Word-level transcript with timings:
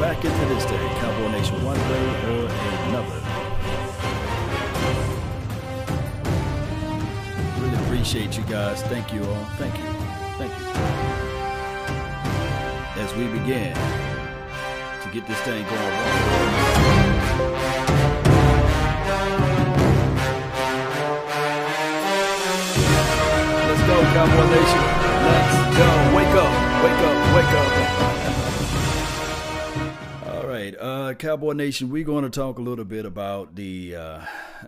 back 0.00 0.24
into 0.24 0.46
this 0.46 0.64
day. 0.64 0.88
Cowboy 0.98 1.28
Nation, 1.28 1.62
one 1.62 1.76
way 1.76 2.06
or 2.24 2.48
another. 2.88 3.20
Really 7.60 7.84
appreciate 7.84 8.34
you 8.34 8.42
guys. 8.44 8.80
Thank 8.84 9.12
you 9.12 9.22
all. 9.22 9.44
Thank 9.58 9.76
you. 9.76 9.84
Thank 10.38 10.52
you. 10.58 10.66
As 13.02 13.14
we 13.14 13.26
begin 13.26 13.74
to 15.02 15.08
get 15.12 15.26
this 15.26 15.38
thing 15.40 15.64
going. 15.64 15.96
Let's 23.68 23.82
go, 23.84 24.00
Cowboy 24.16 24.46
Nation. 24.48 24.82
Let's 25.28 25.56
go. 25.76 25.88
Wake 26.16 26.36
up. 26.40 26.52
Wake 26.84 27.02
up. 27.04 27.36
Wake 27.36 27.52
up. 27.52 28.19
Uh, 31.10 31.14
Cowboy 31.14 31.54
Nation, 31.54 31.90
we're 31.90 32.04
going 32.04 32.22
to 32.22 32.30
talk 32.30 32.60
a 32.60 32.62
little 32.62 32.84
bit 32.84 33.04
about 33.04 33.56
the 33.56 33.96
uh, 33.96 34.20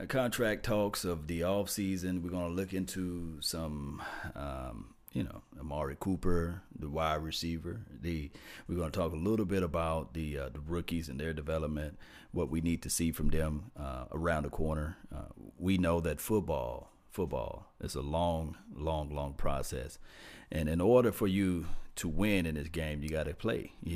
contract 0.08 0.64
talks 0.64 1.04
of 1.04 1.28
the 1.28 1.44
off 1.44 1.70
season. 1.70 2.20
We're 2.20 2.30
going 2.30 2.48
to 2.48 2.52
look 2.52 2.72
into 2.72 3.36
some, 3.40 4.02
um, 4.34 4.92
you 5.12 5.22
know, 5.22 5.42
Amari 5.60 5.96
Cooper, 6.00 6.62
the 6.76 6.88
wide 6.88 7.22
receiver. 7.22 7.82
The 8.00 8.28
we're 8.66 8.74
going 8.74 8.90
to 8.90 8.98
talk 8.98 9.12
a 9.12 9.16
little 9.16 9.46
bit 9.46 9.62
about 9.62 10.14
the 10.14 10.36
uh, 10.36 10.48
the 10.48 10.58
rookies 10.58 11.08
and 11.08 11.20
their 11.20 11.32
development, 11.32 11.96
what 12.32 12.50
we 12.50 12.60
need 12.60 12.82
to 12.82 12.90
see 12.90 13.12
from 13.12 13.28
them 13.28 13.70
uh, 13.78 14.06
around 14.10 14.42
the 14.42 14.50
corner. 14.50 14.96
Uh, 15.14 15.26
we 15.60 15.78
know 15.78 16.00
that 16.00 16.20
football 16.20 16.90
football. 17.08 17.68
is 17.80 17.94
a 17.94 18.00
long, 18.00 18.56
long, 18.74 19.14
long 19.14 19.34
process. 19.34 20.00
And 20.50 20.68
in 20.68 20.80
order 20.80 21.12
for 21.12 21.28
you 21.28 21.66
to 21.96 22.08
win 22.08 22.46
in 22.46 22.54
this 22.54 22.68
game, 22.68 23.02
you 23.02 23.08
got 23.08 23.26
to 23.26 23.34
play. 23.34 23.72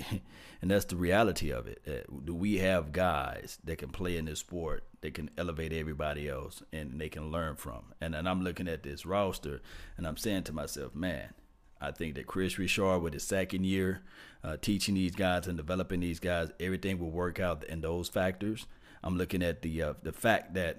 and 0.60 0.70
that's 0.70 0.84
the 0.84 0.96
reality 0.96 1.50
of 1.50 1.66
it. 1.66 1.80
Uh, 1.86 2.12
do 2.24 2.34
we 2.34 2.58
have 2.58 2.92
guys 2.92 3.58
that 3.64 3.78
can 3.78 3.90
play 3.90 4.16
in 4.16 4.26
this 4.26 4.40
sport 4.40 4.84
that 5.00 5.14
can 5.14 5.30
elevate 5.38 5.72
everybody 5.72 6.28
else 6.28 6.62
and 6.72 7.00
they 7.00 7.08
can 7.08 7.30
learn 7.30 7.56
from? 7.56 7.94
And, 8.00 8.14
and 8.14 8.28
I'm 8.28 8.42
looking 8.42 8.68
at 8.68 8.82
this 8.82 9.06
roster 9.06 9.62
and 9.96 10.06
I'm 10.06 10.16
saying 10.16 10.44
to 10.44 10.52
myself, 10.52 10.94
man, 10.94 11.34
I 11.80 11.90
think 11.90 12.14
that 12.14 12.26
Kris 12.26 12.58
Richard, 12.58 13.00
with 13.00 13.12
his 13.12 13.24
second 13.24 13.64
year 13.64 14.02
uh, 14.42 14.56
teaching 14.56 14.94
these 14.94 15.14
guys 15.14 15.46
and 15.46 15.56
developing 15.56 16.00
these 16.00 16.20
guys, 16.20 16.50
everything 16.58 16.98
will 16.98 17.10
work 17.10 17.38
out 17.38 17.64
in 17.64 17.80
those 17.80 18.08
factors. 18.08 18.66
I'm 19.02 19.18
looking 19.18 19.42
at 19.42 19.62
the 19.62 19.82
uh, 19.82 19.94
the 20.02 20.12
fact 20.12 20.54
that 20.54 20.78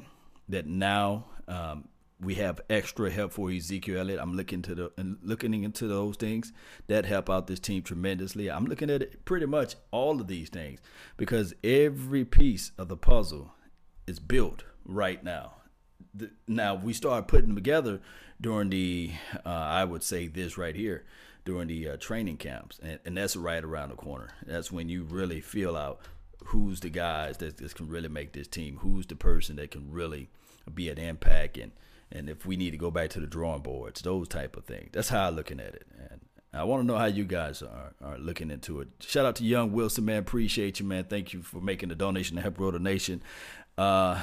that 0.49 0.66
now 0.66 1.25
um, 1.47 1.88
we 2.20 2.36
have 2.36 2.62
extra 2.70 3.12
help 3.12 3.34
for 3.34 3.52
Ezekiel 3.52 4.00
Elliott. 4.00 4.20
I'm 4.20 4.36
looking 4.36 4.62
to 4.64 4.76
the 4.76 4.92
and 4.98 5.18
looking 5.22 5.64
into 5.64 5.88
those 5.88 6.16
things 6.16 6.52
that 6.88 7.06
help 7.06 7.30
out 7.30 7.48
this 7.48 7.60
team 7.60 7.84
tremendously. 7.84 8.50
I'm 8.50 8.66
looking 8.66 8.90
at 8.90 9.02
it 9.02 9.26
pretty 9.26 9.46
much 9.46 9.76
all 9.92 10.20
of 10.20 10.28
these 10.28 10.50
things 10.50 10.80
because 11.16 11.54
every 11.64 12.26
piece 12.26 12.72
of 12.78 12.88
the 12.88 12.98
puzzle 12.98 13.54
is 14.08 14.20
built 14.20 14.64
right 14.84 15.23
now. 15.23 15.54
The, 16.14 16.32
now 16.48 16.76
we 16.76 16.94
start 16.94 17.28
putting 17.28 17.50
them 17.50 17.56
together 17.56 18.00
during 18.42 18.70
the 18.70 19.12
uh, 19.45 19.50
I 19.50 19.84
would 19.84 20.04
say 20.04 20.28
this 20.28 20.58
right 20.58 20.76
here 20.76 21.06
during 21.45 21.68
the 21.68 21.90
uh, 21.90 21.98
training 21.98 22.38
camps, 22.38 22.80
and, 22.82 23.00
and 23.06 23.16
that's 23.16 23.36
right 23.36 23.64
around 23.64 23.90
the 23.90 23.95
corner. 23.95 24.30
That's 24.45 24.72
when 24.72 24.90
you 24.90 25.04
really 25.04 25.40
feel 25.40 25.78
out 25.78 26.02
who's 26.45 26.80
the 26.80 26.90
guys 26.90 27.38
that, 27.38 27.58
that 27.58 27.76
can 27.76 27.88
really 27.88 28.10
make 28.10 28.34
this 28.34 28.48
team, 28.48 28.78
who's 28.82 29.06
the 29.06 29.16
person 29.16 29.56
that 29.58 29.72
can 29.72 29.92
really 29.92 30.30
be 30.73 30.90
an 30.90 30.98
impact 30.98 31.58
and 31.58 31.72
and 32.11 32.30
if 32.30 32.45
we 32.45 32.55
need 32.55 32.72
to 32.72 32.77
go 32.77 32.91
back 32.91 33.09
to 33.11 33.19
the 33.19 33.27
drawing 33.27 33.61
boards, 33.61 34.02
those 34.02 34.27
type 34.27 34.55
of 34.55 34.66
things. 34.66 34.89
That's 34.94 35.09
how 35.09 35.27
I'm 35.27 35.36
looking 35.36 35.59
at 35.59 35.75
it. 35.75 35.88
And 36.11 36.22
I 36.53 36.64
want 36.64 36.81
to 36.81 36.88
know 36.88 36.97
how 36.97 37.05
you 37.05 37.25
guys 37.25 37.61
are, 37.61 37.94
are 38.02 38.17
looking 38.17 38.49
into 38.49 38.81
it. 38.81 38.88
Shout 38.99 39.25
out 39.25 39.36
to 39.38 39.44
Young 39.44 39.72
Wilson, 39.73 40.05
man. 40.05 40.19
Appreciate 40.19 40.80
you, 40.80 40.86
man. 40.86 41.03
Thank 41.03 41.33
you 41.33 41.41
for 41.41 41.59
making 41.59 41.89
the 41.89 41.95
donation 41.95 42.36
to 42.38 42.41
help 42.41 42.58
grow 42.58 42.72
the 42.72 42.80
nation. 42.80 43.22
Uh, 43.77 44.21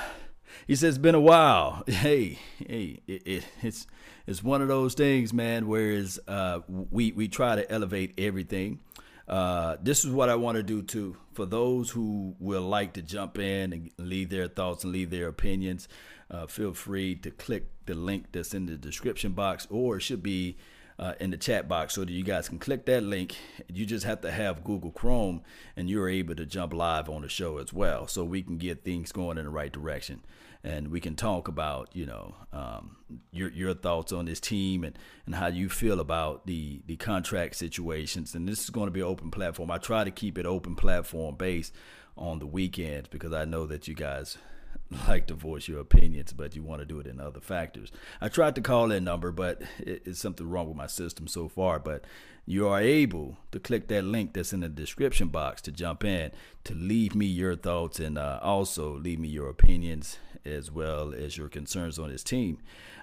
he 0.66 0.74
says 0.74 0.94
it's 0.94 0.98
been 0.98 1.14
a 1.14 1.20
while. 1.20 1.82
Hey, 1.88 2.38
hey, 2.58 3.00
it, 3.06 3.22
it, 3.26 3.44
it's 3.62 3.86
it's 4.26 4.42
one 4.42 4.62
of 4.62 4.68
those 4.68 4.94
things, 4.94 5.32
man. 5.32 5.66
Whereas 5.66 6.18
uh, 6.26 6.60
we 6.68 7.12
we 7.12 7.28
try 7.28 7.56
to 7.56 7.70
elevate 7.70 8.14
everything. 8.18 8.80
Uh, 9.26 9.76
this 9.82 10.04
is 10.04 10.10
what 10.10 10.28
I 10.28 10.34
want 10.34 10.56
to 10.56 10.62
do 10.62 10.82
too. 10.82 11.16
For 11.32 11.46
those 11.46 11.90
who 11.90 12.36
will 12.38 12.62
like 12.62 12.94
to 12.94 13.02
jump 13.02 13.38
in 13.38 13.72
and 13.72 13.90
leave 13.96 14.30
their 14.30 14.48
thoughts 14.48 14.84
and 14.84 14.92
leave 14.92 15.10
their 15.10 15.28
opinions, 15.28 15.88
uh, 16.30 16.46
feel 16.46 16.72
free 16.72 17.14
to 17.16 17.30
click 17.30 17.66
the 17.86 17.94
link 17.94 18.26
that's 18.32 18.54
in 18.54 18.66
the 18.66 18.76
description 18.76 19.32
box 19.32 19.66
or 19.70 19.96
it 19.96 20.00
should 20.00 20.22
be 20.22 20.56
uh, 20.98 21.14
in 21.18 21.30
the 21.30 21.36
chat 21.36 21.68
box 21.68 21.94
so 21.94 22.04
that 22.04 22.12
you 22.12 22.22
guys 22.22 22.48
can 22.48 22.58
click 22.58 22.86
that 22.86 23.02
link. 23.02 23.36
You 23.72 23.84
just 23.84 24.06
have 24.06 24.20
to 24.20 24.30
have 24.30 24.62
Google 24.62 24.92
Chrome 24.92 25.42
and 25.76 25.90
you're 25.90 26.08
able 26.08 26.36
to 26.36 26.46
jump 26.46 26.72
live 26.72 27.08
on 27.08 27.22
the 27.22 27.28
show 27.28 27.58
as 27.58 27.72
well. 27.72 28.06
So 28.06 28.24
we 28.24 28.42
can 28.42 28.58
get 28.58 28.84
things 28.84 29.10
going 29.12 29.38
in 29.38 29.44
the 29.44 29.50
right 29.50 29.72
direction 29.72 30.22
and 30.64 30.88
we 30.88 30.98
can 30.98 31.14
talk 31.14 31.46
about 31.46 31.90
you 31.94 32.06
know 32.06 32.34
um, 32.52 32.96
your 33.30 33.50
your 33.50 33.74
thoughts 33.74 34.12
on 34.12 34.24
this 34.24 34.40
team 34.40 34.82
and, 34.82 34.98
and 35.26 35.34
how 35.34 35.48
you 35.48 35.68
feel 35.68 36.00
about 36.00 36.46
the 36.46 36.80
the 36.86 36.96
contract 36.96 37.56
situations. 37.56 38.34
And 38.34 38.48
this 38.48 38.64
is 38.64 38.70
going 38.70 38.86
to 38.86 38.92
be 38.92 39.02
open 39.02 39.30
platform. 39.30 39.70
I 39.70 39.78
try 39.78 40.04
to 40.04 40.10
keep 40.10 40.38
it 40.38 40.46
open 40.46 40.74
platform 40.74 41.36
based 41.36 41.74
on 42.16 42.38
the 42.38 42.46
weekends 42.46 43.08
because 43.08 43.32
I 43.32 43.44
know 43.44 43.66
that 43.66 43.86
you 43.88 43.94
guys 43.94 44.38
like 45.08 45.26
to 45.28 45.34
voice 45.34 45.68
your 45.68 45.80
opinions, 45.80 46.32
but 46.32 46.54
you 46.54 46.62
want 46.62 46.80
to 46.80 46.86
do 46.86 47.00
it 47.00 47.06
in 47.06 47.20
other 47.20 47.40
factors. 47.40 47.90
I 48.20 48.28
tried 48.28 48.54
to 48.56 48.60
call 48.60 48.88
that 48.88 49.00
number, 49.00 49.32
but 49.32 49.62
it's 49.78 50.20
something 50.20 50.48
wrong 50.48 50.68
with 50.68 50.76
my 50.76 50.86
system 50.86 51.26
so 51.26 51.48
far. 51.48 51.78
But 51.78 52.04
you 52.46 52.68
are 52.68 52.80
able 52.80 53.38
to 53.52 53.58
click 53.58 53.88
that 53.88 54.04
link 54.04 54.34
that's 54.34 54.52
in 54.52 54.60
the 54.60 54.68
description 54.68 55.28
box 55.28 55.62
to 55.62 55.72
jump 55.72 56.04
in 56.04 56.30
to 56.64 56.74
leave 56.74 57.14
me 57.14 57.26
your 57.26 57.56
thoughts 57.56 57.98
and 57.98 58.18
uh, 58.18 58.38
also 58.42 58.96
leave 58.96 59.18
me 59.18 59.28
your 59.28 59.48
opinions 59.48 60.18
as 60.44 60.70
well 60.70 61.14
as 61.14 61.38
your 61.38 61.48
concerns 61.48 61.98
on 61.98 62.10
this 62.10 62.22
team. 62.22 62.58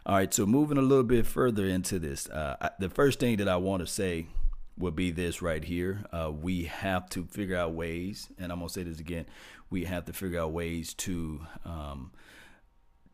All 0.06 0.16
right, 0.16 0.34
so 0.34 0.46
moving 0.46 0.78
a 0.78 0.82
little 0.82 1.04
bit 1.04 1.26
further 1.26 1.66
into 1.66 2.00
this, 2.00 2.30
uh, 2.30 2.70
the 2.80 2.90
first 2.90 3.20
thing 3.20 3.38
that 3.38 3.48
I 3.48 3.58
want 3.58 3.82
to 3.82 3.88
say 3.88 4.28
will 4.78 4.92
be 4.92 5.12
this 5.12 5.42
right 5.42 5.64
here. 5.64 6.06
Uh, 6.12 6.32
we 6.32 6.66
have 6.66 7.10
to 7.10 7.26
figure 7.26 7.58
out 7.58 7.74
ways, 7.74 8.30
and 8.40 8.52
I'm 8.52 8.60
gonna 8.60 8.70
say 8.70 8.84
this 8.84 9.00
again 9.00 9.26
we 9.72 9.86
have 9.86 10.06
to 10.06 10.14
figure 10.14 10.40
out 10.40 10.52
ways 10.52 10.94
to 10.94 11.48
um, 11.66 12.12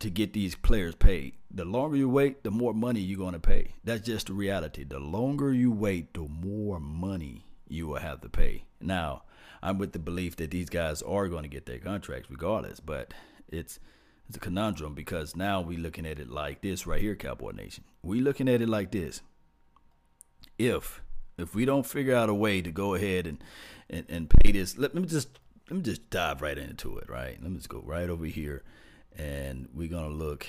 to 0.00 0.10
get 0.10 0.32
these 0.32 0.54
players 0.54 0.94
paid. 0.94 1.34
The 1.50 1.64
longer 1.64 1.96
you 1.96 2.08
wait, 2.08 2.44
the 2.44 2.50
more 2.50 2.74
money 2.74 3.00
you're 3.00 3.18
going 3.18 3.32
to 3.32 3.40
pay. 3.40 3.74
That's 3.82 4.06
just 4.06 4.26
the 4.26 4.34
reality. 4.34 4.84
The 4.84 4.98
longer 4.98 5.52
you 5.52 5.72
wait, 5.72 6.12
the 6.12 6.28
more 6.28 6.78
money 6.78 7.46
you 7.68 7.86
will 7.86 8.00
have 8.00 8.20
to 8.20 8.28
pay. 8.28 8.64
Now, 8.80 9.22
I'm 9.62 9.78
with 9.78 9.92
the 9.92 9.98
belief 9.98 10.36
that 10.36 10.50
these 10.50 10.68
guys 10.68 11.02
are 11.02 11.28
going 11.28 11.42
to 11.42 11.48
get 11.48 11.66
their 11.66 11.78
contracts 11.78 12.30
regardless, 12.30 12.80
but 12.80 13.14
it's 13.48 13.80
it's 14.28 14.36
a 14.36 14.40
conundrum 14.40 14.94
because 14.94 15.34
now 15.34 15.62
we're 15.62 15.78
looking 15.78 16.06
at 16.06 16.18
it 16.18 16.28
like 16.28 16.60
this 16.60 16.86
right 16.86 17.00
here, 17.00 17.16
Cowboy 17.16 17.52
Nation. 17.52 17.84
We're 18.02 18.22
looking 18.22 18.48
at 18.48 18.60
it 18.60 18.68
like 18.68 18.90
this. 18.90 19.22
If 20.58 21.02
if 21.38 21.54
we 21.54 21.64
don't 21.64 21.86
figure 21.86 22.14
out 22.14 22.28
a 22.28 22.34
way 22.34 22.60
to 22.60 22.70
go 22.70 22.94
ahead 22.94 23.26
and 23.26 23.42
and, 23.88 24.04
and 24.08 24.28
pay 24.28 24.52
this, 24.52 24.76
let, 24.76 24.94
let 24.94 25.02
me 25.02 25.08
just 25.08 25.38
let 25.68 25.76
me 25.76 25.82
just 25.82 26.08
dive 26.10 26.40
right 26.40 26.56
into 26.56 26.96
it, 26.98 27.08
right? 27.10 27.36
Let 27.40 27.50
me 27.50 27.56
just 27.56 27.68
go 27.68 27.82
right 27.84 28.08
over 28.08 28.24
here, 28.24 28.62
and 29.16 29.68
we're 29.74 29.88
gonna 29.88 30.08
look 30.08 30.46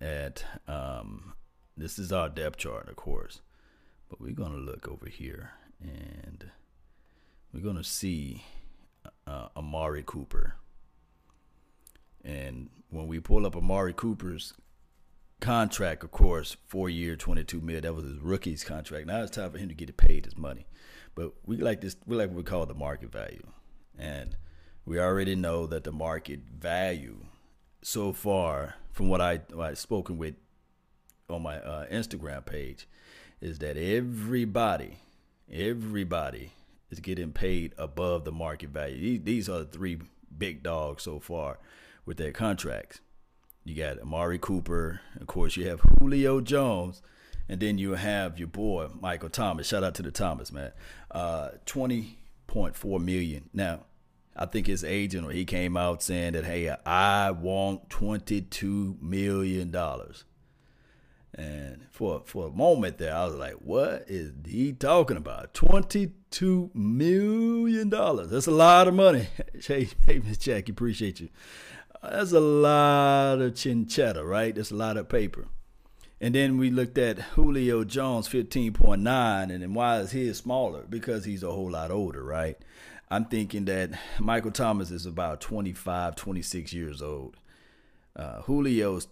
at 0.00 0.44
um, 0.66 1.32
this 1.76 1.98
is 1.98 2.12
our 2.12 2.28
depth 2.28 2.58
chart, 2.58 2.88
of 2.88 2.96
course, 2.96 3.40
but 4.08 4.20
we're 4.20 4.34
gonna 4.34 4.56
look 4.56 4.86
over 4.88 5.08
here, 5.08 5.52
and 5.80 6.50
we're 7.52 7.64
gonna 7.64 7.84
see 7.84 8.44
uh, 9.26 9.48
Amari 9.56 10.02
Cooper, 10.04 10.56
and 12.22 12.68
when 12.90 13.06
we 13.06 13.20
pull 13.20 13.46
up 13.46 13.56
Amari 13.56 13.94
Cooper's 13.94 14.52
contract, 15.40 16.02
of 16.02 16.10
course, 16.10 16.56
four 16.66 16.90
year, 16.90 17.16
twenty 17.16 17.44
two 17.44 17.60
mil. 17.60 17.80
That 17.80 17.94
was 17.94 18.04
his 18.04 18.18
rookie's 18.18 18.64
contract. 18.64 19.06
Now 19.06 19.22
it's 19.22 19.30
time 19.30 19.50
for 19.50 19.58
him 19.58 19.68
to 19.68 19.74
get 19.74 19.96
paid 19.96 20.24
his 20.26 20.36
money. 20.36 20.66
But 21.14 21.32
we 21.46 21.56
like 21.56 21.80
this. 21.80 21.96
We 22.06 22.16
like 22.16 22.28
what 22.28 22.36
we 22.36 22.42
call 22.42 22.66
the 22.66 22.74
market 22.74 23.10
value, 23.10 23.46
and 23.98 24.36
we 24.88 24.98
already 24.98 25.34
know 25.34 25.66
that 25.66 25.84
the 25.84 25.92
market 25.92 26.40
value 26.58 27.18
so 27.82 28.10
far 28.12 28.76
from 28.90 29.10
what 29.10 29.20
I 29.20 29.42
what 29.52 29.66
I've 29.68 29.78
spoken 29.78 30.16
with 30.16 30.34
on 31.28 31.42
my 31.42 31.58
uh, 31.58 31.86
Instagram 31.88 32.46
page 32.46 32.88
is 33.40 33.58
that 33.58 33.76
everybody 33.76 34.96
everybody 35.52 36.52
is 36.90 37.00
getting 37.00 37.32
paid 37.32 37.74
above 37.76 38.24
the 38.24 38.32
market 38.32 38.70
value. 38.70 38.98
These, 38.98 39.24
these 39.24 39.48
are 39.50 39.58
the 39.58 39.66
three 39.66 39.98
big 40.36 40.62
dogs 40.62 41.02
so 41.02 41.20
far 41.20 41.58
with 42.06 42.16
their 42.16 42.32
contracts. 42.32 43.00
You 43.64 43.74
got 43.74 44.00
Amari 44.00 44.38
Cooper, 44.38 45.02
of 45.20 45.26
course 45.26 45.54
you 45.54 45.68
have 45.68 45.82
Julio 46.00 46.40
Jones, 46.40 47.02
and 47.46 47.60
then 47.60 47.76
you 47.76 47.92
have 47.92 48.38
your 48.38 48.48
boy 48.48 48.88
Michael 48.98 49.28
Thomas. 49.28 49.68
Shout 49.68 49.84
out 49.84 49.94
to 49.96 50.02
the 50.02 50.10
Thomas 50.10 50.50
man. 50.50 50.72
Uh, 51.10 51.50
Twenty 51.66 52.20
point 52.46 52.74
four 52.74 52.98
million. 52.98 53.50
Now 53.52 53.80
I 54.38 54.46
think 54.46 54.66
his 54.66 54.84
agent 54.84 55.26
or 55.26 55.30
he 55.32 55.44
came 55.44 55.76
out 55.76 56.02
saying 56.02 56.34
that, 56.34 56.44
hey, 56.44 56.74
I 56.86 57.30
want 57.32 57.88
$22 57.88 59.02
million. 59.02 59.74
And 61.34 61.86
for 61.90 62.22
for 62.24 62.48
a 62.48 62.50
moment 62.50 62.98
there, 62.98 63.14
I 63.14 63.24
was 63.26 63.36
like, 63.36 63.54
"What 63.54 64.06
is 64.08 64.32
he 64.46 64.72
talking 64.72 65.16
about? 65.16 65.54
Twenty-two 65.54 66.70
million 66.74 67.90
dollars? 67.90 68.30
That's 68.30 68.46
a 68.46 68.50
lot 68.50 68.88
of 68.88 68.94
money." 68.94 69.28
Hey, 69.64 69.88
hey, 70.06 70.20
Miss 70.20 70.38
Jackie, 70.38 70.72
appreciate 70.72 71.20
you. 71.20 71.28
That's 72.02 72.32
a 72.32 72.40
lot 72.40 73.40
of 73.40 73.52
chinchetta, 73.54 74.24
right? 74.26 74.54
That's 74.54 74.70
a 74.70 74.76
lot 74.76 74.96
of 74.96 75.08
paper. 75.08 75.46
And 76.20 76.34
then 76.34 76.58
we 76.58 76.70
looked 76.70 76.98
at 76.98 77.18
Julio 77.18 77.84
Jones, 77.84 78.28
15.9, 78.28 79.42
and 79.42 79.62
then 79.62 79.74
why 79.74 80.00
is 80.00 80.10
his 80.10 80.38
smaller? 80.38 80.84
Because 80.88 81.24
he's 81.24 81.44
a 81.44 81.52
whole 81.52 81.70
lot 81.70 81.92
older, 81.92 82.24
right? 82.24 82.58
I'm 83.08 83.24
thinking 83.26 83.66
that 83.66 83.90
Michael 84.18 84.50
Thomas 84.50 84.90
is 84.90 85.06
about 85.06 85.40
25, 85.40 86.16
26 86.16 86.72
years 86.72 87.00
old. 87.00 87.36
Uh, 88.16 88.42
Julio's 88.42 89.06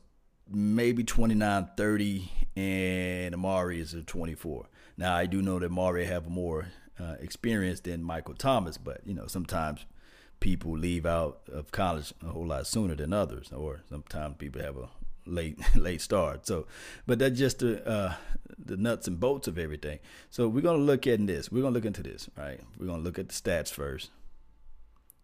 maybe 0.50 1.04
29, 1.04 1.68
30, 1.76 2.30
and 2.56 3.34
Amari 3.34 3.80
is 3.80 3.94
a 3.94 4.02
24. 4.02 4.66
Now, 4.96 5.14
I 5.14 5.26
do 5.26 5.40
know 5.40 5.60
that 5.60 5.66
Amari 5.66 6.06
have 6.06 6.28
more 6.28 6.66
uh, 6.98 7.14
experience 7.20 7.80
than 7.80 8.02
Michael 8.02 8.34
Thomas, 8.34 8.78
but, 8.78 9.00
you 9.04 9.14
know, 9.14 9.28
sometimes 9.28 9.86
people 10.40 10.76
leave 10.76 11.06
out 11.06 11.40
of 11.52 11.70
college 11.70 12.12
a 12.22 12.30
whole 12.30 12.48
lot 12.48 12.66
sooner 12.66 12.96
than 12.96 13.12
others, 13.12 13.52
or 13.52 13.82
sometimes 13.88 14.36
people 14.38 14.60
have 14.60 14.76
a 14.76 14.88
late 15.26 15.58
late 15.76 16.00
start. 16.00 16.46
So, 16.46 16.66
but 17.06 17.18
that's 17.18 17.38
just 17.38 17.60
the 17.60 17.86
uh, 17.86 18.14
the 18.58 18.76
nuts 18.76 19.06
and 19.06 19.20
bolts 19.20 19.48
of 19.48 19.58
everything. 19.58 19.98
So 20.30 20.48
we're 20.48 20.62
gonna 20.62 20.78
look 20.78 21.06
at 21.06 21.24
this. 21.26 21.50
We're 21.50 21.62
gonna 21.62 21.74
look 21.74 21.84
into 21.84 22.02
this, 22.02 22.28
right? 22.36 22.60
We're 22.78 22.86
gonna 22.86 23.02
look 23.02 23.18
at 23.18 23.28
the 23.28 23.34
stats 23.34 23.70
first, 23.70 24.10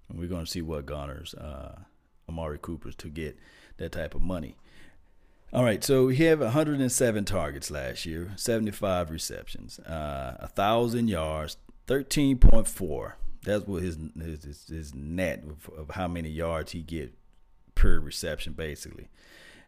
and 0.09 0.19
we're 0.19 0.29
gonna 0.29 0.47
see 0.47 0.63
what 0.63 0.87
garners 0.87 1.35
uh, 1.35 1.81
Amari 2.29 2.59
Cooper's 2.61 2.97
to 2.97 3.09
get 3.09 3.39
that 3.79 3.93
type 3.93 4.15
of 4.15 4.23
money. 4.23 4.57
All 5.53 5.65
right, 5.65 5.85
so 5.85 6.09
he 6.09 6.25
had 6.25 6.41
107 6.41 7.27
targets 7.27 7.71
last 7.71 8.07
year, 8.07 8.33
75 8.37 9.11
receptions, 9.11 9.79
uh, 9.81 10.37
1,000 10.41 11.09
yards, 11.09 11.59
13.4. 11.87 13.13
That's 13.45 13.67
what 13.67 13.83
his 13.83 13.99
his, 14.19 14.67
his 14.67 14.95
net 14.95 15.45
of, 15.45 15.69
of 15.77 15.91
how 15.91 16.09
many 16.09 16.31
yards 16.31 16.73
he 16.73 16.81
get 16.81 17.13
per 17.75 17.99
reception, 17.99 18.55
basically 18.55 19.09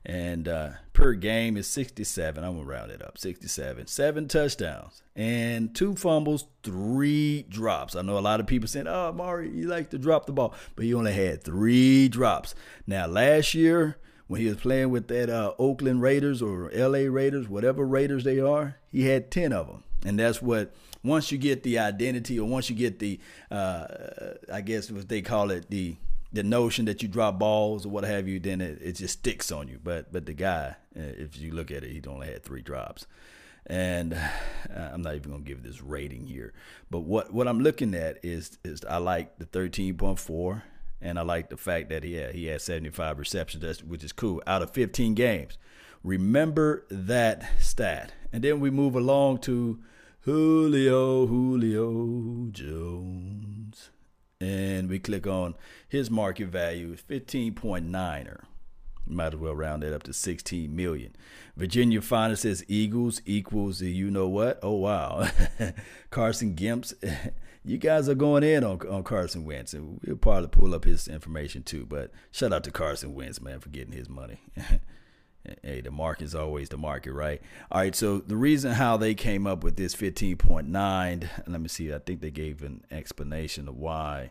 and 0.06 0.48
uh, 0.48 0.70
per 0.92 1.14
game 1.14 1.56
is 1.56 1.66
67. 1.66 2.42
I'm 2.42 2.56
gonna 2.56 2.66
round 2.66 2.90
it 2.90 3.02
up, 3.02 3.18
67. 3.18 3.86
Seven 3.86 4.28
touchdowns 4.28 5.02
and 5.16 5.74
two 5.74 5.94
fumbles, 5.94 6.46
three 6.62 7.44
drops. 7.48 7.96
I 7.96 8.02
know 8.02 8.18
a 8.18 8.20
lot 8.20 8.40
of 8.40 8.46
people 8.46 8.68
saying, 8.68 8.88
"Oh, 8.88 9.12
Mari, 9.12 9.50
you 9.50 9.68
like 9.68 9.90
to 9.90 9.98
drop 9.98 10.26
the 10.26 10.32
ball," 10.32 10.54
but 10.76 10.84
he 10.84 10.94
only 10.94 11.12
had 11.12 11.42
three 11.42 12.08
drops. 12.08 12.54
Now, 12.86 13.06
last 13.06 13.54
year 13.54 13.96
when 14.26 14.40
he 14.40 14.48
was 14.48 14.56
playing 14.56 14.90
with 14.90 15.08
that 15.08 15.30
uh, 15.30 15.52
Oakland 15.58 16.02
Raiders 16.02 16.40
or 16.42 16.70
L.A. 16.72 17.08
Raiders, 17.08 17.48
whatever 17.48 17.86
Raiders 17.86 18.24
they 18.24 18.40
are, 18.40 18.76
he 18.90 19.06
had 19.06 19.30
ten 19.30 19.52
of 19.52 19.66
them, 19.68 19.84
and 20.04 20.18
that's 20.18 20.42
what. 20.42 20.74
Once 21.06 21.30
you 21.30 21.36
get 21.36 21.62
the 21.64 21.78
identity, 21.78 22.40
or 22.40 22.48
once 22.48 22.70
you 22.70 22.74
get 22.74 22.98
the, 22.98 23.20
uh, 23.50 23.86
I 24.50 24.62
guess 24.62 24.90
what 24.90 25.06
they 25.06 25.20
call 25.20 25.50
it, 25.50 25.68
the 25.68 25.96
the 26.34 26.42
notion 26.42 26.84
that 26.86 27.00
you 27.00 27.08
drop 27.08 27.38
balls 27.38 27.86
or 27.86 27.90
what 27.90 28.02
have 28.02 28.26
you, 28.26 28.40
then 28.40 28.60
it, 28.60 28.78
it 28.82 28.92
just 28.92 29.20
sticks 29.20 29.52
on 29.52 29.69
you. 29.69 29.78
But 29.82 30.12
but 30.12 30.26
the 30.26 30.34
guy, 30.34 30.75
uh, 30.96 31.00
if 31.00 31.38
you 31.38 31.52
look 31.52 31.70
at 31.70 31.84
it, 31.84 31.90
he 31.90 32.02
only 32.08 32.26
had 32.26 32.42
three 32.42 32.60
drops, 32.60 33.06
and 33.66 34.12
uh, 34.12 34.90
I'm 34.92 35.00
not 35.00 35.14
even 35.14 35.31
gonna 35.31 35.44
give 35.44 35.62
this 35.62 35.81
rating 35.81 36.26
here. 36.26 36.52
But 36.90 37.00
what 37.00 37.32
what 37.32 37.46
I'm 37.46 37.60
looking 37.60 37.94
at 37.94 38.19
is 38.25 38.58
is 38.64 38.84
I 38.84 38.98
like 38.98 39.38
the 39.38 39.46
13.4, 39.46 40.62
and 41.00 41.19
I 41.20 41.22
like 41.22 41.50
the 41.50 41.56
fact 41.56 41.88
that 41.90 42.02
had, 42.02 42.34
he 42.34 42.46
had 42.46 42.60
75 42.60 43.19
receptions, 43.20 43.84
which 43.84 44.02
is 44.02 44.12
cool 44.12 44.42
out 44.46 44.60
of 44.60 44.72
15 44.72 45.14
games. 45.14 45.56
Remember 46.02 46.84
that 46.90 47.48
stat, 47.60 48.12
and 48.32 48.42
then 48.42 48.58
we 48.58 48.70
move 48.70 48.96
along 48.96 49.38
to 49.38 49.81
Julio 50.22 51.26
Julio 51.26 52.48
Jones 52.50 53.44
and 54.44 54.88
we 54.88 54.99
click 54.99 55.26
on 55.26 55.55
his 55.88 56.11
market 56.11 56.49
value 56.49 56.93
is 56.93 57.02
15.9er. 57.02 58.43
Might 59.06 59.35
as 59.35 59.37
well 59.41 59.55
round 59.55 59.82
that 59.82 59.94
up 59.94 60.02
to 60.05 60.12
16 60.12 60.75
million. 60.75 61.14
Virginia 61.56 62.00
Finest 62.00 62.43
says 62.43 62.64
Eagles 62.69 63.20
equals 63.26 63.79
the 63.79 63.91
you 63.91 64.11
know 64.11 64.29
what? 64.29 64.58
Oh 64.62 64.76
wow. 64.76 65.29
Carson 66.11 66.55
Gimps, 66.55 66.94
you 67.64 67.79
guys 67.79 68.08
are 68.08 68.14
going 68.14 68.43
in 68.43 68.64
on, 68.64 68.81
on 68.88 69.02
Carson 69.02 69.44
Wentz, 69.44 69.75
and 69.75 70.00
we'll 70.05 70.17
probably 70.17 70.49
pull 70.49 70.75
up 70.75 70.85
his 70.85 71.06
information 71.06 71.62
too. 71.62 71.85
But 71.85 72.12
shout 72.31 72.52
out 72.52 72.64
to 72.64 72.70
Carson 72.70 73.14
Wentz, 73.14 73.41
man, 73.41 73.61
for 73.61 73.69
getting 73.69 73.93
his 73.93 74.08
money. 74.08 74.41
hey, 75.62 75.81
the 75.81 75.91
market 75.91 76.25
is 76.25 76.35
always 76.35 76.69
the 76.69 76.76
market, 76.76 77.12
right? 77.12 77.41
All 77.70 77.81
right, 77.81 77.94
so 77.94 78.19
the 78.19 78.37
reason 78.37 78.73
how 78.73 78.96
they 78.96 79.14
came 79.14 79.46
up 79.46 79.62
with 79.62 79.76
this 79.76 79.94
15.9, 79.94 81.29
let 81.46 81.61
me 81.61 81.69
see, 81.69 81.93
I 81.93 81.99
think 81.99 82.20
they 82.20 82.31
gave 82.31 82.62
an 82.62 82.85
explanation 82.91 83.69
of 83.69 83.76
why 83.76 84.31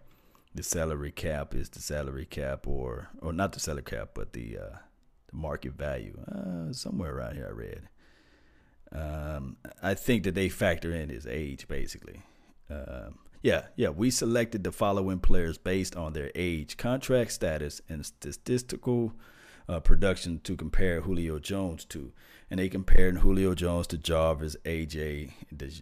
the 0.55 0.63
salary 0.63 1.11
cap 1.11 1.55
is 1.55 1.69
the 1.69 1.79
salary 1.79 2.25
cap, 2.25 2.67
or 2.67 3.09
or 3.21 3.33
not 3.33 3.53
the 3.53 3.59
salary 3.59 3.83
cap, 3.83 4.09
but 4.13 4.33
the 4.33 4.57
uh, 4.57 4.77
the 5.27 5.35
market 5.35 5.73
value. 5.73 6.17
Uh, 6.31 6.71
somewhere 6.71 7.15
around 7.15 7.35
here, 7.35 7.47
I 7.47 7.51
read. 7.51 7.89
Um, 8.91 9.57
I 9.81 9.95
think 9.95 10.23
that 10.23 10.35
they 10.35 10.49
factor 10.49 10.93
in 10.93 11.09
his 11.09 11.25
age, 11.25 11.67
basically. 11.67 12.21
Um, 12.69 13.17
yeah, 13.41 13.63
yeah. 13.75 13.89
We 13.89 14.11
selected 14.11 14.63
the 14.63 14.71
following 14.71 15.19
players 15.19 15.57
based 15.57 15.95
on 15.95 16.13
their 16.13 16.31
age, 16.35 16.77
contract 16.77 17.31
status, 17.31 17.81
and 17.89 18.05
statistical 18.05 19.13
uh, 19.67 19.79
production 19.79 20.39
to 20.43 20.55
compare 20.55 21.01
Julio 21.01 21.39
Jones 21.39 21.85
to. 21.85 22.11
And 22.49 22.59
they 22.59 22.69
compared 22.69 23.19
Julio 23.19 23.55
Jones 23.55 23.87
to 23.87 23.97
Jarvis, 23.97 24.55
AJ, 24.65 25.31
De- 25.55 25.81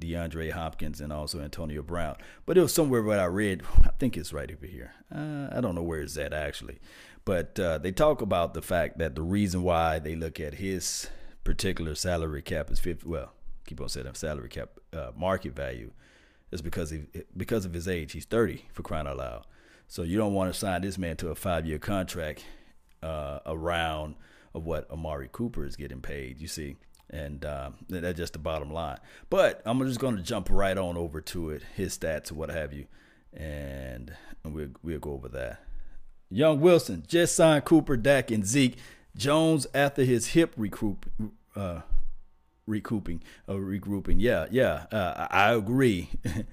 DeAndre 0.00 0.50
Hopkins, 0.50 1.00
and 1.00 1.12
also 1.12 1.40
Antonio 1.40 1.82
Brown. 1.82 2.16
But 2.44 2.58
it 2.58 2.62
was 2.62 2.74
somewhere 2.74 3.02
where 3.02 3.20
I 3.20 3.26
read, 3.26 3.62
I 3.84 3.90
think 3.98 4.16
it's 4.16 4.32
right 4.32 4.50
over 4.50 4.66
here. 4.66 4.92
Uh, 5.14 5.48
I 5.52 5.60
don't 5.60 5.74
know 5.74 5.82
where 5.82 6.00
it's 6.00 6.16
at 6.16 6.32
actually. 6.32 6.80
But 7.24 7.60
uh, 7.60 7.78
they 7.78 7.92
talk 7.92 8.22
about 8.22 8.54
the 8.54 8.62
fact 8.62 8.98
that 8.98 9.14
the 9.14 9.22
reason 9.22 9.62
why 9.62 9.98
they 9.98 10.16
look 10.16 10.40
at 10.40 10.54
his 10.54 11.08
particular 11.44 11.94
salary 11.94 12.42
cap 12.42 12.70
is 12.70 12.80
50, 12.80 13.06
well, 13.06 13.32
keep 13.66 13.80
on 13.80 13.88
saying 13.88 14.06
salary 14.14 14.48
cap 14.48 14.70
uh, 14.92 15.10
market 15.14 15.54
value 15.54 15.92
is 16.50 16.62
because 16.62 16.90
he, 16.90 17.02
because 17.36 17.64
of 17.64 17.74
his 17.74 17.86
age. 17.86 18.12
He's 18.12 18.24
30 18.24 18.64
for 18.72 18.82
crying 18.82 19.06
out 19.06 19.18
loud. 19.18 19.46
So 19.86 20.02
you 20.02 20.18
don't 20.18 20.34
want 20.34 20.52
to 20.52 20.58
sign 20.58 20.82
this 20.82 20.98
man 20.98 21.16
to 21.18 21.28
a 21.28 21.34
five 21.34 21.66
year 21.66 21.78
contract 21.78 22.44
uh, 23.02 23.40
around 23.46 24.14
of 24.54 24.64
what 24.64 24.90
Amari 24.90 25.28
Cooper 25.30 25.64
is 25.64 25.76
getting 25.76 26.00
paid. 26.00 26.40
You 26.40 26.48
see, 26.48 26.76
and 27.10 27.44
uh, 27.44 27.70
that's 27.88 28.18
just 28.18 28.32
the 28.32 28.38
bottom 28.38 28.72
line. 28.72 28.98
But 29.30 29.62
I'm 29.64 29.84
just 29.86 30.00
going 30.00 30.16
to 30.16 30.22
jump 30.22 30.48
right 30.50 30.76
on 30.76 30.96
over 30.96 31.20
to 31.20 31.50
it, 31.50 31.62
his 31.74 31.96
stats 31.96 32.32
what 32.32 32.50
have 32.50 32.72
you, 32.72 32.86
and, 33.32 34.14
we'll 34.44 34.68
we'll 34.82 34.98
go 34.98 35.12
over 35.12 35.28
that. 35.28 35.62
Young 36.30 36.60
Wilson 36.60 37.04
just 37.06 37.34
signed 37.34 37.64
Cooper, 37.64 37.96
Dak, 37.96 38.30
and 38.30 38.46
Zeke. 38.46 38.76
Jones 39.16 39.66
after 39.74 40.04
his 40.04 40.28
hip 40.28 40.52
recruit, 40.56 40.98
uh, 41.56 41.80
recouping, 42.66 43.22
uh, 43.48 43.54
regrouping. 43.54 44.16
Yeah, 44.18 44.46
yeah, 44.50 44.86
uh, 44.92 45.26
I 45.30 45.52
agree. 45.52 46.10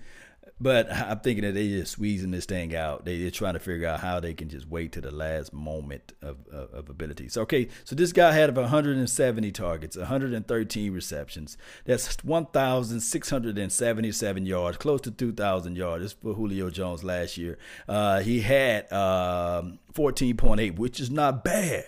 But 0.59 0.91
I'm 0.91 1.19
thinking 1.19 1.43
that 1.43 1.53
they're 1.53 1.79
just 1.79 1.93
squeezing 1.93 2.31
this 2.31 2.45
thing 2.45 2.75
out. 2.75 3.05
They, 3.05 3.21
are 3.23 3.31
trying 3.31 3.53
to 3.55 3.59
figure 3.59 3.87
out 3.87 3.99
how 3.99 4.21
they 4.21 4.33
can 4.33 4.47
just 4.47 4.67
wait 4.67 4.93
to 4.93 5.01
the 5.01 5.11
last 5.11 5.51
moment 5.51 6.13
of, 6.21 6.37
of, 6.51 6.73
of 6.73 6.89
ability. 6.89 7.27
So, 7.29 7.41
okay, 7.41 7.67
so 7.83 7.95
this 7.95 8.13
guy 8.13 8.31
had 8.31 8.55
170 8.55 9.51
targets, 9.51 9.97
113 9.97 10.93
receptions. 10.93 11.57
That's 11.83 12.15
1,677 12.23 14.45
yards, 14.45 14.77
close 14.77 15.01
to 15.01 15.11
2,000 15.11 15.75
yards 15.75 16.13
for 16.13 16.33
Julio 16.33 16.69
Jones 16.69 17.03
last 17.03 17.35
year. 17.37 17.57
Uh, 17.87 18.19
he 18.21 18.41
had 18.41 18.91
um, 18.93 19.79
14.8, 19.93 20.77
which 20.77 21.01
is 21.01 21.11
not 21.11 21.43
bad. 21.43 21.85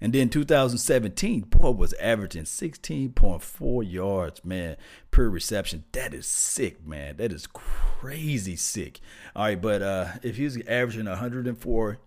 And 0.00 0.12
then 0.12 0.30
2017, 0.30 1.42
boy 1.42 1.70
was 1.72 1.92
averaging 1.94 2.44
16.4 2.44 3.92
yards, 3.92 4.44
man, 4.44 4.76
per 5.10 5.28
reception. 5.28 5.84
That 5.92 6.14
is 6.14 6.26
sick, 6.26 6.86
man. 6.86 7.18
That 7.18 7.32
is 7.32 7.46
crazy 7.46 8.56
sick. 8.56 9.00
All 9.36 9.44
right, 9.44 9.60
but 9.60 9.82
uh, 9.82 10.06
if 10.22 10.36
he's 10.36 10.56
averaging 10.66 11.06
104 11.06 11.98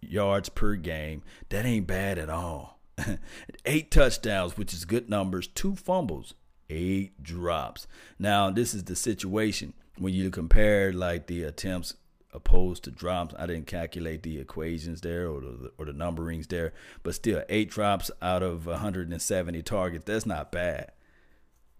yards 0.00 0.48
per 0.48 0.74
game, 0.74 1.22
that 1.50 1.64
ain't 1.64 1.86
bad 1.86 2.18
at 2.18 2.30
all. 2.30 2.80
eight 3.64 3.90
touchdowns, 3.90 4.56
which 4.56 4.72
is 4.72 4.84
good 4.84 5.08
numbers, 5.08 5.46
two 5.46 5.76
fumbles, 5.76 6.34
eight 6.68 7.22
drops. 7.22 7.86
Now, 8.18 8.50
this 8.50 8.74
is 8.74 8.84
the 8.84 8.96
situation 8.96 9.74
when 9.98 10.14
you 10.14 10.30
compare 10.30 10.92
like 10.92 11.26
the 11.26 11.44
attempts 11.44 11.94
opposed 12.36 12.84
to 12.84 12.90
drops. 12.90 13.34
I 13.38 13.46
didn't 13.46 13.66
calculate 13.66 14.22
the 14.22 14.38
equations 14.38 15.00
there 15.00 15.28
or 15.28 15.40
the, 15.40 15.72
or 15.78 15.86
the 15.86 15.92
numberings 15.92 16.48
there, 16.48 16.72
but 17.02 17.14
still, 17.14 17.42
eight 17.48 17.70
drops 17.70 18.10
out 18.22 18.42
of 18.42 18.66
170 18.66 19.62
targets. 19.62 20.04
That's 20.04 20.26
not 20.26 20.52
bad. 20.52 20.92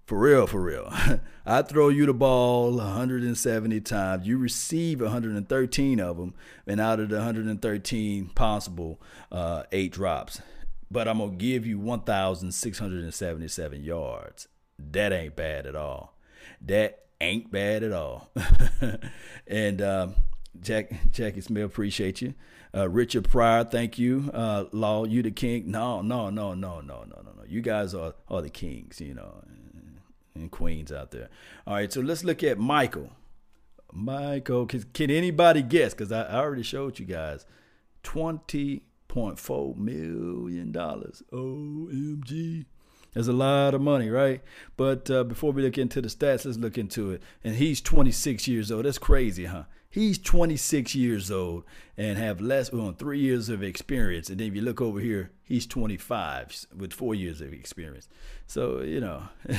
For 0.06 0.18
real, 0.18 0.46
for 0.46 0.60
real. 0.60 0.92
I 1.46 1.62
throw 1.62 1.88
you 1.88 2.06
the 2.06 2.14
ball 2.14 2.76
170 2.76 3.80
times. 3.80 4.26
You 4.26 4.38
receive 4.38 5.00
113 5.00 6.00
of 6.00 6.16
them, 6.16 6.34
and 6.66 6.80
out 6.80 7.00
of 7.00 7.08
the 7.08 7.16
113 7.16 8.30
possible, 8.34 9.00
uh, 9.32 9.64
eight 9.72 9.92
drops. 9.92 10.40
but 10.90 11.08
I'm 11.08 11.18
gonna 11.18 11.32
give 11.32 11.66
you 11.66 11.80
1,677 11.80 13.82
yards. 13.82 14.46
That 14.78 15.12
ain't 15.12 15.34
bad 15.34 15.66
at 15.66 15.74
all. 15.74 16.16
That 16.60 17.06
ain't 17.20 17.50
bad 17.50 17.82
at 17.82 17.92
all. 17.92 18.30
and 19.46 19.82
um, 19.82 20.14
Jack 20.60 20.90
Jackie 21.12 21.40
Smith, 21.40 21.64
appreciate 21.64 22.20
you. 22.22 22.34
Uh, 22.74 22.88
Richard 22.88 23.28
Pryor, 23.28 23.64
thank 23.64 23.98
you. 23.98 24.30
Uh, 24.34 24.64
Law, 24.72 25.04
you 25.04 25.22
the 25.22 25.30
king. 25.30 25.70
No, 25.70 26.02
no, 26.02 26.30
no, 26.30 26.54
no, 26.54 26.80
no, 26.80 27.04
no, 27.04 27.22
no, 27.22 27.32
no. 27.36 27.44
You 27.46 27.60
guys 27.62 27.94
are 27.94 28.14
are 28.28 28.42
the 28.42 28.50
kings, 28.50 29.00
you 29.00 29.14
know, 29.14 29.42
and 30.34 30.50
queens 30.50 30.92
out 30.92 31.10
there. 31.10 31.28
All 31.66 31.74
right, 31.74 31.92
so 31.92 32.00
let's 32.00 32.24
look 32.24 32.42
at 32.42 32.58
Michael. 32.58 33.10
Michael, 33.92 34.66
can, 34.66 34.82
can 34.92 35.10
anybody 35.10 35.62
guess? 35.62 35.94
Because 35.94 36.12
I, 36.12 36.22
I 36.24 36.36
already 36.36 36.62
showed 36.62 36.98
you 36.98 37.06
guys. 37.06 37.46
Twenty 38.02 38.82
point 39.08 39.38
four 39.38 39.74
million 39.74 40.72
dollars. 40.72 41.22
OMG. 41.32 42.66
That's 43.16 43.28
a 43.28 43.32
lot 43.32 43.72
of 43.72 43.80
money, 43.80 44.10
right? 44.10 44.42
But 44.76 45.10
uh, 45.10 45.24
before 45.24 45.50
we 45.50 45.62
look 45.62 45.78
into 45.78 46.02
the 46.02 46.08
stats, 46.08 46.44
let's 46.44 46.58
look 46.58 46.76
into 46.76 47.12
it. 47.12 47.22
And 47.42 47.56
he's 47.56 47.80
26 47.80 48.46
years 48.46 48.70
old. 48.70 48.84
That's 48.84 48.98
crazy, 48.98 49.46
huh? 49.46 49.62
He's 49.88 50.18
26 50.18 50.94
years 50.94 51.30
old 51.30 51.64
and 51.96 52.18
have 52.18 52.42
less 52.42 52.70
well, 52.70 52.92
three 52.92 53.18
years 53.18 53.48
of 53.48 53.62
experience. 53.62 54.28
And 54.28 54.38
then 54.38 54.48
if 54.48 54.54
you 54.54 54.60
look 54.60 54.82
over 54.82 55.00
here, 55.00 55.30
he's 55.44 55.66
25 55.66 56.66
with 56.76 56.92
four 56.92 57.14
years 57.14 57.40
of 57.40 57.54
experience. 57.54 58.06
So 58.46 58.82
you 58.82 59.00
know, 59.00 59.22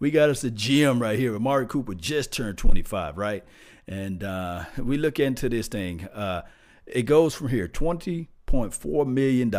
we 0.00 0.10
got 0.10 0.28
us 0.28 0.42
a 0.42 0.50
gem 0.50 1.00
right 1.00 1.16
here. 1.16 1.36
Amari 1.36 1.68
Cooper 1.68 1.94
just 1.94 2.32
turned 2.32 2.58
25, 2.58 3.16
right? 3.16 3.44
And 3.86 4.24
uh, 4.24 4.64
we 4.76 4.96
look 4.96 5.20
into 5.20 5.48
this 5.48 5.68
thing. 5.68 6.08
Uh, 6.12 6.42
it 6.86 7.02
goes 7.02 7.36
from 7.36 7.50
here 7.50 7.68
20 7.68 8.28
$1.4 8.48 9.06
million. 9.06 9.50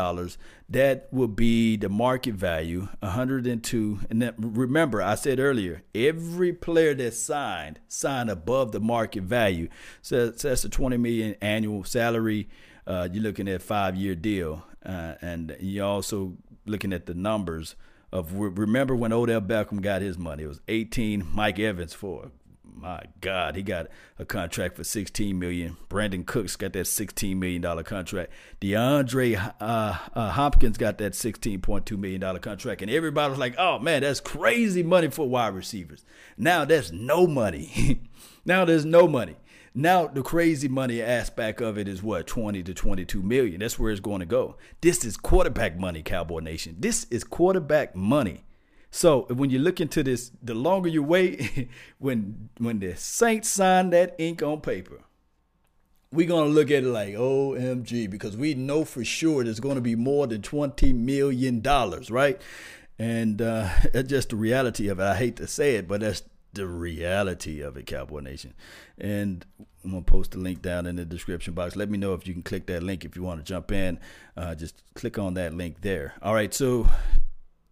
That 0.70 1.08
will 1.12 1.28
be 1.28 1.78
the 1.78 1.90
market 1.90 2.36
value, 2.36 2.88
102. 3.00 4.00
And 4.10 4.22
that, 4.22 4.36
remember, 4.38 5.02
I 5.02 5.16
said 5.16 5.40
earlier, 5.40 5.84
every 5.94 6.54
player 6.54 6.94
that 6.96 7.14
signed 7.14 7.80
signed 7.88 8.30
above 8.30 8.72
the 8.72 8.80
market 8.80 9.24
value. 9.24 9.70
So, 10.02 10.32
so 10.36 10.50
that's 10.50 10.64
a 10.64 10.70
20 10.70 10.98
million 10.98 11.36
annual 11.42 11.84
salary. 11.84 12.50
Uh, 12.86 13.08
you're 13.12 13.24
looking 13.24 13.48
at 13.48 13.62
five 13.62 13.96
year 13.96 14.16
deal, 14.16 14.66
uh, 14.86 15.16
and 15.22 15.56
you're 15.60 15.86
also 15.86 16.38
looking 16.66 16.94
at 16.94 17.06
the 17.06 17.14
numbers 17.14 17.76
of. 18.12 18.34
Remember 18.34 18.96
when 18.96 19.14
Odell 19.14 19.42
Beckham 19.42 19.82
got 19.82 20.02
his 20.02 20.18
money? 20.18 20.44
It 20.44 20.48
was 20.48 20.62
18. 20.68 21.28
Mike 21.32 21.60
Evans 21.60 21.94
for 21.94 22.32
my 22.76 23.04
God, 23.22 23.56
he 23.56 23.64
got 23.64 23.88
a 24.18 24.26
contract 24.26 24.76
for 24.76 24.84
16 24.84 25.38
million. 25.38 25.78
Brandin 25.90 26.26
Cooks 26.26 26.56
got 26.56 26.74
that 26.74 26.88
sixteen 26.88 27.40
million 27.40 27.62
dollar 27.62 27.84
contract. 27.84 28.32
DeAndre 28.62 29.54
uh, 29.60 29.98
uh, 30.14 30.30
Hopkins 30.32 30.78
got 30.78 30.98
that 31.00 31.16
sixteen 31.16 31.62
point 31.62 31.86
two 31.86 31.98
million 31.98 32.22
dollar 32.22 32.40
contract, 32.40 32.82
and 32.82 32.92
everybody 32.92 33.30
was 33.30 33.40
like, 33.40 33.56
"Oh 33.58 33.80
man, 33.80 34.02
that's 34.02 34.20
crazy 34.20 34.84
money 34.84 35.10
for 35.10 35.28
wide 35.28 35.54
receivers." 35.54 36.06
Now 36.38 36.66
there's 36.66 36.92
no 36.92 37.28
money. 37.28 38.02
now 38.46 38.66
there's 38.66 38.86
no 38.86 39.08
money. 39.08 39.36
Now 39.74 40.08
the 40.08 40.24
crazy 40.24 40.68
money 40.68 41.02
aspect 41.02 41.62
of 41.62 41.78
it 41.78 41.88
is 41.88 42.02
what 42.02 42.28
20 42.28 42.64
to 42.64 42.74
22 42.74 43.22
million. 43.22 43.60
That's 43.60 43.78
where 43.78 43.92
it's 43.92 44.00
going 44.00 44.20
to 44.20 44.26
go. 44.26 44.58
This 44.82 45.06
is 45.06 45.16
quarterback 45.16 45.78
money, 45.78 46.02
Cowboy 46.02 46.40
Nation. 46.40 46.76
This 46.80 47.06
is 47.12 47.24
quarterback 47.24 47.96
money. 47.96 48.44
So 48.92 49.28
when 49.30 49.50
you 49.50 49.60
look 49.60 49.80
into 49.80 50.04
this, 50.04 50.32
the 50.42 50.56
longer 50.56 50.90
you 50.90 51.04
wait, 51.04 51.70
when 52.00 52.50
when 52.58 52.80
the 52.80 52.96
Saints 52.96 53.50
sign 53.50 53.92
that 53.92 54.16
ink 54.18 54.42
on 54.42 54.62
paper, 54.62 55.02
we're 56.12 56.28
gonna 56.28 56.50
look 56.50 56.72
at 56.72 56.84
it 56.84 56.88
like 56.88 57.14
OMG 57.14 58.10
because 58.10 58.36
we 58.36 58.56
know 58.56 58.84
for 58.84 59.04
sure 59.04 59.44
there's 59.44 59.60
gonna 59.60 59.82
be 59.82 59.96
more 59.96 60.28
than 60.28 60.42
twenty 60.42 60.94
million 60.94 61.62
dollars, 61.62 62.10
right? 62.10 62.42
And 62.98 63.42
uh, 63.42 63.70
that's 63.94 64.10
just 64.10 64.30
the 64.30 64.36
reality 64.36 64.88
of 64.88 65.00
it. 65.00 65.04
I 65.04 65.16
hate 65.16 65.36
to 65.38 65.48
say 65.48 65.76
it, 65.76 65.88
but 65.88 66.02
that's 66.02 66.24
the 66.54 66.66
reality 66.66 67.62
of 67.62 67.78
it, 67.78 67.86
Cowboy 67.86 68.22
Nation. 68.22 68.56
And 68.98 69.46
I'm 69.84 69.92
gonna 69.92 70.02
post 70.02 70.32
the 70.32 70.40
link 70.40 70.64
down 70.64 70.88
in 70.88 70.96
the 70.96 71.06
description 71.06 71.54
box. 71.54 71.76
Let 71.76 71.90
me 71.90 71.98
know 71.98 72.14
if 72.14 72.28
you 72.28 72.34
can 72.34 72.44
click 72.44 72.66
that 72.68 72.82
link 72.82 73.06
if 73.06 73.16
you 73.16 73.22
want 73.22 73.40
to 73.40 73.44
jump 73.44 73.72
in. 73.72 74.00
Uh, 74.36 74.56
just 74.56 74.82
click 74.96 75.20
on 75.20 75.36
that 75.36 75.54
link 75.54 75.82
there. 75.82 76.16
All 76.24 76.34
right, 76.34 76.54
so 76.54 76.88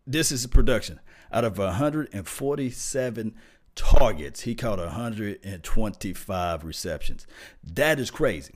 this 0.06 0.32
is 0.32 0.46
a 0.46 0.50
production. 0.50 1.00
Out 1.32 1.44
of 1.44 1.58
147 1.58 3.36
targets, 3.76 4.42
he 4.42 4.56
caught 4.56 4.80
125 4.80 6.64
receptions. 6.64 7.28
That 7.64 8.00
is 8.00 8.12
crazy. 8.12 8.56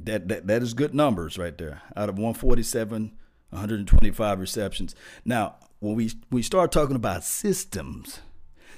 That 0.00 0.28
that 0.28 0.46
that 0.46 0.62
is 0.62 0.74
good 0.74 0.94
numbers 0.94 1.38
right 1.38 1.56
there. 1.56 1.82
Out 1.96 2.08
of 2.08 2.16
147, 2.16 3.12
125 3.50 4.40
receptions. 4.40 4.94
Now, 5.24 5.56
when 5.80 5.94
we 5.96 6.12
we 6.30 6.42
start 6.42 6.70
talking 6.70 6.96
about 6.96 7.24
systems, 7.24 8.20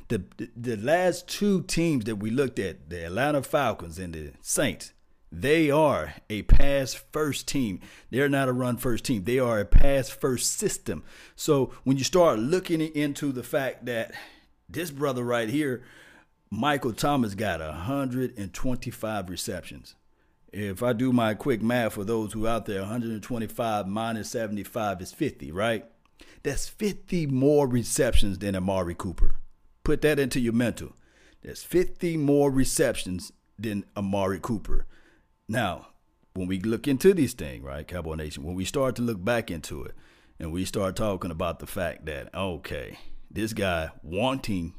the 0.09 0.25
the 0.56 0.76
last 0.76 1.28
two 1.28 1.62
teams 1.62 2.04
that 2.04 2.16
we 2.16 2.30
looked 2.30 2.59
at, 2.59 2.88
the 2.88 3.04
Atlanta 3.04 3.42
Falcons 3.42 3.99
and 3.99 4.14
the 4.14 4.32
Saints, 4.40 4.92
they 5.33 5.71
are 5.71 6.15
a 6.29 6.43
pass 6.43 6.95
first 6.95 7.47
team. 7.47 7.81
They're 8.11 8.29
not 8.29 8.49
a 8.49 8.53
run 8.53 8.77
first 8.77 9.05
team. 9.05 9.25
They 9.25 9.39
are 9.39 9.61
a 9.61 9.65
pass 9.65 10.09
first 10.09 10.59
system. 10.59 11.05
So 11.37 11.73
when 11.85 11.97
you 11.97 12.05
start 12.05 12.39
looking 12.39 12.81
into 12.81 13.33
the 13.33 13.43
fact 13.43 13.87
that 13.87 14.13
this 14.69 14.91
brother 14.91 15.25
right 15.25 15.49
here, 15.49 15.83
Michael 16.51 16.93
Thomas, 16.93 17.35
got 17.35 17.61
125 17.61 19.31
receptions. 19.31 19.95
If 20.53 20.83
I 20.83 20.93
do 20.93 21.13
my 21.13 21.35
quick 21.35 21.63
math 21.63 21.93
for 21.93 22.03
those 22.05 22.33
who 22.33 22.47
are 22.47 22.57
out 22.57 22.67
there, 22.67 22.81
125 22.81 23.87
minus 23.87 24.31
75 24.31 25.01
is 25.01 25.13
50, 25.13 25.53
right? 25.53 25.85
That's 26.43 26.67
50 26.67 27.27
more 27.27 27.69
receptions 27.69 28.39
than 28.39 28.57
Amari 28.57 28.97
Cooper. 28.97 29.37
Put 29.85 30.03
that 30.03 30.19
into 30.19 30.41
your 30.41 30.53
mental. 30.53 30.97
There's 31.43 31.63
50 31.63 32.17
more 32.17 32.51
receptions 32.51 33.33
than 33.59 33.85
Amari 33.97 34.41
Cooper. 34.41 34.87
Now, 35.50 35.88
when 36.35 36.47
we 36.47 36.61
look 36.61 36.87
into 36.87 37.12
these 37.12 37.35
things, 37.35 37.64
right, 37.64 37.85
Cowboy 37.85 38.14
Nation, 38.14 38.45
when 38.45 38.54
we 38.54 38.64
start 38.64 38.95
to 38.95 39.02
look 39.02 39.25
back 39.25 39.50
into 39.50 39.83
it 39.83 39.97
and 40.38 40.52
we 40.52 40.64
start 40.64 40.95
talking 40.95 41.33
about 41.33 41.59
the 41.59 41.66
fact 41.66 42.07
that, 42.07 42.33
okay, 42.33 43.00
this 43.28 43.52
guy 43.52 43.90
wanting 44.04 44.75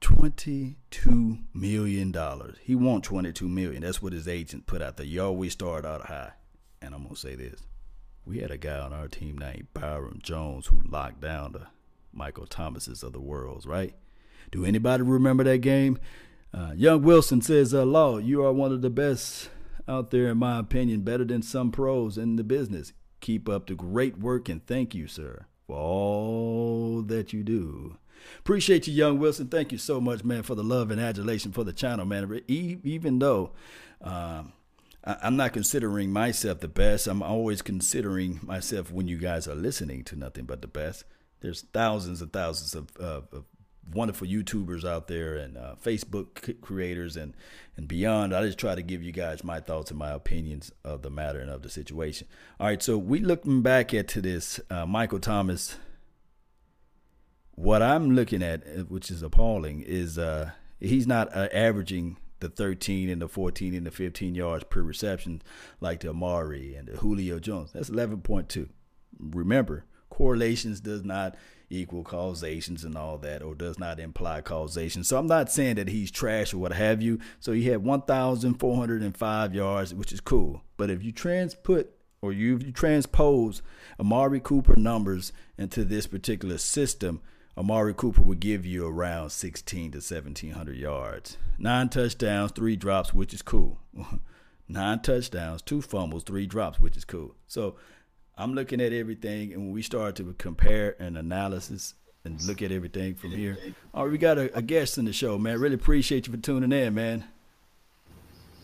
$22 0.00 1.42
million. 1.52 2.14
He 2.62 2.74
want 2.74 3.04
22 3.04 3.46
million. 3.46 3.82
That's 3.82 4.00
what 4.00 4.14
his 4.14 4.26
agent 4.26 4.66
put 4.66 4.80
out 4.80 4.96
there. 4.96 5.04
You 5.04 5.22
always 5.22 5.52
start 5.52 5.84
out 5.84 6.06
high. 6.06 6.32
And 6.80 6.94
I'm 6.94 7.02
going 7.02 7.16
to 7.16 7.20
say 7.20 7.34
this. 7.34 7.60
We 8.24 8.38
had 8.38 8.50
a 8.50 8.56
guy 8.56 8.78
on 8.78 8.94
our 8.94 9.06
team 9.06 9.36
named 9.36 9.66
Byron 9.74 10.20
Jones 10.22 10.68
who 10.68 10.80
locked 10.88 11.20
down 11.20 11.52
the 11.52 11.66
Michael 12.10 12.46
Thomases 12.46 13.02
of 13.02 13.12
the 13.12 13.20
worlds, 13.20 13.66
right? 13.66 13.94
Do 14.50 14.64
anybody 14.64 15.02
remember 15.02 15.44
that 15.44 15.58
game? 15.58 15.98
Uh, 16.54 16.72
Young 16.76 17.02
Wilson 17.02 17.40
says, 17.40 17.74
uh, 17.74 17.84
Law, 17.84 18.18
you 18.18 18.44
are 18.44 18.52
one 18.52 18.70
of 18.70 18.80
the 18.80 18.90
best 18.90 19.50
out 19.88 20.12
there, 20.12 20.28
in 20.28 20.38
my 20.38 20.60
opinion, 20.60 21.00
better 21.00 21.24
than 21.24 21.42
some 21.42 21.72
pros 21.72 22.16
in 22.16 22.36
the 22.36 22.44
business. 22.44 22.92
Keep 23.20 23.48
up 23.48 23.66
the 23.66 23.74
great 23.74 24.18
work 24.18 24.48
and 24.48 24.64
thank 24.64 24.94
you, 24.94 25.08
sir, 25.08 25.46
for 25.66 25.76
all 25.76 27.02
that 27.02 27.32
you 27.32 27.42
do. 27.42 27.96
Appreciate 28.38 28.86
you, 28.86 28.94
Young 28.94 29.18
Wilson. 29.18 29.48
Thank 29.48 29.72
you 29.72 29.78
so 29.78 30.00
much, 30.00 30.22
man, 30.22 30.44
for 30.44 30.54
the 30.54 30.62
love 30.62 30.92
and 30.92 31.00
adulation 31.00 31.50
for 31.50 31.64
the 31.64 31.72
channel, 31.72 32.06
man. 32.06 32.42
Even 32.46 33.18
though 33.18 33.50
um, 34.00 34.52
I'm 35.02 35.36
not 35.36 35.52
considering 35.52 36.12
myself 36.12 36.60
the 36.60 36.68
best, 36.68 37.08
I'm 37.08 37.22
always 37.22 37.62
considering 37.62 38.38
myself 38.42 38.92
when 38.92 39.08
you 39.08 39.18
guys 39.18 39.48
are 39.48 39.56
listening 39.56 40.04
to 40.04 40.16
nothing 40.16 40.44
but 40.44 40.62
the 40.62 40.68
best. 40.68 41.04
There's 41.40 41.62
thousands 41.72 42.22
and 42.22 42.32
thousands 42.32 42.74
of, 42.74 42.96
of, 42.96 43.28
of 43.32 43.44
wonderful 43.92 44.26
YouTubers 44.26 44.84
out 44.84 45.08
there 45.08 45.36
and 45.36 45.56
uh, 45.56 45.74
Facebook 45.82 46.60
creators 46.60 47.16
and 47.16 47.34
and 47.76 47.88
beyond. 47.88 48.34
I 48.34 48.44
just 48.44 48.58
try 48.58 48.74
to 48.74 48.82
give 48.82 49.02
you 49.02 49.12
guys 49.12 49.42
my 49.44 49.60
thoughts 49.60 49.90
and 49.90 49.98
my 49.98 50.10
opinions 50.10 50.72
of 50.84 51.02
the 51.02 51.10
matter 51.10 51.40
and 51.40 51.50
of 51.50 51.62
the 51.62 51.68
situation. 51.68 52.28
All 52.60 52.66
right, 52.66 52.82
so 52.82 52.96
we 52.96 53.20
looking 53.20 53.62
back 53.62 53.92
at 53.92 54.08
to 54.08 54.20
this 54.20 54.60
uh, 54.70 54.86
Michael 54.86 55.20
Thomas. 55.20 55.76
What 57.56 57.82
I'm 57.82 58.14
looking 58.14 58.42
at, 58.42 58.62
uh, 58.66 58.82
which 58.82 59.10
is 59.10 59.22
appalling, 59.22 59.82
is 59.82 60.18
uh, 60.18 60.50
he's 60.80 61.06
not 61.06 61.34
uh, 61.34 61.48
averaging 61.52 62.16
the 62.40 62.48
13 62.48 63.08
and 63.08 63.22
the 63.22 63.28
14 63.28 63.74
and 63.74 63.86
the 63.86 63.90
15 63.90 64.34
yards 64.34 64.64
per 64.64 64.82
reception 64.82 65.40
like 65.80 66.00
the 66.00 66.10
Amari 66.10 66.74
and 66.74 66.88
the 66.88 66.96
Julio 66.96 67.38
Jones. 67.38 67.72
That's 67.72 67.90
11.2. 67.90 68.68
Remember, 69.18 69.84
correlations 70.10 70.80
does 70.80 71.04
not 71.04 71.36
equal 71.74 72.04
causations 72.04 72.84
and 72.84 72.96
all 72.96 73.18
that, 73.18 73.42
or 73.42 73.54
does 73.54 73.78
not 73.78 74.00
imply 74.00 74.40
causation. 74.40 75.04
So 75.04 75.18
I'm 75.18 75.26
not 75.26 75.50
saying 75.50 75.76
that 75.76 75.88
he's 75.88 76.10
trash 76.10 76.54
or 76.54 76.58
what 76.58 76.72
have 76.72 77.02
you. 77.02 77.18
So 77.40 77.52
he 77.52 77.64
had 77.64 77.84
1,405 77.84 79.54
yards, 79.54 79.94
which 79.94 80.12
is 80.12 80.20
cool. 80.20 80.62
But 80.76 80.90
if 80.90 81.02
you 81.02 81.12
transput 81.12 81.86
or 82.22 82.32
you, 82.32 82.58
you 82.58 82.72
transpose 82.72 83.62
Amari 84.00 84.40
Cooper 84.40 84.76
numbers 84.76 85.32
into 85.58 85.84
this 85.84 86.06
particular 86.06 86.58
system, 86.58 87.20
Amari 87.56 87.94
Cooper 87.94 88.22
would 88.22 88.40
give 88.40 88.66
you 88.66 88.86
around 88.86 89.30
16 89.30 89.92
to 89.92 89.98
1700 89.98 90.76
yards, 90.76 91.36
nine 91.58 91.88
touchdowns, 91.88 92.50
three 92.50 92.76
drops, 92.76 93.14
which 93.14 93.32
is 93.32 93.42
cool. 93.42 93.78
nine 94.68 95.00
touchdowns, 95.00 95.62
two 95.62 95.80
fumbles, 95.80 96.24
three 96.24 96.46
drops, 96.46 96.80
which 96.80 96.96
is 96.96 97.04
cool. 97.04 97.34
So 97.46 97.76
I'm 98.36 98.54
looking 98.54 98.80
at 98.80 98.92
everything, 98.92 99.52
and 99.52 99.62
when 99.62 99.72
we 99.72 99.82
start 99.82 100.16
to 100.16 100.34
compare 100.38 100.96
and 100.98 101.16
analysis 101.16 101.94
and 102.24 102.42
look 102.42 102.62
at 102.62 102.72
everything 102.72 103.14
from 103.14 103.30
here, 103.30 103.56
all 103.92 104.04
right, 104.04 104.12
we 104.12 104.18
got 104.18 104.38
a, 104.38 104.56
a 104.56 104.62
guest 104.62 104.98
in 104.98 105.04
the 105.04 105.12
show, 105.12 105.38
man. 105.38 105.60
Really 105.60 105.76
appreciate 105.76 106.26
you 106.26 106.32
for 106.32 106.40
tuning 106.40 106.72
in, 106.72 106.94
man. 106.94 107.24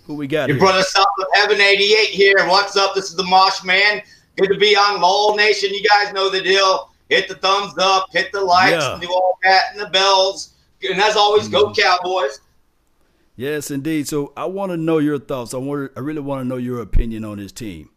Who 0.06 0.14
we 0.16 0.26
got? 0.26 0.48
Your 0.48 0.56
here? 0.56 0.66
brother 0.66 0.82
South 0.82 1.06
of 1.20 1.26
Heaven 1.34 1.60
88 1.60 2.08
here. 2.08 2.34
What's 2.48 2.76
up? 2.76 2.96
This 2.96 3.10
is 3.10 3.16
the 3.16 3.22
Mosh 3.22 3.62
Man. 3.62 4.02
Good 4.36 4.48
to 4.48 4.58
be 4.58 4.74
on 4.74 5.00
Law 5.00 5.36
Nation. 5.36 5.72
You 5.72 5.84
guys 5.88 6.12
know 6.12 6.28
the 6.28 6.40
deal. 6.40 6.90
Hit 7.08 7.28
the 7.28 7.36
thumbs 7.36 7.74
up, 7.78 8.06
hit 8.12 8.32
the 8.32 8.40
likes, 8.40 8.72
yeah. 8.72 8.98
do 9.00 9.08
all 9.08 9.38
that, 9.44 9.62
and 9.72 9.80
the 9.80 9.86
bells. 9.90 10.54
And 10.82 11.00
as 11.00 11.16
always, 11.16 11.48
mm-hmm. 11.48 11.52
go 11.52 11.72
Cowboys. 11.74 12.40
Yes, 13.36 13.70
indeed. 13.70 14.08
So 14.08 14.32
I 14.36 14.46
want 14.46 14.70
to 14.72 14.76
know 14.76 14.98
your 14.98 15.18
thoughts. 15.18 15.54
I 15.54 15.58
want. 15.58 15.92
I 15.96 16.00
really 16.00 16.20
want 16.20 16.42
to 16.42 16.48
know 16.48 16.56
your 16.56 16.80
opinion 16.80 17.24
on 17.24 17.38
this 17.38 17.52
team. 17.52 17.90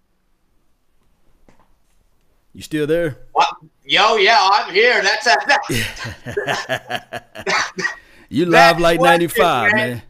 You 2.53 2.61
still 2.61 2.85
there? 2.85 3.17
What? 3.31 3.49
Yo, 3.83 4.15
yeah, 4.15 4.37
I'm 4.39 4.71
here. 4.71 5.01
That's 5.01 5.27
a, 5.27 5.35
you 8.29 8.45
live 8.45 8.79
like 8.79 9.01
ninety 9.01 9.27
five, 9.27 9.73
man. 9.73 9.89
man. 9.89 10.01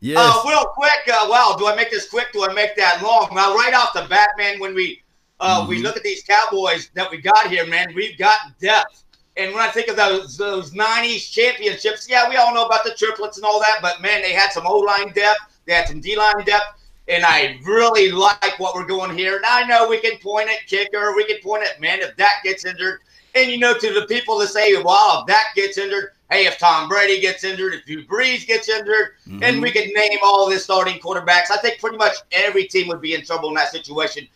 Yes. 0.00 0.18
Uh, 0.18 0.48
real 0.48 0.64
quick. 0.66 1.08
Uh, 1.12 1.26
well, 1.28 1.58
do 1.58 1.66
I 1.66 1.74
make 1.74 1.90
this 1.90 2.08
quick? 2.08 2.32
Do 2.32 2.48
I 2.48 2.52
make 2.52 2.76
that 2.76 3.02
long? 3.02 3.28
Well, 3.32 3.54
right 3.54 3.74
off 3.74 3.92
the 3.92 4.06
bat, 4.08 4.30
man, 4.38 4.60
when 4.60 4.74
we 4.74 5.02
uh, 5.40 5.60
mm-hmm. 5.60 5.68
we 5.68 5.82
look 5.82 5.96
at 5.96 6.04
these 6.04 6.22
Cowboys 6.22 6.90
that 6.94 7.10
we 7.10 7.18
got 7.18 7.50
here, 7.50 7.66
man, 7.66 7.92
we've 7.94 8.16
got 8.16 8.38
depth. 8.60 9.04
And 9.36 9.52
when 9.52 9.62
I 9.62 9.68
think 9.68 9.88
of 9.88 9.96
those 9.96 10.36
those 10.36 10.72
'90s 10.72 11.30
championships, 11.30 12.08
yeah, 12.08 12.28
we 12.28 12.36
all 12.36 12.54
know 12.54 12.64
about 12.64 12.84
the 12.84 12.94
triplets 12.94 13.38
and 13.38 13.44
all 13.44 13.60
that, 13.60 13.80
but 13.82 14.00
man, 14.00 14.22
they 14.22 14.32
had 14.32 14.52
some 14.52 14.66
O 14.66 14.78
line 14.78 15.12
depth, 15.12 15.40
they 15.66 15.74
had 15.74 15.88
some 15.88 16.00
D 16.00 16.16
line 16.16 16.44
depth, 16.44 16.77
and 17.08 17.24
I 17.24 17.58
really 17.64 18.10
like 18.10 18.58
what 18.58 18.74
we're 18.74 18.86
going 18.86 19.16
here. 19.16 19.40
Now 19.40 19.56
I 19.56 19.66
know 19.66 19.88
we 19.88 20.00
can 20.00 20.18
point 20.18 20.48
at 20.48 20.66
kicker, 20.66 21.14
we 21.14 21.24
can 21.24 21.40
point 21.42 21.64
at 21.64 21.80
man 21.80 22.00
if 22.00 22.16
that 22.16 22.40
gets 22.44 22.64
injured, 22.64 23.00
and 23.34 23.50
you 23.50 23.58
know 23.58 23.74
to 23.74 23.92
the 23.92 24.06
people 24.06 24.38
that 24.38 24.48
say, 24.48 24.80
well, 24.82 25.20
if 25.20 25.26
that 25.26 25.52
gets 25.54 25.78
injured, 25.78 26.12
hey, 26.30 26.46
if 26.46 26.58
Tom 26.58 26.88
Brady 26.88 27.20
gets 27.20 27.44
injured, 27.44 27.74
if 27.74 27.84
Drew 27.86 28.04
Brees 28.04 28.46
gets 28.46 28.68
injured, 28.68 29.16
mm-hmm. 29.26 29.42
and 29.42 29.62
we 29.62 29.70
could 29.70 29.88
name 29.94 30.18
all 30.22 30.48
the 30.48 30.58
starting 30.58 30.98
quarterbacks, 30.98 31.50
I 31.50 31.58
think 31.62 31.80
pretty 31.80 31.96
much 31.96 32.16
every 32.32 32.64
team 32.64 32.88
would 32.88 33.00
be 33.00 33.14
in 33.14 33.24
trouble 33.24 33.48
in 33.48 33.54
that 33.54 33.70
situation. 33.70 34.26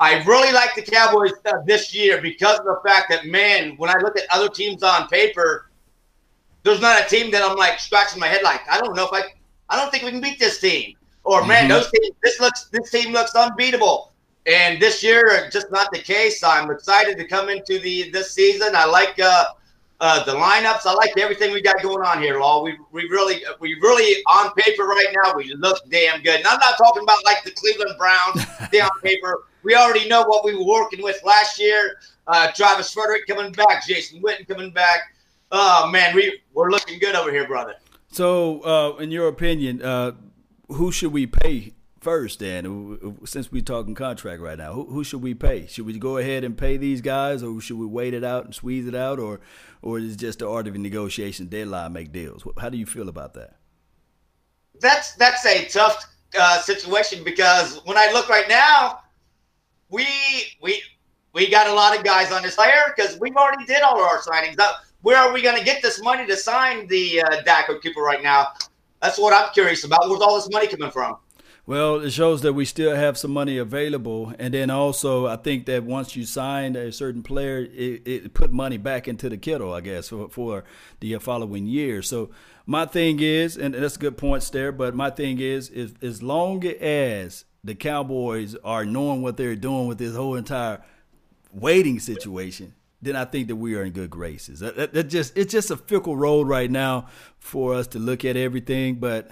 I 0.00 0.22
really 0.24 0.52
like 0.52 0.74
the 0.74 0.82
Cowboys 0.82 1.32
uh, 1.46 1.58
this 1.64 1.94
year 1.94 2.20
because 2.20 2.58
of 2.58 2.64
the 2.64 2.80
fact 2.84 3.06
that, 3.10 3.26
man, 3.26 3.76
when 3.76 3.88
I 3.88 3.98
look 4.00 4.18
at 4.18 4.24
other 4.32 4.48
teams 4.48 4.82
on 4.82 5.06
paper, 5.08 5.70
there's 6.64 6.80
not 6.80 7.00
a 7.00 7.08
team 7.08 7.30
that 7.32 7.42
I'm 7.42 7.56
like 7.56 7.78
scratching 7.78 8.18
my 8.18 8.26
head 8.26 8.42
like, 8.42 8.62
I 8.68 8.80
don't 8.80 8.96
know 8.96 9.04
if 9.04 9.12
I, 9.12 9.22
I 9.68 9.76
don't 9.76 9.90
think 9.90 10.02
we 10.02 10.10
can 10.10 10.20
beat 10.20 10.40
this 10.40 10.60
team. 10.60 10.96
Or 11.24 11.44
man, 11.46 11.62
mm-hmm. 11.62 11.68
those 11.68 11.90
teams, 11.90 12.16
this 12.22 12.40
looks, 12.40 12.64
this 12.66 12.90
team 12.90 13.12
looks 13.12 13.34
unbeatable. 13.34 14.12
And 14.46 14.82
this 14.82 15.02
year, 15.02 15.48
just 15.52 15.70
not 15.70 15.92
the 15.92 16.00
case. 16.00 16.42
I'm 16.42 16.70
excited 16.70 17.16
to 17.18 17.24
come 17.24 17.48
into 17.48 17.78
the 17.78 18.10
this 18.10 18.32
season. 18.32 18.74
I 18.74 18.86
like 18.86 19.16
uh, 19.20 19.44
uh, 20.00 20.24
the 20.24 20.32
lineups. 20.32 20.84
I 20.84 20.94
like 20.94 21.16
everything 21.16 21.52
we 21.52 21.62
got 21.62 21.80
going 21.80 22.04
on 22.04 22.20
here, 22.20 22.40
Law. 22.40 22.64
We 22.64 22.76
we 22.90 23.04
really 23.04 23.44
we 23.60 23.74
really 23.74 24.20
on 24.24 24.52
paper 24.54 24.82
right 24.82 25.14
now. 25.22 25.34
We 25.36 25.54
look 25.54 25.78
damn 25.90 26.22
good. 26.22 26.38
And 26.40 26.46
I'm 26.48 26.58
not 26.58 26.76
talking 26.76 27.04
about 27.04 27.24
like 27.24 27.44
the 27.44 27.52
Cleveland 27.52 27.94
Browns. 27.96 28.44
they 28.72 28.80
on 28.80 28.90
paper. 29.04 29.44
We 29.62 29.76
already 29.76 30.08
know 30.08 30.24
what 30.24 30.44
we 30.44 30.56
were 30.56 30.66
working 30.66 31.02
with 31.04 31.22
last 31.22 31.60
year. 31.60 32.00
Uh, 32.26 32.50
Travis 32.50 32.92
Frederick 32.92 33.28
coming 33.28 33.52
back, 33.52 33.86
Jason 33.86 34.20
Witten 34.20 34.48
coming 34.48 34.72
back. 34.72 35.14
Oh 35.52 35.88
man, 35.88 36.16
we 36.16 36.40
we're 36.52 36.70
looking 36.70 36.98
good 36.98 37.14
over 37.14 37.30
here, 37.30 37.46
brother. 37.46 37.76
So, 38.10 38.60
uh, 38.64 38.96
in 39.00 39.12
your 39.12 39.28
opinion, 39.28 39.82
uh, 39.82 40.12
who 40.68 40.92
should 40.92 41.12
we 41.12 41.26
pay 41.26 41.72
first? 42.00 42.40
Then, 42.40 43.18
since 43.24 43.50
we're 43.50 43.62
talking 43.62 43.94
contract 43.94 44.40
right 44.40 44.58
now, 44.58 44.72
who, 44.72 44.86
who, 44.86 45.04
should 45.04 45.22
we 45.22 45.34
pay? 45.34 45.66
Should 45.66 45.86
we 45.86 45.98
go 45.98 46.18
ahead 46.18 46.44
and 46.44 46.56
pay 46.56 46.76
these 46.76 47.00
guys, 47.00 47.42
or 47.42 47.60
should 47.60 47.78
we 47.78 47.86
wait 47.86 48.14
it 48.14 48.24
out 48.24 48.44
and 48.44 48.54
squeeze 48.54 48.86
it 48.86 48.94
out, 48.94 49.18
or 49.18 49.40
or 49.82 49.98
is 49.98 50.14
it 50.14 50.18
just 50.18 50.40
the 50.40 50.48
art 50.48 50.66
of 50.66 50.76
negotiation 50.76 51.46
deadline 51.46 51.92
make 51.92 52.12
deals? 52.12 52.44
How 52.58 52.68
do 52.68 52.78
you 52.78 52.86
feel 52.86 53.08
about 53.08 53.34
that? 53.34 53.56
That's 54.80 55.14
that's 55.14 55.44
a 55.46 55.66
tough 55.66 56.04
uh, 56.38 56.60
situation 56.60 57.24
because 57.24 57.80
when 57.84 57.96
I 57.96 58.10
look 58.12 58.28
right 58.28 58.48
now, 58.48 59.00
we 59.88 60.06
we 60.60 60.82
we 61.32 61.50
got 61.50 61.66
a 61.66 61.72
lot 61.72 61.96
of 61.96 62.04
guys 62.04 62.32
on 62.32 62.42
this 62.42 62.56
player 62.56 62.92
because 62.94 63.18
we've 63.20 63.36
already 63.36 63.64
did 63.64 63.82
all 63.82 63.96
of 63.96 64.06
our 64.06 64.20
signings. 64.20 64.56
where 65.02 65.16
are 65.16 65.32
we 65.32 65.42
going 65.42 65.58
to 65.58 65.64
get 65.64 65.82
this 65.82 66.00
money 66.02 66.26
to 66.26 66.36
sign 66.36 66.86
the 66.88 67.22
uh, 67.22 67.42
Daco 67.42 67.82
Cooper 67.82 68.00
right 68.00 68.22
now? 68.22 68.52
That's 69.02 69.18
what 69.18 69.34
I'm 69.34 69.52
curious 69.52 69.84
about. 69.84 70.08
Where's 70.08 70.22
all 70.22 70.36
this 70.36 70.48
money 70.50 70.68
coming 70.68 70.90
from? 70.90 71.16
Well, 71.64 72.00
it 72.00 72.10
shows 72.10 72.42
that 72.42 72.54
we 72.54 72.64
still 72.64 72.96
have 72.96 73.16
some 73.16 73.30
money 73.30 73.58
available, 73.58 74.32
and 74.38 74.52
then 74.52 74.68
also 74.68 75.26
I 75.26 75.36
think 75.36 75.66
that 75.66 75.84
once 75.84 76.16
you 76.16 76.24
sign 76.24 76.74
a 76.74 76.90
certain 76.90 77.22
player, 77.22 77.58
it, 77.58 78.02
it 78.06 78.34
put 78.34 78.52
money 78.52 78.78
back 78.78 79.06
into 79.06 79.28
the 79.28 79.36
kettle, 79.36 79.72
I 79.72 79.80
guess, 79.80 80.08
for, 80.08 80.28
for 80.28 80.64
the 80.98 81.16
following 81.18 81.66
year. 81.66 82.02
So 82.02 82.30
my 82.66 82.84
thing 82.84 83.20
is, 83.20 83.56
and 83.56 83.74
that's 83.74 83.94
a 83.96 84.00
good 84.00 84.16
point 84.16 84.48
there, 84.52 84.72
but 84.72 84.94
my 84.96 85.10
thing 85.10 85.38
is, 85.38 85.68
is 85.68 85.94
as 86.02 86.20
long 86.20 86.64
as 86.66 87.44
the 87.62 87.76
Cowboys 87.76 88.56
are 88.64 88.84
knowing 88.84 89.22
what 89.22 89.36
they're 89.36 89.54
doing 89.54 89.86
with 89.86 89.98
this 89.98 90.16
whole 90.16 90.34
entire 90.34 90.82
waiting 91.52 92.00
situation, 92.00 92.74
then 93.02 93.16
I 93.16 93.24
think 93.24 93.48
that 93.48 93.56
we 93.56 93.74
are 93.74 93.82
in 93.82 93.92
good 93.92 94.10
graces. 94.10 94.60
That, 94.60 94.76
that, 94.76 94.94
that, 94.94 95.04
just 95.04 95.36
it's 95.36 95.52
just 95.52 95.70
a 95.70 95.76
fickle 95.76 96.16
road 96.16 96.46
right 96.46 96.70
now 96.70 97.08
for 97.40 97.74
us 97.74 97.88
to 97.88 97.98
look 97.98 98.24
at 98.24 98.36
everything, 98.36 98.94
but 98.94 99.30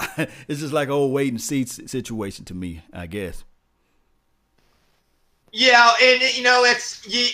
it's 0.18 0.60
just 0.60 0.72
like 0.72 0.88
whole 0.88 1.12
wait 1.12 1.32
and 1.32 1.40
see 1.40 1.64
situation 1.64 2.44
to 2.46 2.54
me, 2.54 2.82
I 2.92 3.06
guess. 3.06 3.44
Yeah, 5.52 5.92
and 6.02 6.22
you 6.36 6.42
know 6.42 6.64
it's 6.64 7.06
you, 7.06 7.24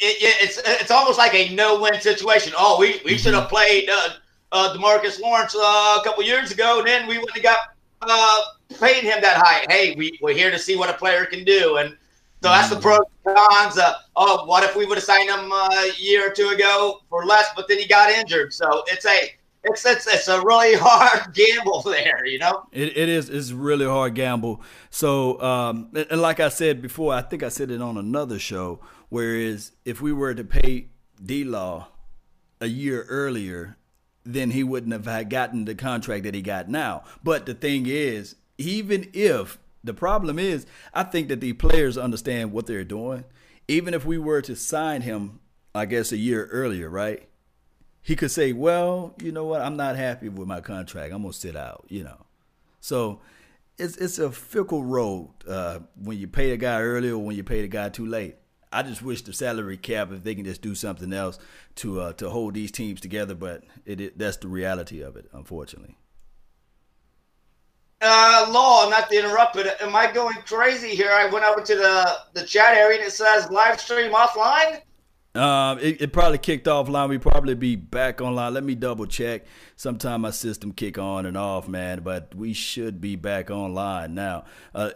it, 0.00 0.16
it's 0.42 0.60
it's 0.64 0.90
almost 0.90 1.18
like 1.18 1.34
a 1.34 1.54
no-win 1.54 2.00
situation. 2.00 2.52
Oh, 2.56 2.78
we, 2.78 2.86
we 2.86 2.94
mm-hmm. 2.94 3.16
should 3.16 3.34
have 3.34 3.48
played 3.48 3.88
uh, 3.90 4.10
uh, 4.52 4.76
Demarcus 4.76 5.20
Lawrence 5.20 5.54
uh, 5.54 5.98
a 6.00 6.02
couple 6.04 6.22
years 6.22 6.50
ago, 6.50 6.78
and 6.78 6.88
then 6.88 7.06
we 7.06 7.18
wouldn't 7.18 7.36
have 7.36 7.42
got 7.42 7.58
uh, 8.02 8.40
paying 8.78 9.04
him 9.04 9.20
that 9.20 9.36
high. 9.38 9.66
Hey, 9.68 9.94
we, 9.96 10.18
we're 10.22 10.34
here 10.34 10.50
to 10.50 10.58
see 10.58 10.76
what 10.76 10.90
a 10.90 10.94
player 10.94 11.24
can 11.24 11.44
do. 11.44 11.76
And 11.76 11.96
so 12.42 12.48
that's 12.50 12.68
the 12.70 12.76
mm. 12.76 12.82
pros 12.82 13.00
and 13.24 13.36
cons. 13.36 13.78
Uh, 13.78 13.94
oh, 14.16 14.44
what 14.46 14.62
if 14.62 14.76
we 14.76 14.86
would 14.86 14.96
have 14.96 15.04
signed 15.04 15.28
him 15.28 15.50
a 15.50 15.90
year 15.98 16.28
or 16.28 16.32
two 16.32 16.48
ago 16.48 17.00
for 17.08 17.24
less, 17.24 17.46
but 17.56 17.66
then 17.68 17.78
he 17.78 17.86
got 17.86 18.10
injured? 18.10 18.52
So 18.52 18.84
it's 18.86 19.04
a 19.06 19.30
it's 19.64 19.84
it's, 19.84 20.06
it's 20.06 20.28
a 20.28 20.40
really 20.40 20.74
hard 20.80 21.34
gamble 21.34 21.82
there, 21.82 22.24
you 22.24 22.38
know. 22.38 22.66
It, 22.72 22.96
it 22.96 23.08
is 23.08 23.28
it's 23.28 23.50
really 23.50 23.86
hard 23.86 24.14
gamble. 24.14 24.62
So 24.90 25.40
um, 25.42 25.90
and 25.94 26.22
like 26.22 26.38
I 26.38 26.48
said 26.48 26.80
before, 26.80 27.12
I 27.12 27.22
think 27.22 27.42
I 27.42 27.48
said 27.48 27.70
it 27.70 27.82
on 27.82 27.96
another 27.96 28.38
show. 28.38 28.80
Whereas 29.08 29.72
if 29.84 30.00
we 30.00 30.12
were 30.12 30.34
to 30.34 30.44
pay 30.44 30.88
D 31.24 31.42
Law 31.42 31.88
a 32.60 32.66
year 32.66 33.04
earlier, 33.08 33.78
then 34.24 34.50
he 34.50 34.62
wouldn't 34.62 34.92
have 34.92 35.28
gotten 35.28 35.64
the 35.64 35.74
contract 35.74 36.24
that 36.24 36.34
he 36.34 36.42
got 36.42 36.68
now. 36.68 37.02
But 37.24 37.46
the 37.46 37.54
thing 37.54 37.86
is, 37.86 38.36
even 38.58 39.08
if 39.12 39.58
the 39.84 39.94
problem 39.94 40.38
is, 40.38 40.66
I 40.92 41.04
think 41.04 41.28
that 41.28 41.40
the 41.40 41.52
players 41.52 41.96
understand 41.96 42.52
what 42.52 42.66
they're 42.66 42.84
doing. 42.84 43.24
Even 43.68 43.94
if 43.94 44.04
we 44.04 44.18
were 44.18 44.42
to 44.42 44.56
sign 44.56 45.02
him, 45.02 45.40
I 45.74 45.84
guess 45.84 46.12
a 46.12 46.16
year 46.16 46.46
earlier, 46.46 46.88
right? 46.88 47.28
He 48.00 48.16
could 48.16 48.30
say, 48.30 48.52
"Well, 48.52 49.14
you 49.22 49.32
know 49.32 49.44
what? 49.44 49.60
I'm 49.60 49.76
not 49.76 49.96
happy 49.96 50.28
with 50.28 50.48
my 50.48 50.60
contract. 50.60 51.12
I'm 51.12 51.22
gonna 51.22 51.34
sit 51.34 51.56
out." 51.56 51.84
You 51.88 52.04
know, 52.04 52.26
so 52.80 53.20
it's 53.76 53.96
it's 53.98 54.18
a 54.18 54.30
fickle 54.30 54.84
road 54.84 55.28
uh, 55.46 55.80
when 56.02 56.16
you 56.18 56.26
pay 56.26 56.52
a 56.52 56.56
guy 56.56 56.80
early 56.80 57.10
or 57.10 57.18
when 57.18 57.36
you 57.36 57.44
pay 57.44 57.60
the 57.60 57.68
guy 57.68 57.90
too 57.90 58.06
late. 58.06 58.36
I 58.72 58.82
just 58.82 59.02
wish 59.02 59.22
the 59.22 59.32
salary 59.32 59.76
cap 59.76 60.12
if 60.12 60.24
they 60.24 60.34
can 60.34 60.44
just 60.44 60.62
do 60.62 60.74
something 60.74 61.12
else 61.12 61.38
to 61.76 62.00
uh, 62.00 62.12
to 62.14 62.30
hold 62.30 62.54
these 62.54 62.72
teams 62.72 63.00
together, 63.00 63.34
but 63.34 63.64
it, 63.84 64.00
it 64.00 64.18
that's 64.18 64.38
the 64.38 64.48
reality 64.48 65.02
of 65.02 65.16
it, 65.16 65.28
unfortunately. 65.34 65.97
Uh, 68.00 68.46
Law, 68.50 68.88
not 68.88 69.10
to 69.10 69.18
interrupt, 69.18 69.54
but 69.54 69.80
am 69.82 69.96
I 69.96 70.10
going 70.12 70.36
crazy 70.46 70.90
here? 70.90 71.10
I 71.10 71.26
went 71.26 71.44
over 71.44 71.60
to 71.60 71.74
the 71.74 72.18
the 72.32 72.46
chat 72.46 72.76
area 72.76 72.98
and 72.98 73.06
it 73.06 73.10
says 73.10 73.50
live 73.50 73.80
stream 73.80 74.12
offline. 74.12 74.82
Um, 75.34 75.78
it, 75.78 76.00
it, 76.00 76.12
probably 76.12 76.38
kicked 76.38 76.66
offline. 76.66 77.08
We 77.08 77.18
probably 77.18 77.54
be 77.54 77.76
back 77.76 78.20
online. 78.20 78.54
Let 78.54 78.64
me 78.64 78.74
double 78.74 79.06
check. 79.06 79.44
Sometime 79.76 80.22
my 80.22 80.30
system 80.30 80.72
kick 80.72 80.98
on 80.98 81.26
and 81.26 81.36
off, 81.36 81.68
man. 81.68 82.00
But 82.00 82.34
we 82.34 82.52
should 82.54 83.00
be 83.00 83.14
back 83.14 83.50
online 83.50 84.14
now. 84.14 84.44
Uh, 84.74 84.90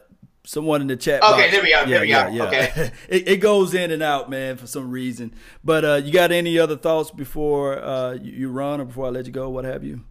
someone 0.45 0.81
in 0.81 0.87
the 0.87 0.97
chat. 0.97 1.23
Okay, 1.23 1.43
box, 1.43 1.53
there 1.53 1.63
we 1.63 1.71
go. 1.71 1.81
Yeah, 1.81 1.85
there 1.87 2.01
we 2.01 2.09
yeah, 2.09 2.29
go. 2.29 2.35
Yeah. 2.35 2.45
Okay. 2.45 2.91
it, 3.09 3.29
it, 3.29 3.37
goes 3.39 3.75
in 3.75 3.91
and 3.91 4.03
out, 4.03 4.31
man, 4.31 4.57
for 4.57 4.67
some 4.67 4.91
reason. 4.91 5.35
But 5.63 5.85
uh, 5.85 6.01
you 6.05 6.13
got 6.13 6.33
any 6.33 6.59
other 6.59 6.77
thoughts 6.77 7.11
before 7.11 7.79
uh, 7.83 8.15
you, 8.15 8.33
you 8.33 8.49
run 8.49 8.81
or 8.81 8.85
before 8.85 9.07
I 9.07 9.11
let 9.11 9.27
you 9.27 9.33
go? 9.33 9.49
What 9.49 9.65
have 9.65 9.85
you? 9.85 10.05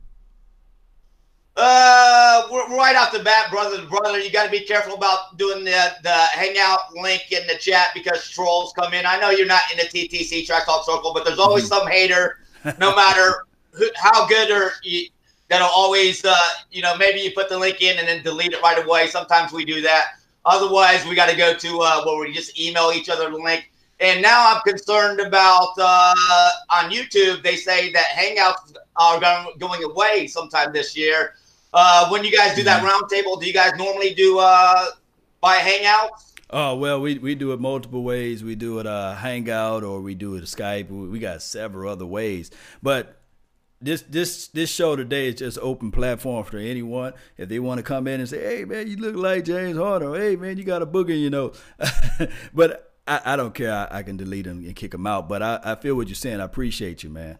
Uh, 1.58 2.48
right 2.70 2.96
off 2.96 3.12
the 3.12 3.20
bat, 3.20 3.52
brother 3.52 3.86
brother, 3.86 4.20
you 4.20 4.32
got 4.32 4.46
to 4.46 4.52
be 4.52 4.62
careful 4.62 4.96
about 4.96 5.38
doing 5.38 5.66
the 5.66 5.94
the 6.02 6.10
hangout 6.10 6.94
link 6.96 7.32
in 7.32 7.46
the 7.46 7.56
chat 7.56 7.90
because 7.94 8.30
trolls 8.30 8.72
come 8.74 8.94
in. 8.94 9.06
I 9.06 9.20
know 9.20 9.32
you're 9.32 9.46
not 9.46 9.62
in 9.72 9.78
the 9.78 9.84
TTC 9.84 10.46
Track 10.46 10.66
Talk 10.66 10.86
Circle, 10.86 11.14
but 11.14 11.26
there's 11.26 11.40
always 11.40 11.70
mm-hmm. 11.70 11.82
some 11.82 11.88
hater, 11.88 12.40
no 12.80 12.96
matter 12.96 13.46
who, 13.72 13.90
how 13.98 14.28
good 14.28 14.50
or 14.50 14.72
you, 14.84 15.08
that'll 15.50 15.68
always, 15.68 16.24
uh, 16.24 16.36
you 16.72 16.82
know, 16.82 16.96
maybe 16.98 17.20
you 17.20 17.32
put 17.32 17.50
the 17.50 17.58
link 17.58 17.82
in 17.82 18.00
and 18.00 18.08
then 18.08 18.24
delete 18.24 18.54
it 18.54 18.62
right 18.62 18.84
away. 18.84 19.08
Sometimes 19.08 19.52
we 19.52 19.66
do 19.66 19.82
that. 19.82 20.14
Otherwise, 20.46 21.06
we 21.06 21.16
got 21.16 21.30
to 21.30 21.36
go 21.36 21.54
to 21.54 21.80
uh, 21.82 22.04
where 22.06 22.20
we 22.20 22.34
just 22.34 22.60
email 22.60 22.92
each 22.96 23.10
other 23.10 23.30
the 23.30 23.38
link. 23.38 23.71
And 24.02 24.20
now 24.22 24.52
I'm 24.52 24.62
concerned 24.64 25.20
about 25.20 25.74
uh, 25.78 26.50
on 26.72 26.90
YouTube. 26.90 27.44
They 27.44 27.56
say 27.56 27.92
that 27.92 28.06
Hangouts 28.06 28.76
are 28.96 29.20
going, 29.20 29.58
going 29.60 29.84
away 29.84 30.26
sometime 30.26 30.74
this 30.74 30.98
year. 30.98 31.36
Uh, 31.72 32.10
when 32.10 32.24
you 32.24 32.36
guys 32.36 32.56
do 32.56 32.64
that 32.64 32.82
mm-hmm. 32.82 32.88
roundtable, 32.88 33.40
do 33.40 33.46
you 33.46 33.54
guys 33.54 33.74
normally 33.78 34.16
do 34.16 34.40
uh, 34.40 34.88
by 35.40 35.58
Hangouts? 35.58 36.34
Oh 36.50 36.76
well, 36.76 37.00
we, 37.00 37.18
we 37.20 37.36
do 37.36 37.54
it 37.54 37.62
multiple 37.62 38.04
ways. 38.04 38.44
We 38.44 38.56
do 38.56 38.80
it 38.80 38.88
uh, 38.88 39.16
Hangout 39.16 39.84
or 39.84 40.02
we 40.02 40.16
do 40.16 40.36
it 40.36 40.44
Skype. 40.44 40.90
We, 40.90 41.08
we 41.08 41.20
got 41.20 41.42
several 41.42 41.90
other 41.90 42.06
ways. 42.06 42.52
But 42.84 43.22
this 43.80 44.02
this 44.02 44.48
this 44.48 44.70
show 44.70 44.96
today 44.96 45.28
is 45.28 45.36
just 45.36 45.60
open 45.62 45.92
platform 45.92 46.44
for 46.44 46.58
anyone. 46.58 47.14
If 47.38 47.50
they 47.50 47.60
want 47.60 47.78
to 47.78 47.84
come 47.84 48.08
in 48.08 48.20
and 48.20 48.28
say, 48.28 48.58
"Hey 48.58 48.66
man, 48.66 48.88
you 48.88 48.98
look 48.98 49.16
like 49.16 49.46
James 49.46 49.78
Harden," 49.78 50.14
"Hey 50.14 50.36
man, 50.36 50.58
you 50.58 50.64
got 50.64 50.82
a 50.82 50.86
booger," 50.86 51.18
you 51.18 51.30
know. 51.30 51.54
but 52.54 52.91
I, 53.12 53.34
I, 53.34 53.36
don't 53.36 53.54
care. 53.54 53.74
I, 53.74 54.00
I, 54.00 54.04
can 54.04 54.15
delete 54.15 54.45
them 54.45 54.60
and 54.60 54.76
kick 54.76 54.91
them 54.91 55.06
out. 55.06 55.28
But 55.28 55.41
I, 55.41 55.60
I 55.63 55.76
feel 55.76 55.95
what 55.95 56.08
you're 56.08 56.15
saying. 56.15 56.39
I 56.39 56.45
appreciate 56.45 57.04
you, 57.04 57.10
man. 57.10 57.38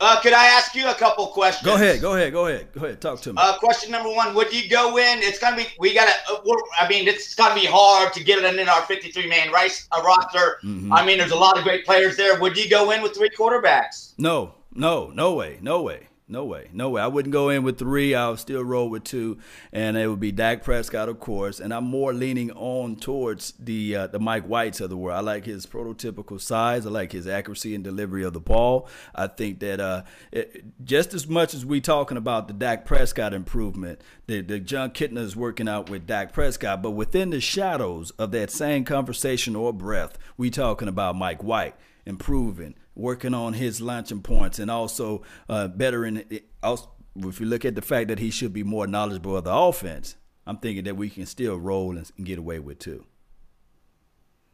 Uh, 0.00 0.20
could 0.20 0.32
I 0.32 0.46
ask 0.46 0.74
you 0.74 0.88
a 0.88 0.94
couple 0.94 1.26
questions? 1.28 1.64
Go 1.64 1.74
ahead. 1.74 2.00
Go 2.00 2.14
ahead. 2.14 2.32
Go 2.32 2.46
ahead. 2.46 2.72
Go 2.72 2.84
ahead. 2.84 3.00
Talk 3.00 3.20
to 3.22 3.32
me. 3.32 3.38
Uh, 3.40 3.56
question 3.58 3.92
number 3.92 4.10
one: 4.10 4.34
Would 4.34 4.52
you 4.52 4.68
go 4.68 4.98
in? 4.98 5.18
It's 5.20 5.38
gonna 5.38 5.56
be. 5.56 5.66
We 5.78 5.94
gotta. 5.94 6.12
Uh, 6.28 6.56
I 6.80 6.88
mean, 6.88 7.06
it's 7.06 7.34
gonna 7.34 7.54
be 7.54 7.66
hard 7.66 8.12
to 8.14 8.24
get 8.24 8.42
it 8.42 8.58
in 8.58 8.68
our 8.68 8.82
53 8.82 9.28
man 9.28 9.52
race 9.52 9.86
uh, 9.92 10.02
roster. 10.04 10.58
Mm-hmm. 10.64 10.92
I 10.92 11.06
mean, 11.06 11.18
there's 11.18 11.30
a 11.30 11.36
lot 11.36 11.56
of 11.56 11.64
great 11.64 11.84
players 11.84 12.16
there. 12.16 12.40
Would 12.40 12.56
you 12.56 12.68
go 12.68 12.90
in 12.90 13.02
with 13.02 13.14
three 13.14 13.30
quarterbacks? 13.30 14.14
No. 14.18 14.54
No. 14.74 15.10
No 15.14 15.34
way. 15.34 15.58
No 15.62 15.82
way. 15.82 16.08
No 16.26 16.46
way. 16.46 16.70
No 16.72 16.88
way. 16.88 17.02
I 17.02 17.06
wouldn't 17.06 17.34
go 17.34 17.50
in 17.50 17.64
with 17.64 17.78
three. 17.78 18.14
I 18.14 18.30
would 18.30 18.38
still 18.38 18.64
roll 18.64 18.88
with 18.88 19.04
two, 19.04 19.36
and 19.74 19.94
it 19.94 20.08
would 20.08 20.20
be 20.20 20.32
Dak 20.32 20.64
Prescott, 20.64 21.10
of 21.10 21.20
course. 21.20 21.60
And 21.60 21.72
I'm 21.72 21.84
more 21.84 22.14
leaning 22.14 22.50
on 22.52 22.96
towards 22.96 23.52
the 23.58 23.94
uh, 23.94 24.06
the 24.06 24.18
Mike 24.18 24.44
Whites 24.44 24.80
of 24.80 24.88
the 24.88 24.96
world. 24.96 25.18
I 25.18 25.20
like 25.20 25.44
his 25.44 25.66
prototypical 25.66 26.40
size. 26.40 26.86
I 26.86 26.88
like 26.88 27.12
his 27.12 27.26
accuracy 27.26 27.74
and 27.74 27.84
delivery 27.84 28.24
of 28.24 28.32
the 28.32 28.40
ball. 28.40 28.88
I 29.14 29.26
think 29.26 29.60
that 29.60 29.80
uh, 29.80 30.04
it, 30.32 30.64
just 30.82 31.12
as 31.12 31.26
much 31.26 31.52
as 31.52 31.66
we 31.66 31.82
talking 31.82 32.16
about 32.16 32.48
the 32.48 32.54
Dak 32.54 32.86
Prescott 32.86 33.34
improvement, 33.34 34.00
the, 34.26 34.40
the 34.40 34.58
Jon 34.58 34.92
Kitna 34.92 35.18
is 35.18 35.36
working 35.36 35.68
out 35.68 35.90
with 35.90 36.06
Dak 36.06 36.32
Prescott, 36.32 36.80
but 36.80 36.92
within 36.92 37.28
the 37.30 37.40
shadows 37.40 38.12
of 38.12 38.30
that 38.30 38.50
same 38.50 38.84
conversation 38.84 39.54
or 39.54 39.74
breath, 39.74 40.16
we 40.38 40.48
talking 40.48 40.88
about 40.88 41.16
Mike 41.16 41.44
White 41.44 41.74
improving 42.06 42.76
working 42.94 43.34
on 43.34 43.52
his 43.52 43.80
launching 43.80 44.22
points 44.22 44.58
and 44.58 44.70
also 44.70 45.22
uh, 45.48 45.68
bettering. 45.68 46.24
Also, 46.62 46.90
if 47.16 47.40
you 47.40 47.46
look 47.46 47.64
at 47.64 47.74
the 47.74 47.82
fact 47.82 48.08
that 48.08 48.18
he 48.18 48.30
should 48.30 48.52
be 48.52 48.62
more 48.62 48.86
knowledgeable 48.86 49.36
of 49.36 49.44
the 49.44 49.54
offense, 49.54 50.16
I'm 50.46 50.58
thinking 50.58 50.84
that 50.84 50.96
we 50.96 51.10
can 51.10 51.26
still 51.26 51.58
roll 51.58 51.96
and, 51.96 52.10
get 52.22 52.38
away 52.38 52.58
with 52.58 52.78
too. 52.78 53.04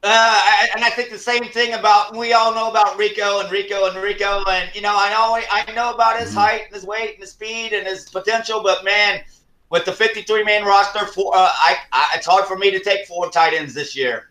Uh, 0.03 0.41
and 0.75 0.83
I 0.83 0.89
think 0.89 1.11
the 1.11 1.19
same 1.19 1.45
thing 1.45 1.75
about 1.75 2.17
we 2.17 2.33
all 2.33 2.55
know 2.55 2.71
about 2.71 2.97
Rico 2.97 3.41
and 3.41 3.51
Rico 3.51 3.87
and 3.87 3.97
Rico, 4.03 4.43
and 4.49 4.75
you 4.75 4.81
know 4.81 4.95
I 4.95 5.11
know 5.11 5.39
I 5.51 5.73
know 5.75 5.93
about 5.93 6.19
his 6.19 6.31
mm-hmm. 6.31 6.39
height 6.39 6.63
and 6.67 6.75
his 6.75 6.87
weight 6.87 7.15
and 7.15 7.19
his 7.19 7.33
speed 7.33 7.75
and 7.75 7.87
his 7.87 8.09
potential, 8.09 8.63
but 8.63 8.83
man, 8.83 9.21
with 9.69 9.85
the 9.85 9.93
53 9.93 10.43
man 10.43 10.65
roster, 10.65 11.05
for 11.07 11.35
uh, 11.35 11.51
I, 11.53 11.77
I, 11.93 12.13
it's 12.17 12.27
hard 12.27 12.47
for 12.47 12.57
me 12.57 12.71
to 12.71 12.81
take 12.81 13.07
four 13.07 13.31
tight 13.31 13.53
ends 13.53 13.75
this 13.75 13.95
year. 13.95 14.30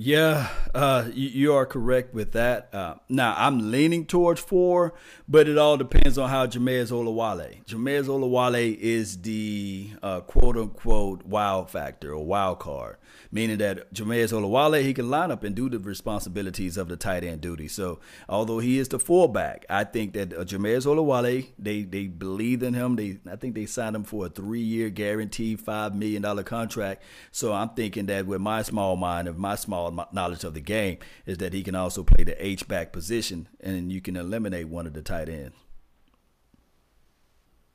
Yeah, 0.00 0.48
uh, 0.76 1.08
you, 1.12 1.28
you, 1.28 1.54
are 1.54 1.66
correct 1.66 2.14
with 2.14 2.30
that. 2.30 2.72
Uh, 2.72 2.94
now, 3.08 3.34
I'm 3.36 3.72
leaning 3.72 4.06
towards 4.06 4.40
four, 4.40 4.94
but 5.26 5.48
it 5.48 5.58
all 5.58 5.76
depends 5.76 6.16
on 6.16 6.30
how 6.30 6.46
Jamize 6.46 6.92
Olawale. 6.92 7.64
Jamize 7.64 8.04
Olawale 8.04 8.78
is 8.78 9.22
the 9.22 9.90
uh, 10.00 10.20
quote 10.20 10.56
unquote 10.56 11.24
wild 11.24 11.68
factor 11.68 12.12
or 12.12 12.24
wild 12.24 12.60
card 12.60 12.98
meaning 13.30 13.58
that 13.58 13.92
Jamize 13.92 14.32
Olawale, 14.32 14.82
he 14.82 14.94
can 14.94 15.10
line 15.10 15.30
up 15.30 15.44
and 15.44 15.54
do 15.54 15.68
the 15.68 15.78
responsibilities 15.78 16.76
of 16.76 16.88
the 16.88 16.96
tight 16.96 17.24
end 17.24 17.40
duty. 17.40 17.68
So 17.68 18.00
although 18.28 18.58
he 18.58 18.78
is 18.78 18.88
the 18.88 18.98
fullback, 18.98 19.66
I 19.68 19.84
think 19.84 20.14
that 20.14 20.32
uh, 20.32 20.44
Jamize 20.44 20.86
Olawale, 20.86 21.48
they 21.58 21.82
they 21.82 22.06
believe 22.06 22.62
in 22.62 22.74
him. 22.74 22.96
They 22.96 23.18
I 23.30 23.36
think 23.36 23.54
they 23.54 23.66
signed 23.66 23.96
him 23.96 24.04
for 24.04 24.26
a 24.26 24.28
three 24.28 24.60
year 24.60 24.90
guaranteed 24.90 25.60
five 25.60 25.94
million 25.94 26.22
dollar 26.22 26.42
contract. 26.42 27.02
So 27.30 27.52
I'm 27.52 27.70
thinking 27.70 28.06
that 28.06 28.26
with 28.26 28.40
my 28.40 28.62
small 28.62 28.96
mind 28.96 29.28
of 29.28 29.38
my 29.38 29.54
small 29.54 30.08
knowledge 30.12 30.44
of 30.44 30.54
the 30.54 30.60
game 30.60 30.98
is 31.26 31.38
that 31.38 31.52
he 31.52 31.62
can 31.62 31.74
also 31.74 32.02
play 32.02 32.24
the 32.24 32.44
H 32.44 32.66
back 32.68 32.92
position, 32.92 33.48
and 33.60 33.92
you 33.92 34.00
can 34.00 34.16
eliminate 34.16 34.68
one 34.68 34.86
of 34.86 34.94
the 34.94 35.02
tight 35.02 35.28
ends. 35.28 35.54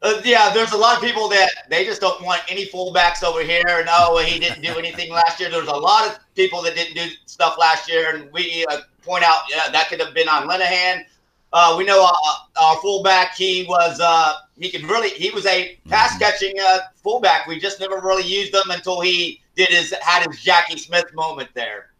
Uh, 0.03 0.21
yeah, 0.25 0.53
there's 0.53 0.73
a 0.73 0.77
lot 0.77 0.97
of 0.97 1.01
people 1.01 1.29
that 1.29 1.49
they 1.69 1.85
just 1.85 2.01
don't 2.01 2.21
want 2.21 2.41
any 2.49 2.65
fullbacks 2.65 3.23
over 3.23 3.41
here. 3.41 3.85
No, 3.85 4.17
he 4.17 4.37
didn't 4.37 4.61
do 4.61 4.77
anything 4.77 5.09
last 5.09 5.39
year. 5.39 5.49
There's 5.49 5.69
a 5.69 5.75
lot 5.75 6.05
of 6.09 6.19
people 6.35 6.61
that 6.63 6.75
didn't 6.75 6.95
do 6.95 7.07
stuff 7.25 7.57
last 7.57 7.89
year, 7.89 8.13
and 8.13 8.29
we 8.33 8.65
uh, 8.69 8.79
point 9.01 9.23
out 9.23 9.43
yeah, 9.49 9.69
that 9.71 9.87
could 9.87 10.01
have 10.01 10.13
been 10.13 10.27
on 10.27 10.47
Linehan. 10.47 11.05
Uh, 11.53 11.75
we 11.77 11.85
know 11.85 12.05
uh, 12.05 12.61
our 12.61 12.75
fullback. 12.81 13.35
He 13.35 13.65
was 13.69 13.97
uh, 14.01 14.33
he 14.59 14.69
could 14.69 14.83
really 14.83 15.09
he 15.11 15.29
was 15.29 15.45
a 15.45 15.79
pass 15.87 16.09
mm-hmm. 16.11 16.19
catching 16.19 16.55
uh, 16.59 16.79
fullback. 16.95 17.47
We 17.47 17.57
just 17.57 17.79
never 17.79 18.01
really 18.01 18.27
used 18.27 18.53
him 18.53 18.71
until 18.71 18.99
he 18.99 19.41
did 19.55 19.69
his 19.69 19.93
had 20.01 20.27
his 20.27 20.41
Jackie 20.41 20.77
Smith 20.77 21.13
moment 21.13 21.47
there. 21.53 21.91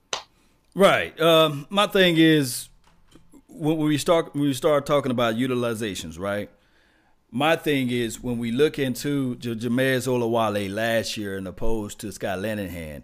Right. 0.75 1.17
Um, 1.21 1.67
my 1.69 1.87
thing 1.87 2.17
is 2.17 2.67
when 3.47 3.77
we 3.77 3.97
start 3.97 4.33
when 4.33 4.43
we 4.43 4.53
start 4.53 4.85
talking 4.85 5.11
about 5.11 5.35
utilizations, 5.35 6.19
right? 6.19 6.49
My 7.33 7.55
thing 7.55 7.89
is 7.89 8.21
when 8.21 8.37
we 8.37 8.51
look 8.51 8.77
into 8.77 9.35
J- 9.37 9.55
Jamize 9.55 10.07
Olawale 10.07 10.71
last 10.71 11.17
year 11.17 11.35
and 11.35 11.47
opposed 11.47 11.99
to 11.99 12.11
Scott 12.11 12.37
Linehan, 12.37 13.01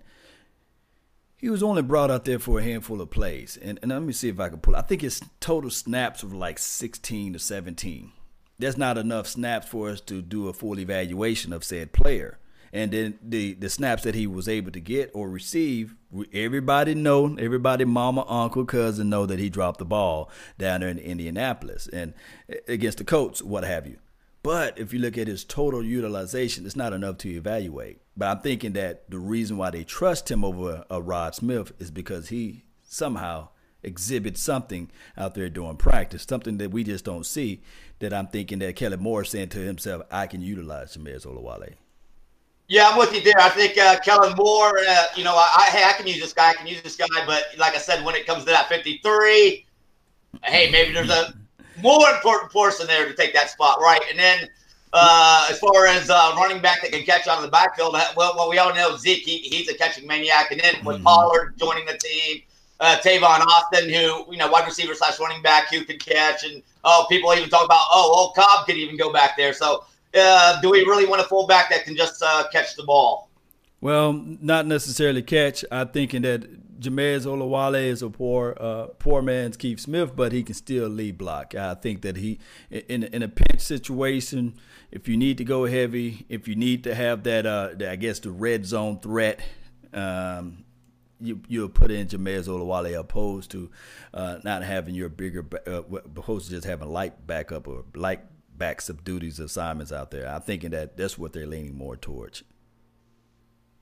he 1.37 1.49
was 1.49 1.63
only 1.63 1.81
brought 1.81 2.11
out 2.11 2.25
there 2.25 2.37
for 2.37 2.59
a 2.59 2.63
handful 2.63 3.01
of 3.01 3.09
plays. 3.09 3.57
And, 3.59 3.79
and 3.81 3.89
let 3.91 4.03
me 4.03 4.13
see 4.13 4.29
if 4.29 4.39
I 4.39 4.49
can 4.49 4.59
pull. 4.59 4.75
I 4.75 4.83
think 4.83 5.01
his 5.01 5.19
total 5.39 5.71
snaps 5.71 6.23
were 6.23 6.35
like 6.35 6.59
16 6.59 7.33
to 7.33 7.39
17. 7.39 8.11
That's 8.59 8.77
not 8.77 8.99
enough 8.99 9.25
snaps 9.25 9.67
for 9.67 9.89
us 9.89 9.99
to 10.01 10.21
do 10.21 10.47
a 10.47 10.53
full 10.53 10.79
evaluation 10.79 11.51
of 11.51 11.63
said 11.63 11.91
player. 11.91 12.37
And 12.71 12.91
then 12.91 13.17
the 13.23 13.55
the 13.55 13.67
snaps 13.67 14.03
that 14.03 14.13
he 14.13 14.27
was 14.27 14.47
able 14.47 14.69
to 14.73 14.79
get 14.79 15.09
or 15.15 15.27
receive, 15.27 15.95
everybody 16.31 16.93
know, 16.93 17.35
everybody, 17.39 17.83
mama, 17.83 18.23
uncle, 18.29 18.65
cousin 18.65 19.09
know 19.09 19.25
that 19.25 19.39
he 19.39 19.49
dropped 19.49 19.79
the 19.79 19.85
ball 19.85 20.29
down 20.59 20.81
there 20.81 20.89
in 20.89 20.99
Indianapolis 20.99 21.87
and 21.87 22.13
against 22.67 22.99
the 22.99 23.03
Colts, 23.03 23.41
what 23.41 23.63
have 23.63 23.87
you. 23.87 23.97
But 24.41 24.79
if 24.79 24.93
you 24.93 24.99
look 24.99 25.17
at 25.17 25.27
his 25.27 25.43
total 25.43 25.83
utilization, 25.83 26.65
it's 26.65 26.75
not 26.75 26.93
enough 26.93 27.17
to 27.19 27.29
evaluate. 27.29 28.01
But 28.15 28.27
I'm 28.27 28.39
thinking 28.39 28.73
that 28.73 29.09
the 29.09 29.19
reason 29.19 29.57
why 29.57 29.69
they 29.69 29.83
trust 29.83 30.31
him 30.31 30.43
over 30.45 30.85
a 30.89 31.01
Rod 31.01 31.35
Smith 31.35 31.73
is 31.79 31.91
because 31.91 32.29
he 32.29 32.63
somehow 32.83 33.49
exhibits 33.83 34.41
something 34.41 34.89
out 35.17 35.35
there 35.35 35.49
during 35.49 35.77
practice, 35.77 36.25
something 36.27 36.57
that 36.57 36.71
we 36.71 36.83
just 36.83 37.05
don't 37.05 37.25
see. 37.25 37.61
That 37.99 38.13
I'm 38.13 38.27
thinking 38.27 38.59
that 38.59 38.77
Kellen 38.77 39.01
Moore 39.01 39.25
saying 39.25 39.49
to 39.49 39.59
himself, 39.59 40.03
I 40.09 40.27
can 40.27 40.41
utilize 40.41 40.95
Jamize 40.95 41.25
Olawale. 41.25 41.73
Yeah, 42.69 42.87
I'm 42.87 42.97
with 42.97 43.13
you 43.13 43.21
there. 43.21 43.33
I 43.39 43.49
think 43.49 43.77
uh, 43.77 43.99
Kellen 43.99 44.35
Moore, 44.37 44.79
uh, 44.87 45.03
you 45.15 45.23
know, 45.23 45.35
I, 45.35 45.49
I, 45.57 45.63
hey, 45.71 45.83
I 45.83 45.93
can 45.93 46.07
use 46.07 46.19
this 46.19 46.33
guy, 46.33 46.51
I 46.51 46.53
can 46.53 46.67
use 46.67 46.81
this 46.81 46.95
guy, 46.95 47.07
but 47.25 47.43
like 47.57 47.75
I 47.75 47.79
said, 47.79 48.05
when 48.05 48.15
it 48.15 48.27
comes 48.27 48.45
to 48.45 48.51
that 48.51 48.69
53, 48.69 49.65
hey, 50.43 50.71
maybe 50.71 50.93
there's 50.93 51.09
a 51.09 51.33
more 51.81 52.09
important 52.09 52.51
person 52.51 52.87
there 52.87 53.07
to 53.07 53.13
take 53.13 53.33
that 53.33 53.49
spot, 53.49 53.79
right? 53.81 54.01
And 54.09 54.17
then 54.17 54.47
uh, 54.93 55.47
as 55.49 55.59
far 55.59 55.85
as 55.85 56.09
uh, 56.09 56.33
running 56.35 56.61
back 56.61 56.81
that 56.81 56.91
can 56.91 57.03
catch 57.03 57.27
out 57.27 57.37
of 57.37 57.43
the 57.43 57.51
backfield, 57.51 57.95
uh, 57.95 58.05
well, 58.15 58.33
well 58.35 58.49
we 58.49 58.57
all 58.57 58.73
know 58.73 58.95
Zeke, 58.97 59.23
he, 59.23 59.37
he's 59.39 59.69
a 59.69 59.73
catching 59.73 60.07
maniac. 60.07 60.51
And 60.51 60.59
then 60.59 60.83
with 60.83 60.97
mm-hmm. 60.97 61.05
Pollard 61.05 61.55
joining 61.57 61.85
the 61.85 61.97
team, 61.97 62.41
uh, 62.79 62.97
Tavon 63.03 63.41
Austin, 63.41 63.89
who, 63.89 64.31
you 64.31 64.37
know, 64.37 64.49
wide 64.49 64.65
receiver 64.65 64.93
slash 64.93 65.19
running 65.19 65.41
back 65.41 65.69
who 65.69 65.83
can 65.83 65.99
catch. 65.99 66.43
And, 66.43 66.63
oh, 66.83 67.05
people 67.09 67.33
even 67.33 67.49
talk 67.49 67.65
about, 67.65 67.85
oh, 67.91 68.13
old 68.15 68.35
Cobb 68.35 68.65
could 68.65 68.77
even 68.77 68.97
go 68.97 69.11
back 69.11 69.35
there. 69.37 69.53
So 69.53 69.83
uh, 70.17 70.59
do 70.61 70.69
we 70.69 70.79
really 70.81 71.05
want 71.05 71.21
a 71.21 71.25
fullback 71.25 71.69
that 71.69 71.83
can 71.83 71.95
just 71.95 72.23
uh, 72.23 72.45
catch 72.51 72.75
the 72.75 72.83
ball? 72.83 73.29
Well, 73.81 74.13
not 74.13 74.65
necessarily 74.65 75.21
catch. 75.21 75.63
I'm 75.71 75.89
thinking 75.89 76.21
that 76.23 76.47
Jamize 76.79 77.25
Olawale 77.25 77.87
is 77.87 78.01
a 78.01 78.09
poor 78.09 78.55
uh, 78.59 78.87
poor 78.99 79.21
man's 79.21 79.57
Keith 79.57 79.79
Smith, 79.79 80.15
but 80.15 80.31
he 80.31 80.43
can 80.43 80.55
still 80.55 80.87
lead 80.87 81.17
block. 81.17 81.53
I 81.55 81.73
think 81.75 82.01
that 82.03 82.15
he 82.15 82.39
in 82.69 83.03
in 83.03 83.21
a 83.21 83.27
pinch 83.27 83.61
situation, 83.61 84.55
if 84.91 85.07
you 85.07 85.17
need 85.17 85.37
to 85.39 85.43
go 85.43 85.65
heavy, 85.65 86.25
if 86.29 86.47
you 86.47 86.55
need 86.55 86.83
to 86.85 86.95
have 86.95 87.23
that, 87.23 87.45
uh, 87.45 87.71
I 87.85 87.95
guess 87.95 88.19
the 88.19 88.31
red 88.31 88.65
zone 88.65 88.99
threat. 88.99 89.41
Um, 89.93 90.63
you 91.19 91.41
you'll 91.47 91.69
put 91.69 91.91
in 91.91 92.07
Jamize 92.07 92.47
Olawale 92.47 92.97
opposed 92.97 93.51
to 93.51 93.69
uh, 94.13 94.37
not 94.43 94.63
having 94.63 94.95
your 94.95 95.09
bigger 95.09 95.45
uh, 95.67 95.81
opposed 95.81 96.45
to 96.45 96.51
just 96.51 96.65
having 96.65 96.89
light 96.89 97.27
backup 97.27 97.67
or 97.67 97.83
light 97.93 98.21
backs 98.57 98.89
of 98.89 99.03
duties 99.03 99.39
assignments 99.39 99.91
out 99.91 100.11
there. 100.11 100.27
I'm 100.27 100.41
thinking 100.41 100.71
that 100.71 100.95
that's 100.95 101.17
what 101.17 101.33
they're 101.33 101.47
leaning 101.47 101.75
more 101.75 101.97
towards. 101.97 102.43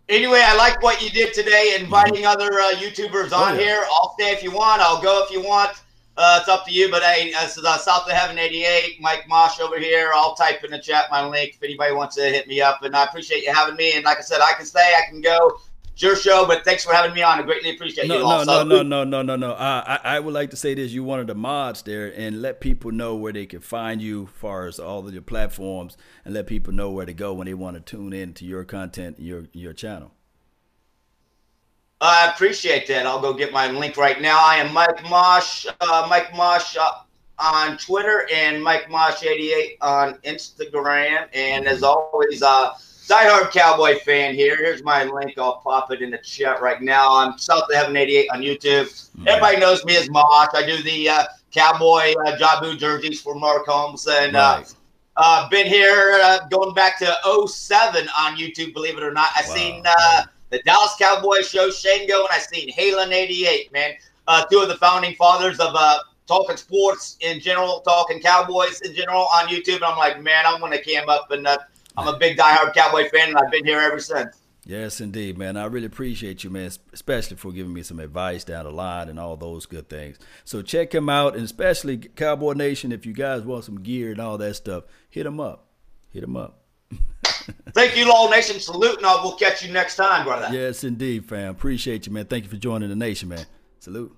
Anyway, 0.10 0.42
I 0.42 0.56
like 0.56 0.82
what 0.82 1.02
you 1.02 1.10
did 1.10 1.34
today, 1.34 1.76
inviting 1.78 2.24
mm-hmm. 2.24 2.28
other 2.28 2.62
uh, 2.62 2.74
YouTubers 2.76 3.34
on 3.34 3.56
oh, 3.56 3.56
yeah. 3.56 3.60
here. 3.60 3.84
I'll 3.92 4.14
stay 4.14 4.32
if 4.32 4.42
you 4.42 4.52
want. 4.52 4.82
I'll 4.82 5.02
go 5.02 5.24
if 5.24 5.32
you 5.32 5.42
want. 5.42 5.72
uh, 6.18 6.38
it's 6.40 6.50
up 6.50 6.66
to 6.66 6.72
you. 6.72 6.90
But 6.90 7.04
hey, 7.04 7.32
this 7.32 7.58
is 7.58 7.66
uh, 7.66 7.78
South 7.78 8.06
of 8.06 8.12
Heaven 8.12 8.38
88, 8.38 9.00
Mike 9.00 9.28
Mosh 9.28 9.60
over 9.60 9.78
here. 9.78 10.12
I'll 10.14 10.34
type 10.34 10.64
in 10.64 10.72
the 10.72 10.80
chat 10.80 11.06
my 11.12 11.26
link 11.26 11.56
if 11.56 11.64
anybody 11.64 11.94
wants 11.94 12.16
to 12.16 12.24
hit 12.24 12.48
me 12.48 12.62
up. 12.62 12.82
And 12.84 12.96
I 12.96 13.04
appreciate 13.04 13.44
you 13.44 13.54
having 13.54 13.76
me. 13.76 13.94
And 13.94 14.04
like 14.04 14.18
I 14.18 14.22
said, 14.22 14.42
I 14.42 14.54
can 14.54 14.66
stay, 14.66 14.94
I 14.98 15.10
can 15.10 15.22
go. 15.22 15.60
Your 16.00 16.16
show, 16.16 16.46
but 16.46 16.64
thanks 16.64 16.86
for 16.86 16.94
having 16.94 17.14
me 17.14 17.24
on. 17.24 17.40
I 17.40 17.42
greatly 17.42 17.72
appreciate 17.72 18.08
no, 18.08 18.16
you. 18.16 18.22
No, 18.22 18.28
also. 18.28 18.64
no, 18.64 18.84
no, 18.84 18.84
no, 18.84 19.04
no, 19.04 19.22
no, 19.24 19.36
no. 19.36 19.52
Uh, 19.54 20.00
I, 20.04 20.18
I 20.18 20.20
would 20.20 20.34
like 20.34 20.52
to 20.52 20.56
say 20.56 20.76
this. 20.76 20.92
You 20.92 21.04
one 21.04 21.20
of 21.20 21.26
the 21.26 21.34
mods 21.34 21.82
there, 21.82 22.14
and 22.16 22.40
let 22.42 22.62
people 22.62 22.92
know 22.92 23.16
where 23.16 23.34
they 23.34 23.48
can 23.48 23.62
find 23.62 24.00
you, 24.00 24.26
as 24.26 24.30
far 24.40 24.68
as 24.68 24.80
all 24.80 25.08
of 25.08 25.12
your 25.12 25.24
platforms, 25.24 25.98
and 26.24 26.36
let 26.36 26.46
people 26.46 26.72
know 26.72 26.92
where 26.92 27.08
to 27.08 27.14
go 27.14 27.34
when 27.34 27.48
they 27.48 27.56
want 27.56 27.78
to 27.78 27.82
tune 27.82 28.14
in 28.14 28.36
to 28.36 28.46
your 28.46 28.64
content, 28.64 29.20
your 29.20 29.46
your 29.54 29.74
channel. 29.74 30.12
I 32.00 32.32
appreciate 32.32 32.86
that. 32.90 33.08
I'll 33.08 33.20
go 33.20 33.34
get 33.34 33.52
my 33.52 33.72
link 33.72 33.98
right 33.98 34.22
now. 34.22 34.38
I 34.40 34.58
am 34.58 34.72
Mike 34.72 35.02
Mosh, 35.10 35.66
uh, 35.82 36.06
Mike 36.08 36.32
Mosh 36.36 36.78
uh, 36.80 36.92
on 37.40 37.76
Twitter, 37.80 38.28
and 38.32 38.64
Mike 38.64 38.88
Mosh 38.88 39.24
eighty 39.24 39.52
eight 39.52 39.78
on 39.82 40.14
Instagram. 40.20 41.28
And 41.34 41.68
as 41.68 41.82
always, 41.82 42.44
uh, 42.44 42.74
diehard 43.08 43.52
Cowboy 43.52 44.00
fan 44.00 44.36
here. 44.36 44.58
Here's 44.58 44.84
my 44.84 45.06
link. 45.06 45.38
I'll 45.38 45.58
pop 45.58 45.92
it 45.92 46.02
in 46.02 46.12
the 46.12 46.18
chat 46.18 46.62
right 46.62 46.82
now. 46.82 47.16
I'm 47.16 47.38
South 47.38 47.64
of 47.70 47.76
Heaven 47.76 47.96
88 47.96 48.30
on 48.34 48.42
YouTube. 48.42 49.10
Everybody 49.26 49.58
knows 49.58 49.86
me 49.86 49.96
as 49.96 50.10
Mosh. 50.10 50.50
I 50.54 50.66
do 50.66 50.84
the 50.84 51.10
uh, 51.10 51.24
Cowboy 51.52 52.14
uh, 52.26 52.38
Jabu 52.38 52.78
jerseys 52.78 53.22
for 53.22 53.36
Mark 53.36 53.66
Holmes. 53.66 54.06
And 54.08 54.36
uh, 54.36 54.58
right. 54.60 54.76
uh, 55.16 55.50
been 55.50 55.68
here 55.68 56.20
uh, 56.22 56.48
going 56.50 56.74
back 56.74 57.00
to 57.00 57.16
07 57.48 58.10
on 58.18 58.36
YouTube, 58.36 58.74
believe 58.74 58.98
it 58.98 59.04
or 59.04 59.14
not. 59.14 59.30
I've 59.38 59.48
wow. 59.48 59.56
seen 59.56 59.84
uh, 59.86 60.24
the 60.50 60.60
Dallas 60.64 60.96
Cowboys 61.00 61.50
show, 61.50 61.70
Shango, 61.70 62.20
and 62.20 62.30
I've 62.32 62.42
seen 62.42 62.72
Halen 62.72 63.12
88, 63.14 63.72
man. 63.72 63.94
Uh, 64.28 64.46
two 64.52 64.60
of 64.60 64.68
the 64.68 64.76
founding 64.76 65.16
fathers 65.16 65.62
of 65.62 65.74
uh, 65.76 66.00
talking 66.28 66.58
sports 66.58 67.16
in 67.22 67.40
general, 67.40 67.80
talking 67.80 68.20
Cowboys 68.20 68.82
in 68.82 68.94
general 68.94 69.28
on 69.34 69.48
YouTube. 69.48 69.76
And 69.76 69.86
I'm 69.86 69.98
like, 69.98 70.22
man, 70.22 70.44
I'm 70.46 70.60
going 70.60 70.74
to 70.74 70.82
cam 70.82 71.08
up 71.08 71.32
and 71.32 71.48
uh, 71.48 71.58
I'm 71.98 72.08
a 72.08 72.18
big 72.18 72.38
diehard 72.38 72.74
Cowboy 72.74 73.10
fan, 73.10 73.30
and 73.30 73.38
I've 73.38 73.52
been 73.52 73.66
here 73.66 73.80
ever 73.80 74.00
since. 74.00 74.38
Yes, 74.66 75.00
indeed, 75.00 75.38
man. 75.38 75.56
I 75.56 75.66
really 75.66 75.86
appreciate 75.86 76.44
you, 76.44 76.50
man, 76.50 76.70
especially 76.92 77.38
for 77.38 77.52
giving 77.54 77.74
me 77.74 77.84
some 77.84 78.00
advice 78.00 78.44
down 78.44 78.66
the 78.66 78.72
line 78.72 79.08
and 79.08 79.18
all 79.18 79.38
those 79.38 79.66
good 79.66 79.90
things. 79.90 80.20
So 80.44 80.62
check 80.62 80.94
him 80.94 81.10
out, 81.10 81.36
and 81.36 81.44
especially 81.46 81.98
Cowboy 81.98 82.54
Nation. 82.54 82.92
If 82.92 83.06
you 83.06 83.14
guys 83.14 83.44
want 83.44 83.64
some 83.64 83.82
gear 83.82 84.12
and 84.12 84.20
all 84.20 84.38
that 84.38 84.56
stuff, 84.56 84.84
hit 85.10 85.26
him 85.26 85.40
up. 85.40 85.68
Hit 86.10 86.24
him 86.24 86.36
up. 86.36 86.60
Thank 87.72 87.96
you, 87.96 88.10
Law 88.10 88.30
Nation. 88.30 88.60
Salute, 88.60 88.98
and 88.98 89.06
I 89.06 89.24
will 89.24 89.36
catch 89.36 89.66
you 89.66 89.72
next 89.72 89.96
time, 89.96 90.26
brother. 90.26 90.54
Yes, 90.54 90.84
indeed, 90.84 91.26
fam. 91.26 91.52
Appreciate 91.52 92.06
you, 92.06 92.12
man. 92.12 92.26
Thank 92.26 92.44
you 92.44 92.50
for 92.50 92.58
joining 92.58 92.90
the 92.90 92.96
nation, 92.96 93.30
man. 93.30 93.46
Salute. 93.80 94.16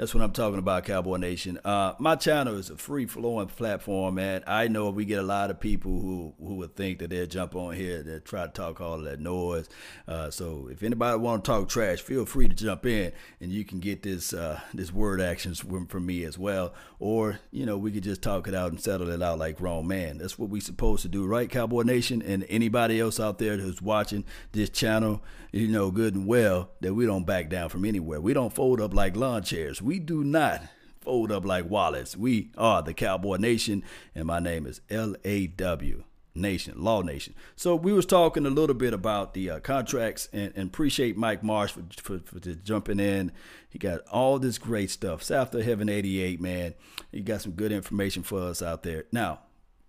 That's 0.00 0.14
what 0.14 0.24
I'm 0.24 0.32
talking 0.32 0.58
about, 0.58 0.86
Cowboy 0.86 1.18
Nation. 1.18 1.60
Uh, 1.62 1.92
my 1.98 2.16
channel 2.16 2.56
is 2.56 2.70
a 2.70 2.76
free 2.78 3.04
flowing 3.04 3.48
platform, 3.48 4.14
man. 4.14 4.42
I 4.46 4.66
know 4.66 4.88
we 4.88 5.04
get 5.04 5.18
a 5.18 5.22
lot 5.22 5.50
of 5.50 5.60
people 5.60 6.00
who 6.00 6.32
who 6.38 6.54
would 6.54 6.74
think 6.74 7.00
that 7.00 7.10
they'll 7.10 7.26
jump 7.26 7.54
on 7.54 7.74
here 7.74 8.02
that 8.04 8.24
try 8.24 8.46
to 8.46 8.48
talk 8.48 8.80
all 8.80 8.96
that 9.00 9.20
noise. 9.20 9.68
Uh, 10.08 10.30
so 10.30 10.70
if 10.72 10.82
anybody 10.82 11.18
want 11.18 11.44
to 11.44 11.50
talk 11.50 11.68
trash, 11.68 12.00
feel 12.00 12.24
free 12.24 12.48
to 12.48 12.54
jump 12.54 12.86
in, 12.86 13.12
and 13.42 13.52
you 13.52 13.62
can 13.62 13.78
get 13.78 14.02
this 14.02 14.32
uh, 14.32 14.58
this 14.72 14.90
word 14.90 15.20
actions 15.20 15.60
from, 15.60 15.86
from 15.86 16.06
me 16.06 16.24
as 16.24 16.38
well. 16.38 16.72
Or 16.98 17.38
you 17.50 17.66
know 17.66 17.76
we 17.76 17.92
could 17.92 18.02
just 18.02 18.22
talk 18.22 18.48
it 18.48 18.54
out 18.54 18.70
and 18.70 18.80
settle 18.80 19.10
it 19.10 19.22
out 19.22 19.38
like 19.38 19.58
grown 19.58 19.86
man. 19.86 20.16
That's 20.16 20.38
what 20.38 20.48
we 20.48 20.60
supposed 20.60 21.02
to 21.02 21.08
do, 21.08 21.26
right, 21.26 21.50
Cowboy 21.50 21.82
Nation? 21.82 22.22
And 22.22 22.46
anybody 22.48 22.98
else 22.98 23.20
out 23.20 23.36
there 23.36 23.58
who's 23.58 23.82
watching 23.82 24.24
this 24.52 24.70
channel, 24.70 25.22
you 25.52 25.68
know 25.68 25.90
good 25.90 26.14
and 26.14 26.26
well 26.26 26.70
that 26.80 26.94
we 26.94 27.04
don't 27.04 27.26
back 27.26 27.50
down 27.50 27.68
from 27.68 27.84
anywhere. 27.84 28.18
We 28.18 28.32
don't 28.32 28.54
fold 28.54 28.80
up 28.80 28.94
like 28.94 29.14
lawn 29.14 29.42
chairs 29.42 29.82
we 29.89 29.89
do 29.98 30.22
not 30.24 30.62
fold 31.00 31.32
up 31.32 31.44
like 31.44 31.68
wallets. 31.68 32.16
We 32.16 32.50
are 32.56 32.82
the 32.82 32.94
Cowboy 32.94 33.36
Nation, 33.36 33.82
and 34.14 34.26
my 34.26 34.38
name 34.38 34.66
is 34.66 34.80
L 34.90 35.16
A 35.24 35.46
W 35.46 36.04
Nation, 36.34 36.74
Law 36.82 37.02
Nation. 37.02 37.34
So 37.56 37.74
we 37.74 37.92
was 37.92 38.06
talking 38.06 38.46
a 38.46 38.50
little 38.50 38.74
bit 38.74 38.92
about 38.92 39.34
the 39.34 39.50
uh, 39.50 39.60
contracts, 39.60 40.28
and, 40.32 40.52
and, 40.54 40.68
appreciate 40.68 41.16
Mike 41.16 41.42
Mosh 41.42 41.72
for, 41.72 41.82
for, 42.00 42.18
for 42.20 42.38
jumping 42.38 43.00
in. 43.00 43.32
He 43.68 43.78
got 43.78 44.00
all 44.10 44.38
this 44.38 44.58
great 44.58 44.90
stuff. 44.90 45.22
South 45.22 45.54
of 45.54 45.64
Heaven 45.64 45.88
88, 45.88 46.40
man. 46.40 46.74
He 47.10 47.20
got 47.20 47.42
some 47.42 47.52
good 47.52 47.72
information 47.72 48.22
for 48.22 48.40
us 48.40 48.62
out 48.62 48.82
there. 48.82 49.04
Now, 49.12 49.40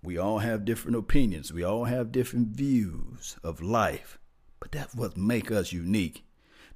we 0.03 0.17
all 0.17 0.39
have 0.39 0.65
different 0.65 0.97
opinions. 0.97 1.53
We 1.53 1.63
all 1.63 1.85
have 1.85 2.11
different 2.11 2.49
views 2.49 3.37
of 3.43 3.61
life, 3.61 4.17
but 4.59 4.71
that's 4.71 4.95
what 4.95 5.15
make 5.15 5.51
us 5.51 5.71
unique. 5.71 6.25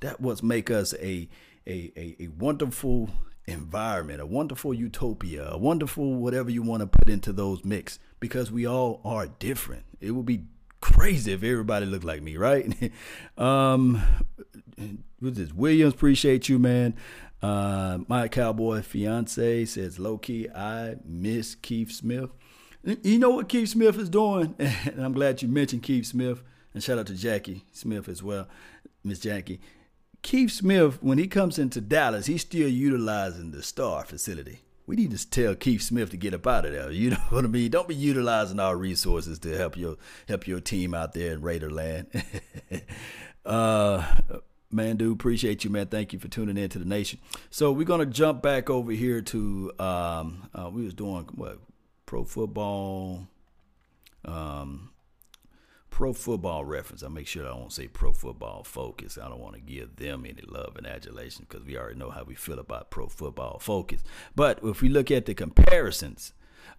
That 0.02 0.22
what 0.22 0.44
make 0.44 0.70
us 0.70 0.94
a 1.02 1.28
a, 1.68 1.92
a, 1.96 2.16
a 2.24 2.28
wonderful 2.28 3.10
environment, 3.48 4.22
a 4.22 4.26
wonderful 4.26 4.74
utopia, 4.74 5.50
a 5.52 5.58
wonderful 5.58 6.16
whatever 6.16 6.50
you 6.50 6.62
want 6.62 6.82
to 6.82 6.88
put 6.88 7.10
into 7.10 7.32
those 7.32 7.64
mix 7.64 8.00
because 8.20 8.52
we 8.52 8.66
all 8.66 9.02
are 9.04 9.28
different. 9.28 9.84
It 10.00 10.12
would 10.12 10.26
be 10.26 10.46
crazy 10.82 11.34
if 11.34 11.44
everybody 11.44 11.86
looked 11.86 12.06
like 12.06 12.22
me, 12.22 12.38
right? 12.38 12.92
um, 13.38 14.02
what's 15.20 15.38
this? 15.38 15.54
Williams, 15.54 15.94
appreciate 15.94 16.50
you, 16.50 16.60
man. 16.60 16.96
Uh, 17.42 18.00
my 18.08 18.28
cowboy 18.28 18.82
fiance 18.82 19.66
says, 19.66 20.00
low 20.00 20.18
key, 20.18 20.50
I 20.50 20.96
miss 21.06 21.56
Keith 21.56 21.92
Smith. 21.92 22.32
You 22.84 23.20
know 23.20 23.32
what 23.32 23.50
Keith 23.50 23.70
Smith 23.70 23.98
is 23.98 24.10
doing? 24.10 24.56
and 24.60 25.04
I'm 25.04 25.14
glad 25.14 25.42
you 25.42 25.48
mentioned 25.48 25.84
Keith 25.84 26.06
Smith. 26.06 26.44
And 26.74 26.84
shout 26.84 27.00
out 27.00 27.08
to 27.08 27.16
Jackie 27.16 27.66
Smith 27.72 28.10
as 28.10 28.22
well, 28.22 28.48
Miss 29.04 29.20
Jackie. 29.20 29.62
Keith 30.26 30.54
Smith, 30.54 31.04
when 31.04 31.20
he 31.20 31.28
comes 31.28 31.60
into 31.60 31.80
Dallas, 31.80 32.26
he's 32.26 32.42
still 32.42 32.68
utilizing 32.68 33.52
the 33.52 33.62
Star 33.62 34.04
facility. 34.04 34.62
We 34.88 34.96
need 34.96 35.16
to 35.16 35.30
tell 35.30 35.54
Keith 35.54 35.84
Smith 35.84 36.10
to 36.10 36.18
get 36.18 36.34
up 36.34 36.48
out 36.48 36.66
of 36.66 36.72
there. 36.72 36.90
You 36.90 37.10
know 37.12 37.22
what 37.30 37.46
I 37.46 37.48
mean? 37.48 37.70
Don't 37.70 37.88
be 37.88 37.94
utilizing 37.94 38.60
our 38.60 38.76
resources 38.76 39.38
to 39.40 39.56
help 39.56 39.78
your 39.78 39.98
help 40.28 40.48
your 40.48 40.60
team 40.60 40.96
out 40.96 41.14
there 41.14 41.34
in 41.34 41.42
Raiderland. 41.42 42.24
uh, 43.46 44.16
man, 44.72 44.98
dude, 44.98 45.14
appreciate 45.14 45.64
you, 45.64 45.70
man. 45.70 45.86
Thank 45.86 46.12
you 46.12 46.18
for 46.18 46.28
tuning 46.28 46.58
in 46.58 46.70
to 46.70 46.80
the 46.80 46.86
nation. 46.86 47.20
So 47.52 47.72
we're 47.72 47.84
gonna 47.86 48.08
jump 48.08 48.42
back 48.42 48.68
over 48.68 48.94
here 48.94 49.22
to 49.22 49.74
um, 49.78 50.50
uh, 50.56 50.72
we 50.74 50.84
was 50.86 50.96
doing 50.96 51.30
what 51.36 51.60
pro 52.08 52.24
football. 52.24 53.28
Um, 54.26 54.90
Pro 55.96 56.12
Football 56.12 56.66
Reference. 56.66 57.04
I 57.04 57.08
make 57.08 57.26
sure 57.26 57.46
I 57.46 57.52
don't 57.52 57.72
say 57.72 57.88
Pro 57.88 58.12
Football 58.12 58.66
Focus. 58.66 59.18
I 59.18 59.30
don't 59.30 59.40
want 59.40 59.56
to 59.56 59.62
give 59.62 59.96
them 59.96 60.26
any 60.26 60.42
love 60.46 60.76
and 60.76 60.86
adulation 60.86 61.46
because 61.48 61.66
we 61.66 61.78
already 61.78 61.98
know 61.98 62.10
how 62.10 62.26
we 62.26 62.36
feel 62.36 62.60
about 62.60 62.92
Pro 62.92 63.08
Football 63.08 63.60
Focus. 63.60 64.04
But 64.36 64.60
if 64.62 64.82
we 64.82 64.90
look 64.90 65.10
at 65.10 65.26
the 65.26 65.34
comparisons 65.34 66.34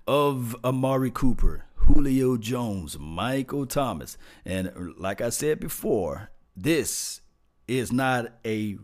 of 0.07 0.55
Amari 0.63 1.11
Cooper, 1.11 1.65
Julio 1.77 2.37
Jones, 2.37 2.99
Michael 2.99 3.65
Thomas, 3.65 4.19
and 4.45 4.71
like 4.99 5.23
I 5.23 5.31
said 5.31 5.61
before, 5.61 6.29
this 6.55 7.23
is 7.67 7.91
not 7.91 8.35
a 8.45 8.77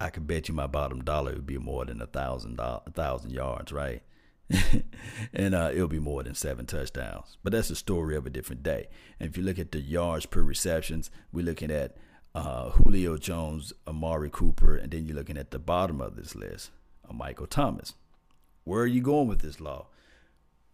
I 0.00 0.10
could 0.10 0.26
bet 0.26 0.48
you 0.48 0.54
my 0.54 0.68
bottom 0.68 1.02
dollar 1.02 1.32
would 1.32 1.46
be 1.46 1.58
more 1.58 1.84
than 1.84 2.00
a 2.00 2.06
thousand 2.06 2.60
a 2.60 2.82
thousand 2.92 3.32
yards, 3.32 3.72
right? 3.72 4.02
and 5.34 5.54
uh, 5.54 5.70
it'll 5.74 5.88
be 5.88 5.98
more 5.98 6.22
than 6.22 6.34
seven 6.34 6.66
touchdowns. 6.66 7.36
But 7.42 7.52
that's 7.52 7.70
a 7.70 7.76
story 7.76 8.16
of 8.16 8.26
a 8.26 8.30
different 8.30 8.62
day. 8.62 8.88
And 9.18 9.28
if 9.28 9.36
you 9.36 9.42
look 9.42 9.58
at 9.58 9.72
the 9.72 9.80
yards 9.80 10.24
per 10.24 10.40
receptions, 10.40 11.10
we're 11.32 11.44
looking 11.44 11.70
at 11.70 11.96
uh, 12.34 12.70
Julio 12.70 13.18
Jones, 13.18 13.72
Amari 13.86 14.30
Cooper, 14.30 14.76
and 14.76 14.90
then 14.92 15.04
you're 15.04 15.16
looking 15.16 15.36
at 15.36 15.50
the 15.50 15.58
bottom 15.58 16.00
of 16.00 16.16
this 16.16 16.34
list, 16.34 16.70
uh, 17.08 17.12
Michael 17.12 17.46
Thomas. 17.46 17.94
Where 18.64 18.82
are 18.82 18.86
you 18.86 19.02
going 19.02 19.28
with 19.28 19.40
this 19.40 19.60
law? 19.60 19.88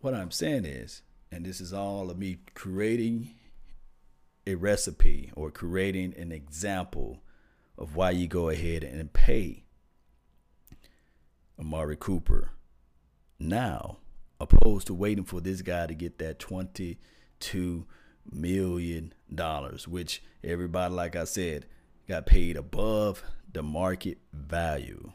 What 0.00 0.14
I'm 0.14 0.30
saying 0.30 0.66
is, 0.66 1.02
and 1.34 1.44
this 1.44 1.60
is 1.60 1.72
all 1.72 2.10
of 2.10 2.18
me 2.18 2.38
creating 2.54 3.30
a 4.46 4.54
recipe 4.54 5.32
or 5.34 5.50
creating 5.50 6.14
an 6.16 6.30
example 6.30 7.22
of 7.76 7.96
why 7.96 8.10
you 8.10 8.28
go 8.28 8.50
ahead 8.50 8.84
and 8.84 9.12
pay 9.12 9.64
Amari 11.58 11.96
Cooper 11.96 12.50
now, 13.38 13.98
opposed 14.38 14.86
to 14.86 14.94
waiting 14.94 15.24
for 15.24 15.40
this 15.40 15.60
guy 15.60 15.86
to 15.86 15.94
get 15.94 16.18
that 16.18 16.38
twenty-two 16.38 17.86
million 18.30 19.12
dollars, 19.34 19.88
which 19.88 20.22
everybody, 20.44 20.94
like 20.94 21.16
I 21.16 21.24
said, 21.24 21.66
got 22.08 22.26
paid 22.26 22.56
above 22.56 23.24
the 23.52 23.62
market 23.62 24.18
value. 24.32 25.12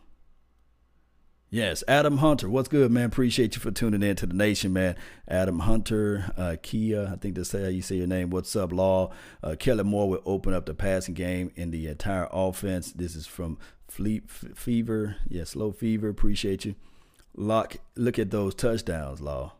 Yes, 1.52 1.84
Adam 1.88 2.18
Hunter. 2.18 2.48
What's 2.48 2.68
good, 2.68 2.92
man? 2.92 3.06
Appreciate 3.06 3.56
you 3.56 3.62
for 3.62 3.72
tuning 3.72 4.04
in 4.04 4.16
to 4.18 4.28
the 4.28 4.36
nation, 4.36 4.72
man. 4.72 4.96
Adam 5.28 5.60
Hunter, 5.60 6.32
uh, 6.38 6.58
Kia, 6.62 7.10
I 7.12 7.16
think 7.16 7.34
that's 7.34 7.52
how 7.52 7.60
you 7.60 7.82
say 7.82 7.96
your 7.96 8.06
name. 8.06 8.30
What's 8.30 8.56
up, 8.56 8.72
Law? 8.72 9.12
Uh, 9.44 9.56
Kellen 9.58 9.88
Moore 9.88 10.10
will 10.10 10.22
open 10.28 10.54
up 10.54 10.68
the 10.68 10.76
passing 10.76 11.16
game 11.16 11.52
in 11.56 11.72
the 11.72 11.88
entire 11.88 12.28
offense. 12.32 12.92
This 12.92 13.16
is 13.16 13.26
from 13.26 13.58
Fleet 13.88 14.30
Fever. 14.30 15.16
Yeah, 15.28 15.44
Slow 15.44 15.72
Fever. 15.72 16.08
Appreciate 16.08 16.66
you. 16.66 16.76
Lock, 17.36 17.78
look 17.96 18.20
at 18.20 18.30
those 18.30 18.54
touchdowns, 18.54 19.20
Law. 19.20 19.54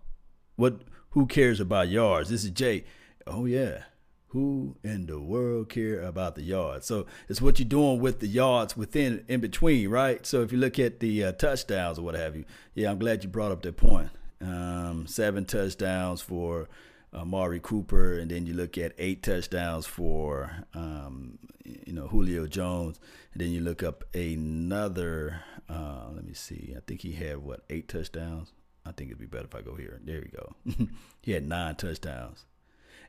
What? 0.58 0.82
Who 1.12 1.26
cares 1.26 1.60
about 1.60 1.90
yards? 1.90 2.30
This 2.30 2.44
is 2.44 2.52
Jay. 2.52 2.84
Oh 3.26 3.46
yeah, 3.46 3.86
who 4.30 4.76
in 4.84 5.08
the 5.08 5.20
world 5.20 5.70
care 5.70 6.02
about 6.02 6.36
the 6.36 6.44
yards? 6.44 6.86
So 6.86 7.06
it's 7.28 7.42
what 7.42 7.60
you're 7.60 7.68
doing 7.68 8.00
with 8.00 8.20
the 8.20 8.28
yards 8.28 8.78
within, 8.78 9.26
in 9.28 9.40
between, 9.40 9.90
right? 9.90 10.26
So 10.26 10.42
if 10.42 10.52
you 10.52 10.58
look 10.58 10.80
at 10.80 11.00
the 11.00 11.26
uh, 11.26 11.32
touchdowns 11.34 12.00
or 12.00 12.04
what 12.04 12.16
have 12.16 12.36
you, 12.36 12.46
yeah, 12.74 12.92
I'm 12.92 13.00
glad 13.00 13.24
you 13.24 13.30
brought 13.30 13.52
up 13.52 13.62
that 13.64 13.78
point. 13.78 14.10
Um, 14.42 15.06
seven 15.08 15.46
touchdowns 15.46 16.22
for 16.22 16.70
Amari 17.14 17.60
Cooper, 17.60 18.18
and 18.20 18.30
then 18.30 18.46
you 18.46 18.54
look 18.54 18.78
at 18.78 18.94
eight 18.98 19.24
touchdowns 19.24 19.86
for 19.86 20.52
um, 20.74 21.40
you 21.66 21.94
know 21.94 22.08
Julio 22.08 22.46
Jones, 22.48 23.00
and 23.34 23.42
then 23.42 23.52
you 23.52 23.62
look 23.62 23.84
up 23.84 24.04
another. 24.14 25.42
Uh, 25.68 26.10
let 26.14 26.24
me 26.24 26.34
see. 26.34 26.74
I 26.76 26.82
think 26.86 27.02
he 27.02 27.14
had 27.14 27.38
what 27.40 27.62
eight 27.70 27.88
touchdowns. 27.88 28.54
I 28.86 28.92
think 28.92 29.10
it'd 29.10 29.20
be 29.20 29.26
better 29.26 29.46
if 29.46 29.56
I 29.56 29.62
go 29.62 29.76
here. 29.76 30.00
There 30.04 30.22
we 30.22 30.30
go. 30.30 30.88
he 31.22 31.32
had 31.32 31.48
nine 31.48 31.76
touchdowns, 31.76 32.46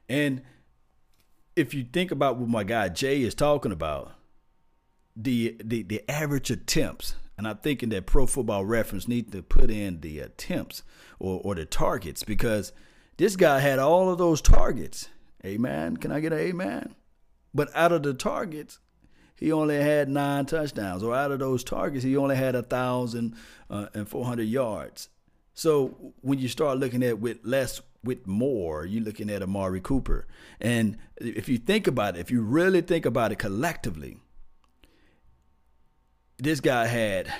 and 0.09 0.42
if 1.61 1.75
you 1.75 1.85
think 1.85 2.11
about 2.11 2.38
what 2.38 2.49
my 2.49 2.64
guy 2.64 2.88
Jay 2.88 3.23
is 3.23 3.35
talking 3.35 3.70
about, 3.70 4.12
the 5.14 5.57
the 5.62 5.83
the 5.83 6.03
average 6.11 6.51
attempts, 6.51 7.16
and 7.37 7.46
I'm 7.46 7.59
thinking 7.59 7.90
that 7.90 8.07
Pro 8.07 8.27
Football 8.27 8.64
Reference 8.64 9.07
need 9.07 9.31
to 9.33 9.42
put 9.42 9.70
in 9.70 10.01
the 10.01 10.20
attempts 10.20 10.83
or 11.18 11.40
or 11.44 11.55
the 11.55 11.66
targets 11.66 12.25
because 12.25 12.73
this 13.18 13.37
guy 13.37 13.61
had 13.61 13.79
all 13.79 14.11
of 14.11 14.18
those 14.18 14.40
targets. 14.40 15.11
Amen. 15.44 15.99
Can 15.99 16.12
I 16.12 16.20
get 16.20 16.33
an 16.33 16.38
amen? 16.38 16.94
But 17.53 17.68
out 17.75 17.92
of 17.92 18.03
the 18.03 18.14
targets, 18.14 18.79
he 19.35 19.53
only 19.53 19.77
had 19.77 20.09
nine 20.09 20.46
touchdowns, 20.46 21.03
or 21.03 21.14
out 21.14 21.33
of 21.33 21.40
those 21.40 21.64
targets, 21.64 22.05
he 22.05 22.16
only 22.16 22.37
had 22.37 22.55
a 22.55 22.62
thousand 22.62 23.37
uh, 23.68 23.87
and 23.94 24.09
four 24.09 24.25
hundred 24.25 24.49
yards. 24.49 25.11
So 25.53 26.14
when 26.23 26.38
you 26.38 26.49
start 26.49 26.79
looking 26.79 27.03
at 27.03 27.18
with 27.18 27.38
less 27.42 27.83
with 28.03 28.27
more, 28.27 28.87
you're 28.87 29.05
looking 29.05 29.31
at 29.31 29.43
Amari 29.43 29.81
Cooper. 29.81 30.27
And 30.61 30.97
if 31.17 31.49
you 31.49 31.59
think 31.59 31.87
about 31.87 32.17
it, 32.17 32.21
if 32.21 32.31
you 32.31 32.43
really 32.43 32.81
think 32.81 33.05
about 33.05 33.33
it 33.33 33.39
collectively, 33.39 34.19
this 36.39 36.61
guy 36.61 36.87
had 36.87 37.33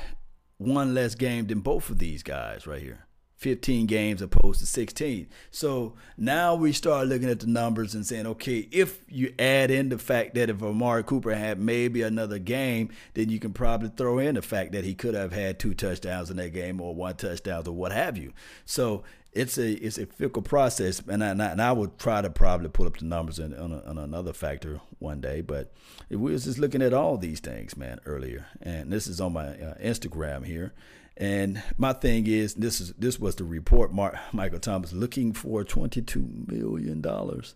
one 0.59 0.95
less 0.95 1.15
game 1.15 1.47
than 1.47 1.61
both 1.61 1.89
of 1.89 1.99
these 1.99 2.23
guys 2.23 2.67
right 2.67 2.83
here. 2.83 3.07
15 3.41 3.87
games 3.87 4.21
opposed 4.21 4.61
to 4.61 4.67
16. 4.67 5.27
So 5.51 5.95
now 6.19 6.55
we 6.55 6.73
start 6.73 7.09
looking 7.09 7.31
at 7.31 7.41
the 7.41 7.47
numbers 7.47 7.95
and 7.95 8.05
saying, 8.05 8.27
okay, 8.27 8.69
if 8.71 9.03
you 9.09 9.33
add 9.39 9.71
in 9.71 9.89
the 9.89 9.97
fact 9.97 10.35
that 10.35 10.51
if 10.51 10.63
Amari 10.63 11.03
Cooper 11.03 11.35
had 11.35 11.59
maybe 11.59 12.03
another 12.03 12.39
game, 12.39 12.91
then 13.15 13.31
you 13.31 13.39
can 13.39 13.55
probably 13.55 13.89
throw 13.97 14.19
in 14.19 14.35
the 14.35 14.43
fact 14.43 14.73
that 14.73 14.85
he 14.85 14.95
could 14.95 15.15
have 15.15 15.33
had 15.33 15.59
two 15.59 15.73
touchdowns 15.73 16.31
in 16.31 16.37
that 16.37 16.53
game 16.53 16.83
or 16.83 16.95
one 16.95 17.17
touchdown 17.17 17.67
or 17.67 17.73
what 17.73 17.93
have 17.93 18.19
you. 18.19 18.35
So 18.67 19.05
it's 19.33 19.59
a 19.59 19.73
it's 19.73 19.99
a 19.99 20.07
fickle 20.07 20.43
process, 20.43 21.01
and 21.07 21.23
I, 21.23 21.29
and 21.29 21.63
I, 21.63 21.73
would 21.73 21.99
try 21.99 22.21
to 22.21 22.31
probably 22.31 22.69
pull 22.69 22.87
up 22.87 22.99
the 22.99 23.05
numbers 23.05 23.39
on, 23.39 23.55
on, 23.55 23.73
a, 23.73 23.81
on, 23.83 23.99
another 23.99 24.33
factor 24.33 24.81
one 24.99 25.21
day. 25.21 25.41
But 25.41 25.73
we 26.09 26.17
was 26.17 26.45
just 26.45 26.59
looking 26.59 26.83
at 26.83 26.93
all 26.93 27.17
these 27.17 27.41
things, 27.41 27.77
man, 27.77 28.01
earlier, 28.07 28.47
and 28.61 28.93
this 28.93 29.07
is 29.07 29.21
on 29.21 29.33
my 29.33 29.49
uh, 29.49 29.75
Instagram 29.79 30.45
here. 30.45 30.73
And 31.17 31.63
my 31.77 31.93
thing 31.93 32.27
is, 32.27 32.55
this 32.55 32.81
is 32.81 32.93
this 32.95 33.21
was 33.21 33.37
the 33.37 33.45
report. 33.45 33.93
Mark, 33.93 34.17
Michael 34.33 34.59
Thomas 34.59 34.93
looking 34.93 35.33
for 35.33 35.63
twenty 35.63 36.03
two 36.03 36.29
million 36.49 37.01
dollars, 37.01 37.55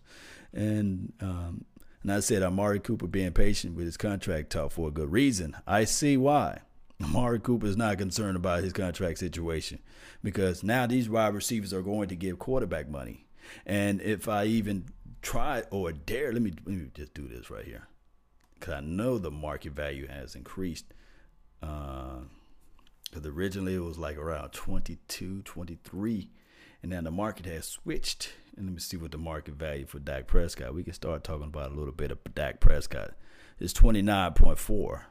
and 0.53 1.11
um, 1.19 1.65
and 2.03 2.11
I 2.11 2.21
said 2.21 2.43
Amari 2.43 2.79
Cooper 2.79 3.07
being 3.07 3.31
patient 3.31 3.75
with 3.75 3.85
his 3.85 3.97
contract 3.97 4.51
talk 4.51 4.71
for 4.71 4.87
a 4.87 4.91
good 4.91 5.11
reason. 5.11 5.57
I 5.67 5.83
see 5.83 6.15
why. 6.15 6.59
Amari 7.03 7.39
Cooper 7.39 7.67
is 7.67 7.77
not 7.77 7.97
concerned 7.97 8.37
about 8.37 8.63
his 8.63 8.73
contract 8.73 9.19
situation 9.19 9.79
because 10.23 10.63
now 10.63 10.87
these 10.87 11.09
wide 11.09 11.33
receivers 11.33 11.73
are 11.73 11.81
going 11.81 12.07
to 12.09 12.15
give 12.15 12.39
quarterback 12.39 12.87
money. 12.89 13.25
And 13.65 14.01
if 14.01 14.27
I 14.27 14.45
even 14.45 14.85
try 15.21 15.63
or 15.71 15.91
dare, 15.91 16.31
let 16.31 16.41
me 16.41 16.53
let 16.65 16.75
me 16.75 16.87
just 16.93 17.13
do 17.13 17.27
this 17.27 17.49
right 17.49 17.65
here 17.65 17.87
because 18.55 18.73
I 18.73 18.79
know 18.79 19.17
the 19.17 19.31
market 19.31 19.73
value 19.73 20.07
has 20.07 20.35
increased. 20.35 20.93
Because 21.59 22.25
uh, 23.15 23.29
originally 23.29 23.75
it 23.75 23.83
was 23.83 23.97
like 23.97 24.17
around 24.17 24.51
22, 24.53 25.41
23, 25.43 26.29
and 26.81 26.91
now 26.91 27.01
the 27.01 27.11
market 27.11 27.45
has 27.45 27.67
switched. 27.67 28.33
And 28.55 28.67
let 28.67 28.73
me 28.73 28.79
see 28.79 28.97
what 28.97 29.11
the 29.11 29.17
market 29.17 29.55
value 29.55 29.85
for 29.85 29.99
Dak 29.99 30.27
Prescott. 30.27 30.73
We 30.73 30.83
can 30.83 30.93
start 30.93 31.23
talking 31.23 31.47
about 31.47 31.71
a 31.71 31.75
little 31.75 31.93
bit 31.93 32.11
of 32.11 32.19
Dak 32.33 32.59
Prescott. 32.59 33.11
It's 33.59 33.73
29.4. 33.73 35.01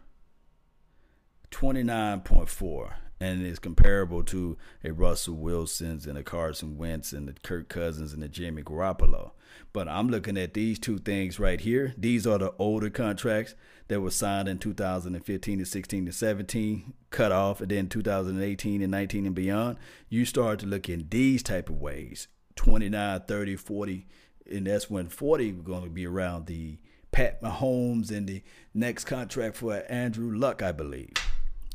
29.4 1.55 2.95
and 3.21 3.47
is 3.47 3.61
comparable 3.61 4.25
to 4.25 4.59
a 4.83 4.93
Russell 4.93 5.37
Wilson's 5.37 6.05
and 6.05 6.19
a 6.19 6.25
Carson 6.25 6.77
Wentz 6.77 7.13
and 7.13 7.29
the 7.29 7.33
Kirk 7.45 7.69
Cousins 7.69 8.13
and 8.13 8.21
the 8.21 8.29
Jimmy 8.29 8.63
Garoppolo. 8.63 9.31
But 9.73 9.87
I'm 9.87 10.09
looking 10.09 10.37
at 10.37 10.55
these 10.55 10.81
two 10.81 10.99
things 10.99 11.39
right 11.39 11.61
here. 11.61 11.95
These 11.97 12.27
are 12.27 12.39
the 12.39 12.53
older 12.59 12.91
contracts 12.91 13.55
that 13.87 14.01
were 14.01 14.11
signed 14.11 14.49
in 14.49 14.59
2015 14.59 15.61
to 15.61 15.65
16 15.65 16.07
to 16.07 16.13
17, 16.13 16.93
cut 17.11 17.31
off, 17.31 17.61
and 17.61 17.71
then 17.71 17.89
2018 17.89 18.83
and 18.83 18.91
19 18.91 19.25
and 19.25 19.35
beyond. 19.35 19.77
You 20.09 20.25
start 20.25 20.59
to 20.59 20.67
look 20.67 20.89
in 20.89 21.07
these 21.09 21.45
type 21.45 21.71
of 21.71 21.81
ways, 21.81 22.27
29, 22.57 23.23
30, 23.29 23.57
40, 23.57 24.07
and 24.51 24.67
that's 24.67 24.91
when 24.91 25.09
40 25.09 25.53
going 25.53 25.85
to 25.85 25.91
be 25.91 26.05
around 26.05 26.47
the 26.47 26.79
Pat 27.13 27.41
Mahomes 27.41 28.11
and 28.11 28.27
the 28.27 28.43
next 28.75 29.05
contract 29.05 29.57
for 29.57 29.85
Andrew 29.89 30.37
Luck, 30.37 30.61
I 30.61 30.73
believe. 30.73 31.13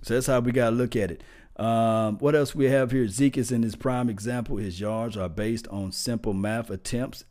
So 0.01 0.13
that's 0.13 0.27
how 0.27 0.39
we 0.39 0.51
got 0.51 0.69
to 0.69 0.75
look 0.75 0.95
at 0.95 1.11
it. 1.11 1.23
Um, 1.55 2.17
what 2.19 2.35
else 2.35 2.55
we 2.55 2.65
have 2.65 2.91
here? 2.91 3.07
Zeke 3.07 3.37
is 3.37 3.51
in 3.51 3.63
his 3.63 3.75
prime 3.75 4.09
example. 4.09 4.57
His 4.57 4.79
yards 4.79 5.17
are 5.17 5.27
based 5.27 5.67
on 5.67 5.91
simple 5.91 6.33
math 6.33 6.69
attempts. 6.69 7.25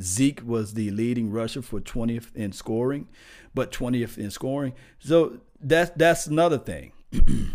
Zeke 0.00 0.40
was 0.44 0.74
the 0.74 0.90
leading 0.90 1.30
rusher 1.30 1.60
for 1.60 1.78
20th 1.78 2.34
in 2.34 2.52
scoring, 2.52 3.08
but 3.54 3.70
20th 3.70 4.16
in 4.16 4.30
scoring. 4.30 4.72
So 4.98 5.40
that's 5.60 5.90
that's 5.96 6.26
another 6.26 6.58
thing. 6.58 6.92
and 7.12 7.54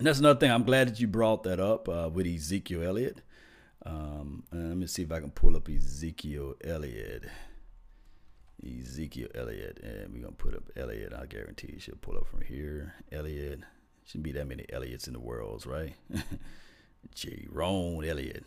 that's 0.00 0.18
another 0.18 0.40
thing. 0.40 0.50
I'm 0.50 0.64
glad 0.64 0.88
that 0.88 1.00
you 1.00 1.06
brought 1.06 1.42
that 1.44 1.60
up 1.60 1.88
uh, 1.88 2.10
with 2.12 2.26
Ezekiel 2.26 2.82
Elliott. 2.82 3.20
Um, 3.84 4.44
let 4.52 4.76
me 4.76 4.86
see 4.86 5.02
if 5.02 5.12
I 5.12 5.20
can 5.20 5.30
pull 5.30 5.56
up 5.56 5.68
Ezekiel 5.68 6.54
Elliott. 6.64 7.24
Ezekiel 8.64 9.28
Elliott, 9.34 9.80
and 9.82 10.12
we're 10.12 10.22
gonna 10.22 10.32
put 10.32 10.54
up 10.54 10.70
Elliott. 10.76 11.12
I 11.12 11.26
guarantee 11.26 11.76
she'll 11.78 11.96
pull 11.96 12.16
up 12.16 12.26
from 12.26 12.40
here. 12.40 12.94
Elliott 13.12 13.60
shouldn't 14.04 14.24
be 14.24 14.32
that 14.32 14.46
many 14.46 14.64
Elliots 14.72 15.06
in 15.06 15.12
the 15.12 15.20
world, 15.20 15.66
right? 15.66 15.94
Jerome 17.14 18.04
Elliott. 18.04 18.44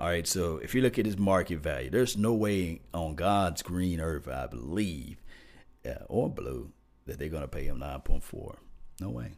All 0.00 0.08
right, 0.08 0.26
so 0.26 0.56
if 0.56 0.74
you 0.74 0.82
look 0.82 0.98
at 0.98 1.06
his 1.06 1.18
market 1.18 1.60
value, 1.60 1.90
there's 1.90 2.16
no 2.16 2.32
way 2.32 2.80
on 2.92 3.14
God's 3.14 3.62
green 3.62 4.00
earth, 4.00 4.26
I 4.26 4.46
believe, 4.46 5.22
uh, 5.86 6.04
or 6.08 6.28
blue, 6.28 6.72
that 7.06 7.18
they're 7.18 7.28
gonna 7.28 7.48
pay 7.48 7.64
him 7.64 7.78
9.4. 7.78 8.56
No 9.00 9.10
way. 9.10 9.32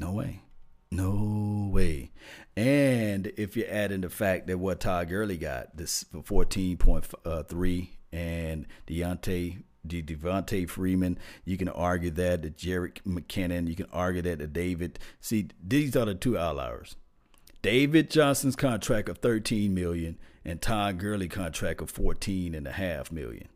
No 0.00 0.12
way. 0.12 0.42
No 0.90 1.68
way. 1.70 2.10
And 2.56 3.26
if 3.36 3.56
you 3.56 3.64
add 3.64 3.92
in 3.92 4.00
the 4.00 4.08
fact 4.08 4.46
that 4.46 4.58
what 4.58 4.80
Todd 4.80 5.08
Gurley 5.10 5.36
got, 5.36 5.76
this 5.76 6.04
for 6.10 6.46
14.3 6.46 7.88
and 8.12 8.66
Deontay 8.86 9.62
De 9.86 10.02
Devonta 10.02 10.68
Freeman. 10.68 11.18
You 11.44 11.56
can 11.56 11.68
argue 11.68 12.10
that 12.10 12.42
the 12.42 12.50
Jerick 12.50 13.02
McKinnon. 13.06 13.68
You 13.68 13.74
can 13.74 13.88
argue 13.92 14.22
that 14.22 14.38
the 14.38 14.46
David. 14.46 14.98
See, 15.20 15.48
these 15.62 15.96
are 15.96 16.04
the 16.04 16.14
two 16.14 16.38
outliers. 16.38 16.96
David 17.62 18.10
Johnson's 18.10 18.56
contract 18.56 19.08
of 19.08 19.18
13 19.18 19.74
million 19.74 20.18
and 20.44 20.62
Todd 20.62 20.98
Gurley 20.98 21.28
contract 21.28 21.80
of 21.80 21.90
14 21.90 22.54
and 22.54 22.66
a 22.66 22.72
half 22.72 23.10
million. 23.10 23.48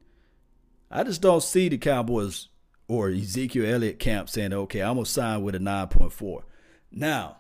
I 0.91 1.05
just 1.05 1.23
don't 1.23 1.43
see 1.43 1.69
the 1.69 1.79
Cowboys 1.79 2.49
or 2.89 3.09
Ezekiel 3.09 3.73
Elliott 3.73 3.99
camp 3.99 4.29
saying, 4.29 4.53
okay, 4.53 4.83
I'm 4.83 4.97
gonna 4.97 5.07
sign 5.07 5.43
with 5.43 5.55
a 5.55 5.59
9.4. 5.59 6.43
Now, 6.91 7.39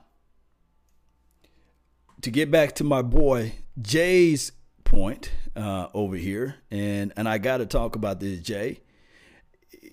to 2.22 2.30
get 2.30 2.50
back 2.50 2.74
to 2.76 2.84
my 2.84 3.02
boy 3.02 3.54
Jay's 3.80 4.52
point 4.84 5.32
uh, 5.56 5.88
over 5.94 6.16
here, 6.16 6.56
and 6.70 7.12
and 7.16 7.28
I 7.28 7.38
got 7.38 7.58
to 7.58 7.66
talk 7.66 7.96
about 7.96 8.20
this, 8.20 8.40
Jay. 8.40 8.80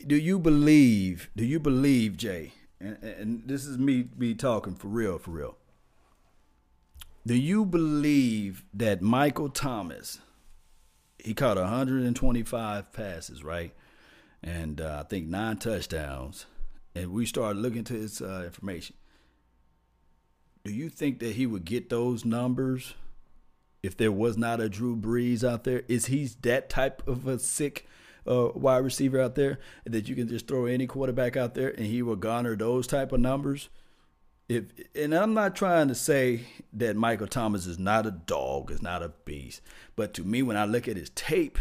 Do 0.06 0.16
you 0.16 0.40
believe? 0.40 1.30
Do 1.36 1.46
you 1.46 1.60
believe, 1.60 2.18
Jay? 2.18 2.54
And, 2.80 2.98
and 3.04 3.44
this 3.46 3.66
is 3.66 3.78
me 3.78 4.10
me 4.18 4.34
talking 4.34 4.76
for 4.76 4.88
real, 4.88 5.18
for 5.18 5.32
real. 5.32 5.58
Do 7.26 7.36
you 7.36 7.66
believe 7.66 8.64
that 8.74 9.02
Michael 9.02 9.50
Thomas? 9.50 10.20
He 11.24 11.34
caught 11.34 11.58
125 11.58 12.94
passes, 12.94 13.44
right? 13.44 13.74
And 14.42 14.80
uh, 14.80 15.02
I 15.02 15.08
think 15.08 15.28
nine 15.28 15.58
touchdowns. 15.58 16.46
And 16.96 17.12
we 17.12 17.26
started 17.26 17.60
looking 17.60 17.84
to 17.86 17.94
his 17.94 18.22
uh, 18.22 18.44
information. 18.46 18.96
Do 20.64 20.72
you 20.72 20.90
think 20.90 21.20
that 21.20 21.36
he 21.36 21.46
would 21.46 21.66
get 21.66 21.90
those 21.90 22.26
numbers 22.26 22.94
if 23.82 23.96
there 23.98 24.12
was 24.12 24.38
not 24.38 24.60
a 24.60 24.70
Drew 24.70 24.96
Brees 24.96 25.44
out 25.44 25.64
there? 25.64 25.84
Is 25.88 26.08
he 26.08 26.30
that 26.42 26.70
type 26.70 27.08
of 27.08 27.28
a 27.28 27.40
sick 27.40 27.88
uh, 28.28 28.50
wide 28.54 28.84
receiver 28.84 29.20
out 29.20 29.36
there 29.36 29.60
that 29.86 30.08
you 30.08 30.16
can 30.16 30.28
just 30.28 30.48
throw 30.48 30.66
any 30.66 30.88
quarterback 30.88 31.38
out 31.38 31.54
there 31.54 31.70
and 31.70 31.86
he 31.86 32.02
will 32.02 32.16
garner 32.16 32.56
those 32.56 32.88
type 32.88 33.12
of 33.12 33.20
numbers? 33.20 33.70
If 34.48 34.66
and 34.96 35.14
I'm 35.14 35.36
not 35.36 35.56
trying 35.56 35.90
to 35.90 35.96
say 35.96 36.42
that 36.74 36.96
Michael 36.96 37.28
Thomas 37.28 37.68
is 37.68 37.78
not 37.78 38.08
a 38.08 38.12
dog, 38.12 38.72
is 38.72 38.82
not 38.82 39.04
a 39.04 39.10
beast, 39.24 39.62
but 39.96 40.14
to 40.16 40.24
me, 40.24 40.42
when 40.42 40.58
I 40.58 40.66
look 40.66 40.88
at 40.88 40.98
his 40.98 41.12
tape, 41.12 41.60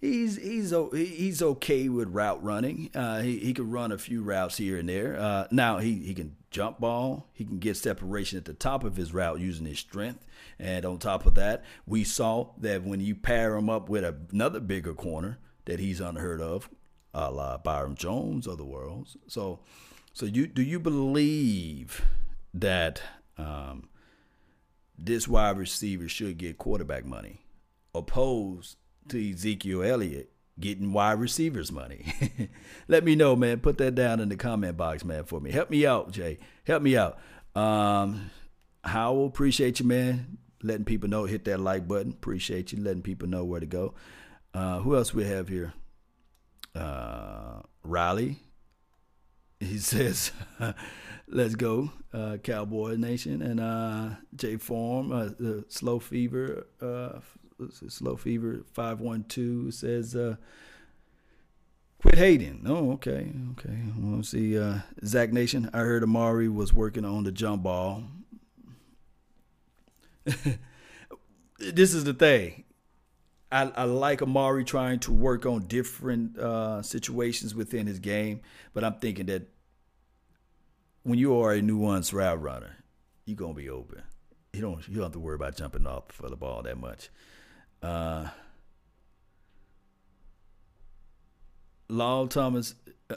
he's 0.00 0.36
he's 0.36 0.74
he's 0.94 1.42
okay 1.42 1.90
with 1.90 2.08
route 2.08 2.42
running. 2.42 2.90
Uh, 2.94 3.20
he 3.20 3.38
he 3.40 3.52
can 3.52 3.70
run 3.70 3.92
a 3.92 3.98
few 3.98 4.22
routes 4.22 4.56
here 4.56 4.78
and 4.78 4.88
there. 4.88 5.20
Uh, 5.20 5.46
now 5.50 5.78
he 5.78 5.96
he 5.96 6.14
can 6.14 6.34
jump 6.54 6.78
ball. 6.78 7.28
He 7.32 7.44
can 7.44 7.58
get 7.58 7.76
separation 7.76 8.38
at 8.38 8.44
the 8.44 8.54
top 8.54 8.84
of 8.84 8.94
his 8.94 9.12
route 9.12 9.40
using 9.40 9.66
his 9.66 9.80
strength. 9.80 10.24
And 10.58 10.86
on 10.86 10.98
top 10.98 11.26
of 11.26 11.34
that, 11.34 11.64
we 11.84 12.04
saw 12.04 12.52
that 12.58 12.84
when 12.84 13.00
you 13.00 13.16
pair 13.16 13.56
him 13.56 13.68
up 13.68 13.88
with 13.88 14.04
another 14.32 14.60
bigger 14.60 14.94
corner 14.94 15.38
that 15.64 15.80
he's 15.80 16.00
unheard 16.00 16.40
of, 16.40 16.70
a 17.12 17.30
la 17.30 17.58
Byron 17.58 17.96
Jones 17.96 18.46
of 18.46 18.56
the 18.56 18.64
world. 18.64 19.08
So, 19.26 19.58
so 20.12 20.26
you 20.26 20.46
do 20.46 20.62
you 20.62 20.78
believe 20.78 22.04
that 22.52 23.02
um, 23.36 23.88
this 24.96 25.26
wide 25.26 25.58
receiver 25.58 26.08
should 26.08 26.38
get 26.38 26.56
quarterback 26.56 27.04
money, 27.04 27.40
opposed 27.94 28.76
to 29.08 29.32
Ezekiel 29.32 29.82
Elliott 29.82 30.30
getting 30.58 30.92
wide 30.92 31.18
receivers 31.18 31.72
money. 31.72 32.12
Let 32.88 33.04
me 33.04 33.14
know, 33.14 33.34
man. 33.36 33.60
Put 33.60 33.78
that 33.78 33.94
down 33.94 34.20
in 34.20 34.28
the 34.28 34.36
comment 34.36 34.76
box, 34.76 35.04
man, 35.04 35.24
for 35.24 35.40
me. 35.40 35.50
Help 35.50 35.70
me 35.70 35.86
out, 35.86 36.12
Jay. 36.12 36.38
Help 36.64 36.82
me 36.82 36.96
out. 36.96 37.18
Um, 37.54 38.30
Howell, 38.84 39.26
appreciate 39.26 39.80
you, 39.80 39.86
man. 39.86 40.38
Letting 40.62 40.84
people 40.84 41.08
know, 41.08 41.24
hit 41.24 41.44
that 41.44 41.60
like 41.60 41.86
button. 41.86 42.12
Appreciate 42.12 42.72
you 42.72 42.82
letting 42.82 43.02
people 43.02 43.28
know 43.28 43.44
where 43.44 43.60
to 43.60 43.66
go. 43.66 43.94
Uh, 44.52 44.78
who 44.80 44.96
else 44.96 45.12
we 45.12 45.24
have 45.24 45.48
here? 45.48 45.74
Uh, 46.74 47.60
Riley. 47.82 48.38
He 49.60 49.78
says, 49.78 50.32
"Let's 51.28 51.54
go, 51.54 51.90
uh, 52.12 52.38
Cowboy 52.42 52.96
Nation." 52.96 53.42
And 53.42 53.60
uh, 53.60 54.10
J 54.34 54.56
Form, 54.56 55.12
uh, 55.12 55.28
the 55.38 55.64
Slow 55.68 55.98
Fever, 55.98 56.66
uh, 56.80 57.20
Slow 57.70 58.16
Fever 58.16 58.64
five 58.72 59.00
one 59.00 59.24
two 59.24 59.70
says, 59.70 60.16
uh, 60.16 60.36
"Quit 62.00 62.16
hating." 62.16 62.64
Oh, 62.66 62.92
okay, 62.92 63.32
okay. 63.52 63.78
We'll 63.96 64.22
see. 64.22 64.58
Uh, 64.58 64.80
Zach 65.04 65.32
Nation. 65.32 65.70
I 65.72 65.78
heard 65.78 66.02
Amari 66.02 66.48
was 66.48 66.72
working 66.72 67.04
on 67.04 67.24
the 67.24 67.32
jump 67.32 67.62
ball. 67.62 68.04
this 71.58 71.94
is 71.94 72.04
the 72.04 72.14
thing. 72.14 72.64
I, 73.52 73.70
I, 73.76 73.84
like 73.84 74.20
Amari 74.20 74.64
trying 74.64 74.98
to 75.00 75.12
work 75.12 75.46
on 75.46 75.66
different 75.66 76.36
uh, 76.38 76.82
situations 76.82 77.54
within 77.54 77.86
his 77.86 78.00
game, 78.00 78.40
but 78.72 78.82
I'm 78.82 78.94
thinking 78.94 79.26
that 79.26 79.48
when 81.04 81.18
you 81.18 81.38
are 81.40 81.52
a 81.52 81.60
nuanced 81.60 82.12
route 82.12 82.42
runner, 82.42 82.76
you're 83.26 83.36
gonna 83.36 83.54
be 83.54 83.68
open. 83.68 84.02
You 84.52 84.60
don't 84.60 84.88
you 84.88 84.96
don't 84.96 85.04
have 85.04 85.12
to 85.12 85.20
worry 85.20 85.36
about 85.36 85.56
jumping 85.56 85.86
off 85.86 86.04
for 86.08 86.28
the 86.28 86.36
ball 86.36 86.62
that 86.62 86.78
much. 86.78 87.10
Uh, 87.84 88.28
Law 91.88 92.26
Thomas. 92.26 92.74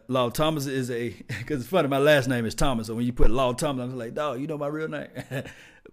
Law 0.09 0.29
Thomas 0.29 0.65
is 0.65 0.91
a 0.91 1.09
because 1.27 1.61
it's 1.61 1.69
funny. 1.69 1.87
My 1.87 1.97
last 1.97 2.27
name 2.27 2.45
is 2.45 2.53
Thomas, 2.53 2.87
so 2.87 2.95
when 2.95 3.05
you 3.05 3.13
put 3.13 3.31
Law 3.31 3.53
Thomas, 3.53 3.85
I'm 3.85 3.97
like, 3.97 4.13
dog, 4.13 4.41
you 4.41 4.47
know 4.47 4.57
my 4.57 4.67
real 4.67 4.89
name. 4.89 5.07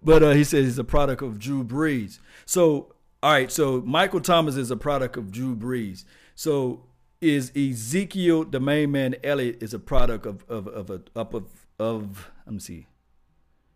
but 0.03 0.23
uh, 0.23 0.31
he 0.31 0.43
says 0.43 0.65
he's 0.65 0.79
a 0.79 0.83
product 0.83 1.21
of 1.21 1.39
Drew 1.39 1.63
Brees. 1.63 2.19
So 2.45 2.93
all 3.23 3.31
right, 3.31 3.49
so 3.51 3.81
Michael 3.81 4.19
Thomas 4.19 4.57
is 4.57 4.69
a 4.71 4.77
product 4.77 5.15
of 5.15 5.31
Drew 5.31 5.55
Brees. 5.55 6.03
So 6.35 6.83
is 7.21 7.51
Ezekiel, 7.55 8.43
the 8.43 8.59
main 8.59 8.91
man, 8.91 9.15
Elliott, 9.23 9.63
is 9.63 9.73
a 9.73 9.79
product 9.79 10.25
of 10.25 10.43
of 10.49 10.67
of 10.67 10.89
a 10.89 11.01
up 11.15 11.33
of 11.33 11.45
of 11.79 12.29
let 12.45 12.53
me 12.53 12.59
see. 12.59 12.87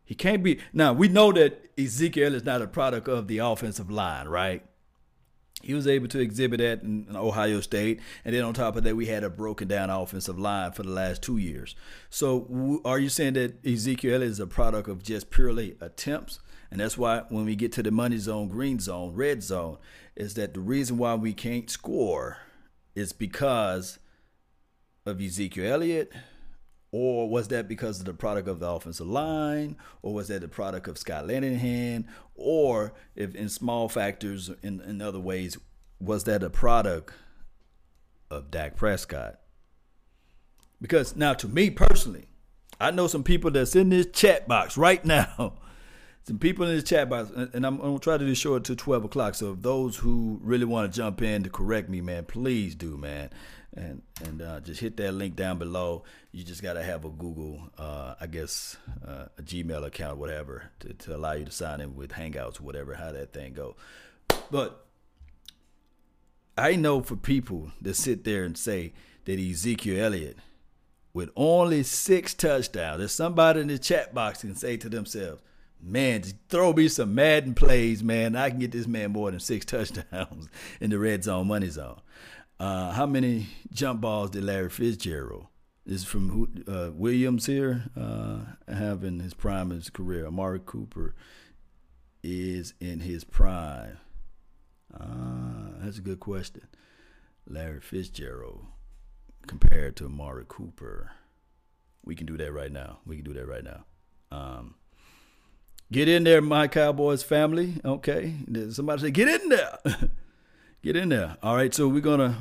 He 0.04 0.14
can't 0.14 0.43
be 0.43 0.60
now. 0.74 0.91
We 0.91 1.08
know 1.08 1.32
that 1.32 1.70
Ezekiel 1.78 2.36
is 2.36 2.43
not 2.43 2.62
a 2.62 2.68
product 2.68 3.08
of 3.08 3.28
the 3.28 3.38
offensive 3.38 3.89
line, 3.89 4.28
right? 4.28 4.66
He 5.62 5.74
was 5.74 5.88
able 5.88 6.07
to 6.07 6.20
exhibit 6.20 6.60
that 6.60 6.84
in, 6.84 7.05
in, 7.10 7.16
Ohio 7.16 7.60
State, 7.62 7.99
and 8.24 8.34
then 8.34 8.43
on 8.43 8.53
top 8.53 8.76
of 8.76 8.84
that, 8.84 8.95
we 8.95 9.07
had 9.07 9.24
a 9.24 9.30
broken 9.30 9.68
down 9.68 9.89
offensive 9.89 10.39
line 10.39 10.72
for 10.72 10.84
the 10.84 10.89
last 10.89 11.22
two 11.22 11.38
years. 11.38 11.76
So, 12.10 12.41
w- 12.41 12.82
are 12.86 12.99
you 12.99 13.10
saying 13.10 13.34
that 13.34 13.66
Ezekiel 13.66 14.22
is 14.22 14.39
a 14.39 14.47
product 14.47 14.88
of 14.88 15.03
just 15.03 15.30
purely 15.30 15.76
attempts? 15.82 16.39
And 16.72 16.80
that's 16.80 16.97
why 16.97 17.24
when 17.30 17.45
we 17.45 17.55
get 17.55 17.72
to 17.74 17.84
the 17.84 17.91
money 17.91 18.18
zone, 18.18 18.47
green 18.47 18.80
zone, 18.80 19.14
red 19.14 19.43
zone, 19.43 19.78
is 20.16 20.36
that 20.36 20.53
the 20.53 20.60
reason 20.60 20.97
why 20.97 21.16
we 21.16 21.34
can't 21.34 21.70
score 21.70 22.38
is 22.95 23.12
because 23.12 23.99
of 25.05 25.22
Ezekiel 25.22 25.74
Elliott, 25.74 26.12
or 26.92 27.30
was 27.30 27.50
that 27.50 27.68
because 27.68 28.00
of 28.00 28.06
the 28.06 28.14
product 28.14 28.48
of 28.48 28.60
the 28.60 28.68
offensive 28.68 29.08
line? 29.08 29.76
Or 30.02 30.14
was 30.14 30.30
that 30.30 30.42
the 30.42 30.48
product 30.48 30.88
of 30.88 30.98
Scott 30.98 31.26
Linehan? 31.26 32.06
Or 32.36 32.94
if 33.16 33.36
in 33.36 33.50
small 33.50 33.90
factors, 33.90 34.50
in, 34.64 34.82
in 34.82 35.02
other 35.02 35.20
ways, 35.20 35.58
was 36.00 36.24
that 36.24 36.42
a 36.42 36.50
product 36.50 37.14
of 38.32 38.50
Dak 38.50 38.76
Prescott? 38.76 39.40
Because 40.82 41.16
now, 41.16 41.34
to 41.34 41.48
me 41.48 41.70
personally, 41.70 42.28
I 42.80 42.92
know 42.92 43.08
some 43.08 43.24
people 43.24 43.52
that's 43.52 43.76
in 43.76 43.90
this 43.90 44.08
chat 44.08 44.48
box 44.48 44.78
right 44.78 45.04
now. 45.06 45.60
Some 46.30 46.39
people 46.39 46.65
in 46.67 46.75
the 46.75 46.82
chat 46.82 47.09
box, 47.09 47.32
and 47.32 47.65
I'm, 47.65 47.75
I'm 47.75 47.82
gonna 47.82 47.99
try 47.99 48.17
to 48.17 48.25
do 48.25 48.36
short 48.36 48.63
to 48.65 48.75
12 48.75 49.05
o'clock. 49.05 49.36
So 49.36 49.51
if 49.51 49.61
those 49.61 49.97
who 49.97 50.39
really 50.41 50.65
want 50.65 50.91
to 50.91 50.95
jump 50.95 51.21
in 51.21 51.43
to 51.43 51.49
correct 51.49 51.89
me, 51.89 52.01
man, 52.01 52.25
please 52.25 52.75
do, 52.75 52.97
man 52.97 53.30
and 53.73 54.01
and 54.23 54.41
uh, 54.41 54.59
just 54.59 54.82
hit 54.82 54.97
that 54.97 55.13
link 55.13 55.36
down 55.36 55.57
below. 55.57 56.03
You 56.32 56.43
just 56.43 56.61
got 56.61 56.73
to 56.73 56.84
have 56.84 57.05
a 57.05 57.09
Google, 57.09 57.69
uh, 57.77 58.15
I 58.19 58.27
guess, 58.27 58.77
uh, 59.07 59.25
a 59.38 59.41
Gmail 59.41 59.86
account, 59.86 60.17
whatever, 60.17 60.71
to, 60.82 60.93
to 60.93 61.15
allow 61.15 61.34
you 61.34 61.45
to 61.45 61.51
sign 61.51 61.82
in 61.82 61.95
with 61.95 62.11
Hangouts, 62.11 62.59
whatever, 62.59 62.95
how 62.95 63.11
that 63.11 63.34
thing 63.34 63.53
go. 63.53 63.75
But 64.51 64.86
I 66.57 66.75
know 66.75 67.01
for 67.01 67.15
people 67.15 67.71
that 67.82 67.95
sit 67.95 68.23
there 68.23 68.43
and 68.43 68.57
say 68.57 68.93
that 69.25 69.39
Ezekiel 69.39 70.03
Elliott, 70.03 70.38
with 71.13 71.30
only 71.36 71.84
six 71.84 72.34
touchdowns, 72.34 72.99
there's 72.99 73.11
somebody 73.11 73.61
in 73.61 73.67
the 73.67 73.80
chat 73.80 74.13
box 74.13 74.41
can 74.41 74.55
say 74.55 74.77
to 74.77 74.89
themselves, 74.89 75.41
man, 75.82 76.21
just 76.21 76.36
throw 76.49 76.73
me 76.73 76.88
some 76.88 77.15
Madden 77.15 77.53
plays, 77.53 78.03
man. 78.03 78.36
I 78.36 78.49
can 78.49 78.59
get 78.59 78.71
this 78.71 78.88
man 78.88 79.11
more 79.11 79.32
than 79.32 79.39
six 79.39 79.65
touchdowns 79.65 80.49
in 80.80 80.89
the 80.89 80.99
red 80.99 81.23
zone, 81.23 81.47
money 81.47 81.69
zone. 81.69 82.01
Uh, 82.59 82.91
how 82.91 83.05
many 83.05 83.47
jump 83.71 84.01
balls 84.01 84.32
did 84.32 84.43
Larry 84.43 84.69
Fitzgerald? 84.69 85.47
This 85.86 86.01
is 86.01 86.07
from 86.07 86.63
uh, 86.67 86.91
Williams 86.93 87.45
here, 87.45 87.86
uh, 87.97 88.41
have 88.67 89.03
in 89.03 89.21
his 89.21 89.34
prime 89.34 89.71
of 89.71 89.77
his 89.77 89.89
career. 89.89 90.27
Amari 90.27 90.59
Cooper 90.63 91.15
is 92.21 92.73
in 92.80 92.99
his 92.99 93.23
prime. 93.23 93.97
Ah, 94.93 95.71
that's 95.80 95.97
a 95.97 96.01
good 96.01 96.19
question. 96.19 96.67
Larry 97.47 97.80
Fitzgerald 97.80 98.65
compared 99.47 99.95
to 99.95 100.05
Amari 100.05 100.45
Cooper. 100.47 101.11
We 102.03 102.15
can 102.15 102.27
do 102.27 102.38
that 102.38 102.51
right 102.51 102.71
now. 102.71 102.99
We 103.05 103.15
can 103.15 103.25
do 103.25 103.34
that 103.34 103.47
right 103.47 103.63
now. 103.63 103.86
Um, 104.32 104.75
get 105.92 106.08
in 106.08 106.24
there, 106.24 106.42
my 106.42 106.68
Cowboys 106.68 107.24
family. 107.24 107.76
Okay. 107.84 108.36
Somebody 108.72 109.02
say, 109.02 109.12
get 109.12 109.42
in 109.42 109.50
there. 109.50 109.78
Get 110.82 110.96
in 110.96 111.10
there. 111.10 111.36
All 111.44 111.58
right. 111.58 111.74
So 111.74 111.90
we're 111.90 112.00
gonna 112.00 112.38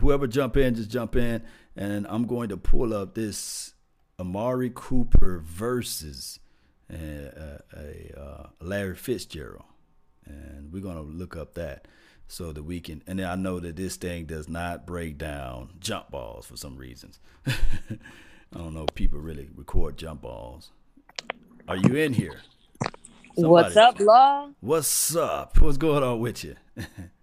whoever 0.00 0.28
jump 0.28 0.56
in, 0.56 0.76
just 0.76 0.90
jump 0.90 1.16
in, 1.16 1.42
and 1.74 2.06
I'm 2.08 2.24
going 2.24 2.48
to 2.50 2.56
pull 2.56 2.94
up 2.94 3.14
this 3.14 3.74
Amari 4.20 4.70
Cooper 4.72 5.42
versus, 5.44 6.38
and 6.88 7.32
uh, 7.36 7.76
a 7.76 8.20
uh, 8.20 8.46
Larry 8.60 8.94
Fitzgerald, 8.94 9.64
and 10.24 10.72
we're 10.72 10.82
gonna 10.82 11.02
look 11.02 11.36
up 11.36 11.54
that 11.54 11.88
so 12.28 12.52
that 12.52 12.62
we 12.62 12.80
can. 12.80 13.02
And 13.08 13.20
I 13.20 13.34
know 13.34 13.58
that 13.58 13.74
this 13.74 13.96
thing 13.96 14.26
does 14.26 14.48
not 14.48 14.86
break 14.86 15.18
down 15.18 15.70
jump 15.80 16.12
balls 16.12 16.46
for 16.46 16.56
some 16.56 16.76
reasons. 16.76 17.18
I 17.46 18.58
don't 18.58 18.74
know 18.74 18.84
if 18.84 18.94
people 18.94 19.18
really 19.18 19.48
record 19.52 19.96
jump 19.96 20.22
balls. 20.22 20.70
Are 21.66 21.76
you 21.76 21.96
in 21.96 22.12
here? 22.12 22.40
Somebody. 23.34 23.64
What's 23.64 23.76
up, 23.76 23.98
Law? 23.98 24.50
What's 24.60 25.16
up? 25.16 25.60
What's 25.60 25.76
going 25.76 26.04
on 26.04 26.20
with 26.20 26.44
you? 26.44 26.54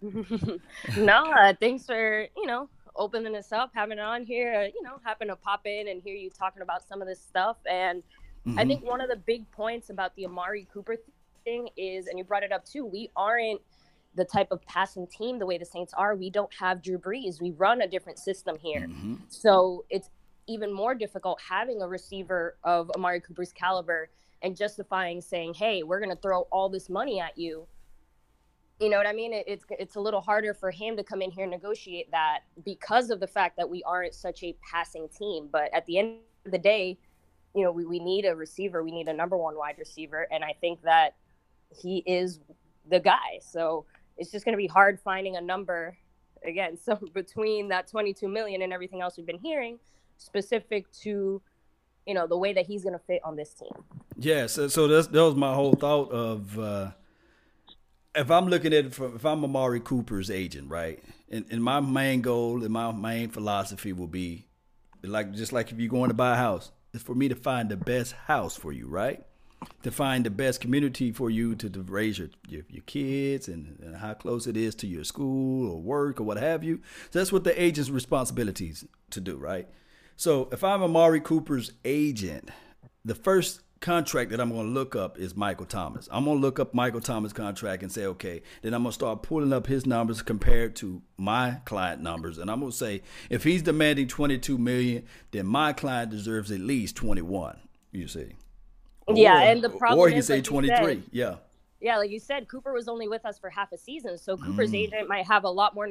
no, 0.97 1.31
uh, 1.31 1.53
thanks 1.57 1.85
for 1.85 2.27
you 2.35 2.45
know 2.45 2.67
opening 2.97 3.31
this 3.31 3.53
up, 3.53 3.71
having 3.73 3.97
it 3.97 4.01
on 4.01 4.25
here. 4.25 4.53
Uh, 4.53 4.65
you 4.65 4.81
know, 4.83 4.99
happen 5.05 5.29
to 5.29 5.37
pop 5.37 5.61
in 5.65 5.87
and 5.87 6.01
hear 6.03 6.13
you 6.13 6.29
talking 6.29 6.61
about 6.61 6.85
some 6.85 7.01
of 7.01 7.07
this 7.07 7.21
stuff. 7.21 7.55
And 7.65 8.03
mm-hmm. 8.45 8.59
I 8.59 8.65
think 8.65 8.83
one 8.83 8.99
of 8.99 9.07
the 9.07 9.15
big 9.15 9.49
points 9.51 9.89
about 9.89 10.13
the 10.17 10.25
Amari 10.25 10.67
Cooper 10.73 10.97
thing 11.45 11.69
is, 11.77 12.07
and 12.07 12.19
you 12.19 12.25
brought 12.25 12.43
it 12.43 12.51
up 12.51 12.65
too, 12.65 12.85
we 12.85 13.09
aren't 13.15 13.61
the 14.15 14.25
type 14.25 14.51
of 14.51 14.61
passing 14.65 15.07
team 15.07 15.39
the 15.39 15.45
way 15.45 15.57
the 15.57 15.65
Saints 15.65 15.93
are. 15.93 16.13
We 16.13 16.29
don't 16.29 16.53
have 16.59 16.83
Drew 16.83 16.97
Brees. 16.97 17.41
We 17.41 17.51
run 17.51 17.83
a 17.83 17.87
different 17.87 18.19
system 18.19 18.57
here, 18.61 18.81
mm-hmm. 18.81 19.15
so 19.29 19.85
it's 19.89 20.09
even 20.47 20.73
more 20.73 20.93
difficult 20.93 21.39
having 21.47 21.81
a 21.81 21.87
receiver 21.87 22.57
of 22.65 22.91
Amari 22.97 23.21
Cooper's 23.21 23.53
caliber 23.53 24.09
and 24.41 24.55
justifying 24.55 25.21
saying, 25.21 25.53
"Hey, 25.55 25.83
we're 25.83 25.99
going 25.99 26.15
to 26.15 26.21
throw 26.21 26.41
all 26.51 26.69
this 26.69 26.89
money 26.89 27.19
at 27.19 27.37
you." 27.37 27.67
You 28.79 28.89
know 28.89 28.97
what 28.97 29.07
I 29.07 29.13
mean? 29.13 29.33
It, 29.33 29.45
it's 29.47 29.65
it's 29.79 29.95
a 29.95 29.99
little 29.99 30.21
harder 30.21 30.53
for 30.53 30.71
him 30.71 30.97
to 30.97 31.03
come 31.03 31.21
in 31.21 31.31
here 31.31 31.43
and 31.43 31.51
negotiate 31.51 32.09
that 32.11 32.39
because 32.65 33.09
of 33.09 33.19
the 33.19 33.27
fact 33.27 33.57
that 33.57 33.69
we 33.69 33.83
aren't 33.83 34.13
such 34.13 34.43
a 34.43 34.55
passing 34.71 35.07
team. 35.09 35.49
But 35.51 35.73
at 35.73 35.85
the 35.85 35.99
end 35.99 36.17
of 36.45 36.51
the 36.51 36.57
day, 36.57 36.97
you 37.53 37.63
know, 37.63 37.71
we, 37.71 37.85
we 37.85 37.99
need 37.99 38.25
a 38.25 38.35
receiver. 38.35 38.83
We 38.83 38.91
need 38.91 39.07
a 39.07 39.13
number 39.13 39.37
one 39.37 39.55
wide 39.55 39.75
receiver, 39.77 40.27
and 40.31 40.43
I 40.43 40.55
think 40.59 40.81
that 40.83 41.15
he 41.69 42.03
is 42.05 42.39
the 42.89 42.99
guy. 42.99 43.39
So 43.41 43.85
it's 44.17 44.31
just 44.31 44.45
going 44.45 44.53
to 44.53 44.57
be 44.57 44.67
hard 44.67 44.99
finding 44.99 45.35
a 45.35 45.41
number 45.41 45.97
again. 46.45 46.77
So 46.83 46.99
between 47.13 47.67
that 47.69 47.87
22 47.87 48.27
million 48.27 48.61
and 48.61 48.73
everything 48.73 49.01
else 49.01 49.17
we've 49.17 49.25
been 49.25 49.39
hearing, 49.39 49.79
specific 50.17 50.91
to 51.03 51.41
you 52.05 52.13
know 52.13 52.27
the 52.27 52.37
way 52.37 52.53
that 52.53 52.65
he's 52.65 52.83
going 52.83 52.93
to 52.93 53.03
fit 53.05 53.21
on 53.23 53.35
this 53.35 53.53
team. 53.53 53.83
Yeah, 54.17 54.47
so 54.47 54.67
so 54.67 54.87
that 54.87 55.11
was 55.11 55.35
my 55.35 55.53
whole 55.53 55.73
thought 55.73 56.11
of 56.11 56.59
uh, 56.59 56.91
if 58.15 58.29
I'm 58.29 58.47
looking 58.47 58.73
at 58.73 58.85
it 58.85 58.93
from 58.93 59.15
if 59.15 59.25
I'm 59.25 59.43
Amari 59.43 59.79
Cooper's 59.79 60.29
agent, 60.29 60.69
right? 60.69 61.01
And, 61.29 61.45
and 61.49 61.63
my 61.63 61.79
main 61.79 62.21
goal 62.21 62.63
and 62.63 62.71
my 62.71 62.91
main 62.91 63.29
philosophy 63.29 63.93
will 63.93 64.07
be 64.07 64.47
like 65.03 65.33
just 65.33 65.53
like 65.53 65.71
if 65.71 65.79
you're 65.79 65.89
going 65.89 66.09
to 66.09 66.15
buy 66.15 66.33
a 66.33 66.37
house, 66.37 66.71
it's 66.93 67.03
for 67.03 67.15
me 67.15 67.29
to 67.29 67.35
find 67.35 67.69
the 67.69 67.77
best 67.77 68.13
house 68.13 68.55
for 68.55 68.71
you, 68.71 68.87
right? 68.87 69.23
To 69.83 69.91
find 69.91 70.25
the 70.25 70.31
best 70.31 70.59
community 70.59 71.11
for 71.11 71.29
you 71.29 71.55
to, 71.55 71.69
to 71.69 71.81
raise 71.83 72.17
your, 72.17 72.29
your, 72.49 72.63
your 72.67 72.81
kids 72.83 73.47
and, 73.47 73.77
and, 73.83 73.95
how 73.95 74.15
close 74.15 74.47
it 74.47 74.57
is 74.57 74.73
to 74.75 74.87
your 74.87 75.03
school 75.03 75.71
or 75.71 75.79
work 75.79 76.19
or 76.19 76.23
what 76.23 76.37
have 76.37 76.63
you. 76.63 76.81
So 77.11 77.19
that's 77.19 77.31
what 77.31 77.43
the 77.43 77.61
agent's 77.61 77.91
responsibilities 77.91 78.85
to 79.11 79.21
do, 79.21 79.37
right? 79.37 79.69
So 80.21 80.49
if 80.51 80.63
I'm 80.63 80.83
Amari 80.83 81.19
Cooper's 81.19 81.71
agent, 81.83 82.51
the 83.03 83.15
first 83.15 83.61
contract 83.79 84.29
that 84.29 84.39
I'm 84.39 84.51
going 84.51 84.67
to 84.67 84.71
look 84.71 84.95
up 84.95 85.17
is 85.17 85.35
Michael 85.35 85.65
Thomas. 85.65 86.07
I'm 86.11 86.25
going 86.25 86.37
to 86.37 86.41
look 86.41 86.59
up 86.59 86.75
Michael 86.75 87.01
Thomas' 87.01 87.33
contract 87.33 87.81
and 87.81 87.91
say, 87.91 88.05
okay, 88.05 88.43
then 88.61 88.75
I'm 88.75 88.83
going 88.83 88.91
to 88.91 88.93
start 88.93 89.23
pulling 89.23 89.51
up 89.51 89.65
his 89.65 89.87
numbers 89.87 90.21
compared 90.21 90.75
to 90.75 91.01
my 91.17 91.57
client 91.65 92.03
numbers, 92.03 92.37
and 92.37 92.51
I'm 92.51 92.59
going 92.59 92.71
to 92.71 92.77
say 92.77 93.01
if 93.31 93.43
he's 93.43 93.63
demanding 93.63 94.07
22 94.07 94.59
million, 94.59 95.07
then 95.31 95.47
my 95.47 95.73
client 95.73 96.11
deserves 96.11 96.51
at 96.51 96.59
least 96.59 96.95
21. 96.97 97.59
You 97.91 98.07
see? 98.07 98.33
Yeah, 99.11 99.39
or, 99.39 99.47
and 99.47 99.63
the 99.63 99.71
problem 99.71 99.97
or 99.97 100.07
he 100.07 100.13
can 100.13 100.21
say 100.21 100.35
like 100.35 100.43
23. 100.43 100.75
Said, 100.77 101.03
yeah. 101.11 101.35
Yeah, 101.79 101.97
like 101.97 102.11
you 102.11 102.19
said, 102.19 102.47
Cooper 102.47 102.73
was 102.73 102.87
only 102.87 103.07
with 103.07 103.25
us 103.25 103.39
for 103.39 103.49
half 103.49 103.71
a 103.71 103.77
season, 103.79 104.19
so 104.19 104.37
Cooper's 104.37 104.69
mm. 104.69 104.83
agent 104.83 105.09
might 105.09 105.25
have 105.25 105.45
a 105.45 105.49
lot 105.49 105.73
more 105.73 105.87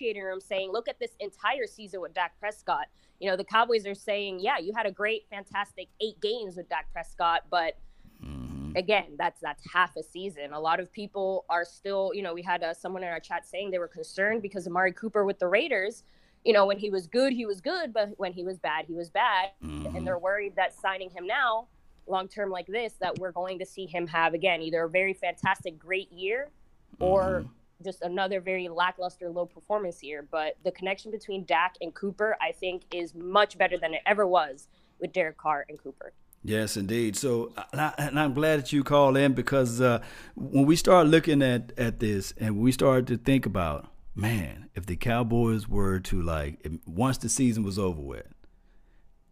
room 0.00 0.40
saying, 0.40 0.72
look 0.72 0.88
at 0.88 0.98
this 0.98 1.12
entire 1.20 1.66
season 1.66 2.00
with 2.00 2.14
Dak 2.14 2.38
Prescott 2.40 2.86
you 3.22 3.30
know, 3.30 3.36
the 3.36 3.44
Cowboys 3.44 3.86
are 3.86 3.94
saying, 3.94 4.40
yeah, 4.40 4.58
you 4.58 4.72
had 4.76 4.84
a 4.84 4.90
great, 4.90 5.26
fantastic 5.30 5.86
eight 6.00 6.20
games 6.20 6.56
with 6.56 6.68
Dak 6.68 6.92
Prescott, 6.92 7.42
but 7.50 7.78
mm-hmm. 8.20 8.72
again, 8.74 9.14
that's 9.16 9.40
that's 9.40 9.62
half 9.72 9.94
a 9.96 10.02
season. 10.02 10.52
A 10.52 10.58
lot 10.58 10.80
of 10.80 10.92
people 10.92 11.44
are 11.48 11.64
still, 11.64 12.10
you 12.14 12.22
know, 12.22 12.34
we 12.34 12.42
had 12.42 12.64
uh, 12.64 12.74
someone 12.74 13.04
in 13.04 13.08
our 13.10 13.20
chat 13.20 13.46
saying 13.46 13.70
they 13.70 13.78
were 13.78 13.86
concerned 13.86 14.42
because 14.42 14.66
Amari 14.66 14.90
Cooper 14.90 15.24
with 15.24 15.38
the 15.38 15.46
Raiders, 15.46 16.02
you 16.44 16.52
know, 16.52 16.66
when 16.66 16.78
he 16.78 16.90
was 16.90 17.06
good, 17.06 17.32
he 17.32 17.46
was 17.46 17.60
good, 17.60 17.92
but 17.92 18.08
when 18.16 18.32
he 18.32 18.42
was 18.42 18.58
bad, 18.58 18.86
he 18.86 18.94
was 18.94 19.08
bad, 19.08 19.50
mm-hmm. 19.64 19.94
and 19.94 20.04
they're 20.04 20.18
worried 20.18 20.56
that 20.56 20.74
signing 20.74 21.08
him 21.08 21.24
now, 21.24 21.68
long 22.08 22.26
term 22.26 22.50
like 22.50 22.66
this, 22.66 22.94
that 22.94 23.20
we're 23.20 23.30
going 23.30 23.60
to 23.60 23.64
see 23.64 23.86
him 23.86 24.08
have 24.08 24.34
again 24.34 24.62
either 24.62 24.82
a 24.82 24.90
very 24.90 25.14
fantastic, 25.14 25.78
great 25.78 26.10
year, 26.10 26.50
or 26.98 27.42
mm-hmm 27.42 27.61
just 27.82 28.02
another 28.02 28.40
very 28.40 28.68
lackluster 28.68 29.28
low 29.30 29.46
performance 29.46 29.98
here. 29.98 30.26
But 30.30 30.56
the 30.64 30.72
connection 30.72 31.10
between 31.10 31.44
Dak 31.44 31.76
and 31.80 31.94
Cooper, 31.94 32.36
I 32.40 32.52
think, 32.52 32.82
is 32.92 33.14
much 33.14 33.58
better 33.58 33.78
than 33.78 33.94
it 33.94 34.02
ever 34.06 34.26
was 34.26 34.68
with 35.00 35.12
Derek 35.12 35.38
Carr 35.38 35.64
and 35.68 35.78
Cooper. 35.78 36.12
Yes, 36.44 36.76
indeed. 36.76 37.16
So, 37.16 37.52
and 37.72 38.18
I'm 38.18 38.34
glad 38.34 38.60
that 38.60 38.72
you 38.72 38.82
called 38.82 39.16
in 39.16 39.32
because 39.32 39.80
uh, 39.80 40.02
when 40.34 40.66
we 40.66 40.74
start 40.74 41.06
looking 41.06 41.40
at, 41.40 41.72
at 41.78 42.00
this 42.00 42.34
and 42.36 42.58
we 42.58 42.72
started 42.72 43.06
to 43.08 43.16
think 43.16 43.46
about, 43.46 43.88
man, 44.14 44.68
if 44.74 44.86
the 44.86 44.96
Cowboys 44.96 45.68
were 45.68 46.00
to 46.00 46.20
like, 46.20 46.66
once 46.84 47.18
the 47.18 47.28
season 47.28 47.62
was 47.62 47.78
over 47.78 48.00
with, 48.00 48.26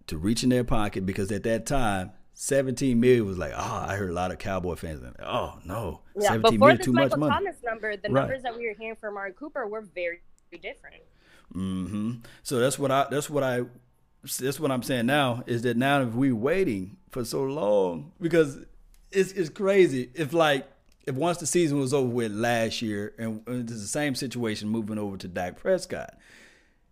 to 0.07 0.19
reach 0.19 0.43
in 0.45 0.51
their 0.51 0.65
pocket 0.65 1.05
because 1.05 1.33
at 1.33 1.43
that 1.45 1.67
time 1.67 2.13
17 2.35 2.99
million 2.99 3.27
was 3.27 3.39
like, 3.39 3.53
oh, 3.55 3.85
I 3.87 3.97
heard 3.97 4.11
a 4.11 4.15
lot 4.15 4.31
of 4.31 4.39
Cowboy 4.39 4.75
fans. 4.77 5.03
Like, 5.03 5.15
oh 5.23 5.59
no, 5.65 6.01
yeah, 6.17 6.31
17 6.31 6.53
before 6.53 6.69
million, 6.69 6.85
too 6.85 6.93
Michael 6.93 7.11
much 7.11 7.19
money. 7.19 7.35
Thomas 7.35 7.57
number, 7.65 7.97
the 7.97 8.09
right. 8.09 8.23
numbers 8.23 8.43
that 8.43 8.57
we 8.57 8.67
were 8.67 8.75
hearing 8.79 8.97
from 8.97 9.15
Mark 9.15 9.37
Cooper 9.37 9.67
were 9.67 9.83
very, 9.83 10.21
very 10.51 10.61
different. 10.61 11.03
Mm-hmm. 11.55 12.13
So 12.43 12.59
that's 12.59 12.79
what 12.79 12.91
I. 12.91 13.07
That's 13.11 13.29
what 13.29 13.43
I. 13.43 13.63
That's 14.23 14.61
what 14.61 14.71
I'm 14.71 14.83
saying 14.83 15.07
now 15.07 15.43
is 15.47 15.63
that 15.63 15.77
now 15.77 16.03
if 16.03 16.15
we 16.15 16.31
waiting 16.31 16.99
for 17.11 17.25
so 17.25 17.43
long 17.43 18.13
because 18.21 18.59
it's 19.11 19.33
it's 19.33 19.49
crazy 19.49 20.11
if 20.15 20.33
like 20.33 20.69
if 21.07 21.15
once 21.15 21.39
the 21.39 21.47
season 21.47 21.79
was 21.79 21.93
over 21.93 22.09
with 22.09 22.33
last 22.33 22.83
year 22.83 23.15
and 23.19 23.43
it's 23.47 23.73
the 23.73 23.89
same 23.89 24.15
situation 24.15 24.69
moving 24.69 24.99
over 24.99 25.17
to 25.17 25.29
Dak 25.29 25.57
Prescott, 25.59 26.17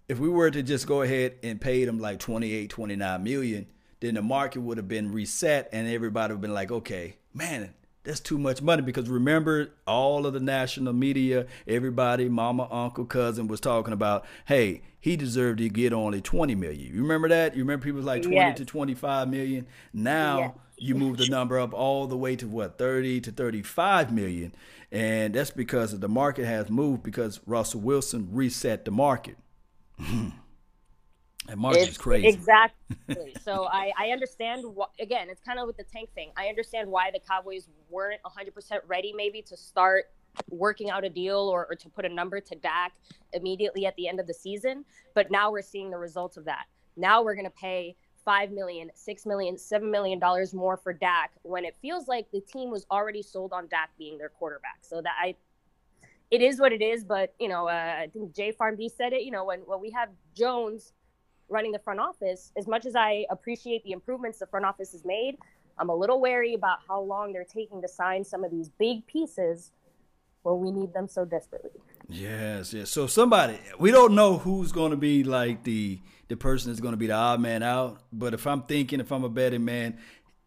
if 0.08 0.18
we 0.18 0.28
were 0.28 0.50
to 0.50 0.62
just 0.62 0.86
go 0.86 1.02
ahead 1.02 1.36
and 1.42 1.60
pay 1.60 1.84
them 1.84 1.98
like 1.98 2.18
28, 2.18 2.70
29 2.70 3.22
million 3.22 3.66
then 4.00 4.14
the 4.14 4.22
market 4.22 4.60
would 4.60 4.76
have 4.76 4.88
been 4.88 5.12
reset 5.12 5.68
and 5.72 5.88
everybody 5.88 6.32
would 6.32 6.36
have 6.36 6.40
been 6.40 6.54
like, 6.54 6.70
okay, 6.70 7.16
man, 7.34 7.74
that's 8.04 8.20
too 8.20 8.38
much 8.38 8.62
money 8.62 8.82
because 8.82 9.08
remember 9.08 9.70
all 9.86 10.26
of 10.26 10.32
the 10.32 10.40
national 10.40 10.92
media, 10.92 11.46
everybody, 11.66 12.28
mama, 12.28 12.68
uncle, 12.70 13.04
cousin 13.04 13.48
was 13.48 13.60
talking 13.60 13.92
about, 13.92 14.24
hey, 14.46 14.82
he 15.00 15.16
deserved 15.16 15.58
to 15.58 15.68
get 15.68 15.92
only 15.92 16.20
20 16.20 16.54
million. 16.54 16.94
You 16.94 17.02
remember 17.02 17.28
that? 17.28 17.54
You 17.54 17.62
remember 17.62 17.84
people 17.84 17.98
was 17.98 18.06
like 18.06 18.22
20 18.22 18.36
yes. 18.36 18.56
to 18.58 18.64
25 18.64 19.28
million. 19.28 19.66
Now 19.92 20.38
yes. 20.38 20.52
you 20.78 20.94
move 20.94 21.18
the 21.18 21.28
number 21.28 21.58
up 21.58 21.74
all 21.74 22.06
the 22.06 22.16
way 22.16 22.34
to 22.36 22.48
what, 22.48 22.78
30 22.78 23.20
to 23.22 23.32
35 23.32 24.12
million. 24.12 24.54
And 24.90 25.34
that's 25.34 25.50
because 25.50 25.98
the 25.98 26.08
market 26.08 26.46
has 26.46 26.70
moved 26.70 27.02
because 27.02 27.40
Russell 27.46 27.80
Wilson 27.80 28.28
reset 28.32 28.84
the 28.84 28.90
market. 28.90 29.36
And 31.48 31.58
March 31.58 31.76
it's, 31.76 31.92
is 31.92 31.98
crazy. 31.98 32.28
Exactly. 32.28 33.34
so 33.42 33.66
I, 33.72 33.90
I 33.98 34.10
understand. 34.10 34.64
What, 34.64 34.90
again, 35.00 35.28
it's 35.30 35.40
kind 35.40 35.58
of 35.58 35.66
with 35.66 35.78
the 35.78 35.84
tank 35.84 36.10
thing. 36.14 36.30
I 36.36 36.46
understand 36.46 36.90
why 36.90 37.10
the 37.10 37.20
Cowboys 37.20 37.68
weren't 37.88 38.20
100% 38.22 38.80
ready, 38.86 39.14
maybe 39.16 39.40
to 39.42 39.56
start 39.56 40.04
working 40.50 40.90
out 40.90 41.04
a 41.04 41.08
deal 41.08 41.38
or, 41.38 41.66
or 41.70 41.74
to 41.74 41.88
put 41.88 42.04
a 42.04 42.08
number 42.08 42.38
to 42.38 42.54
Dak 42.54 42.92
immediately 43.32 43.86
at 43.86 43.96
the 43.96 44.08
end 44.08 44.20
of 44.20 44.26
the 44.26 44.34
season. 44.34 44.84
But 45.14 45.30
now 45.30 45.50
we're 45.50 45.62
seeing 45.62 45.90
the 45.90 45.96
results 45.96 46.36
of 46.36 46.44
that. 46.44 46.66
Now 46.96 47.22
we're 47.22 47.34
going 47.34 47.46
to 47.46 47.50
pay 47.50 47.96
five 48.24 48.50
million, 48.50 48.90
six 48.94 49.24
million, 49.24 49.56
seven 49.56 49.90
million 49.90 50.18
dollars 50.18 50.52
more 50.52 50.76
for 50.76 50.92
Dak 50.92 51.30
when 51.42 51.64
it 51.64 51.74
feels 51.80 52.08
like 52.08 52.30
the 52.30 52.42
team 52.42 52.70
was 52.70 52.84
already 52.90 53.22
sold 53.22 53.54
on 53.54 53.68
Dak 53.68 53.90
being 53.96 54.18
their 54.18 54.28
quarterback. 54.28 54.80
So 54.82 55.00
that 55.00 55.14
I, 55.18 55.34
it 56.30 56.42
is 56.42 56.60
what 56.60 56.72
it 56.72 56.82
is. 56.82 57.04
But 57.04 57.34
you 57.40 57.48
know, 57.48 57.68
uh, 57.68 57.96
I 58.00 58.10
think 58.12 58.34
Jay 58.34 58.52
Farm 58.52 58.76
B 58.76 58.90
said 58.94 59.14
it. 59.14 59.22
You 59.22 59.30
know, 59.30 59.44
when 59.44 59.60
when 59.60 59.80
we 59.80 59.90
have 59.92 60.10
Jones 60.36 60.92
running 61.48 61.72
the 61.72 61.78
front 61.78 62.00
office, 62.00 62.52
as 62.56 62.66
much 62.66 62.86
as 62.86 62.94
I 62.94 63.26
appreciate 63.30 63.84
the 63.84 63.92
improvements 63.92 64.38
the 64.38 64.46
front 64.46 64.66
office 64.66 64.92
has 64.92 65.04
made, 65.04 65.38
I'm 65.78 65.88
a 65.88 65.94
little 65.94 66.20
wary 66.20 66.54
about 66.54 66.78
how 66.86 67.00
long 67.00 67.32
they're 67.32 67.44
taking 67.44 67.80
to 67.82 67.88
sign 67.88 68.24
some 68.24 68.44
of 68.44 68.50
these 68.50 68.68
big 68.68 69.06
pieces 69.06 69.70
when 70.42 70.60
we 70.60 70.70
need 70.70 70.92
them 70.92 71.08
so 71.08 71.24
desperately. 71.24 71.70
Yes, 72.08 72.72
yes. 72.72 72.90
So 72.90 73.06
somebody 73.06 73.58
we 73.78 73.90
don't 73.90 74.14
know 74.14 74.38
who's 74.38 74.72
going 74.72 74.90
to 74.92 74.96
be 74.96 75.24
like 75.24 75.64
the 75.64 76.00
the 76.28 76.36
person 76.36 76.70
that's 76.70 76.80
going 76.80 76.92
to 76.92 76.98
be 76.98 77.06
the 77.06 77.14
odd 77.14 77.40
man 77.40 77.62
out, 77.62 78.02
but 78.12 78.34
if 78.34 78.46
I'm 78.46 78.62
thinking, 78.62 79.00
if 79.00 79.12
I'm 79.12 79.24
a 79.24 79.28
betting 79.28 79.64
man, 79.64 79.98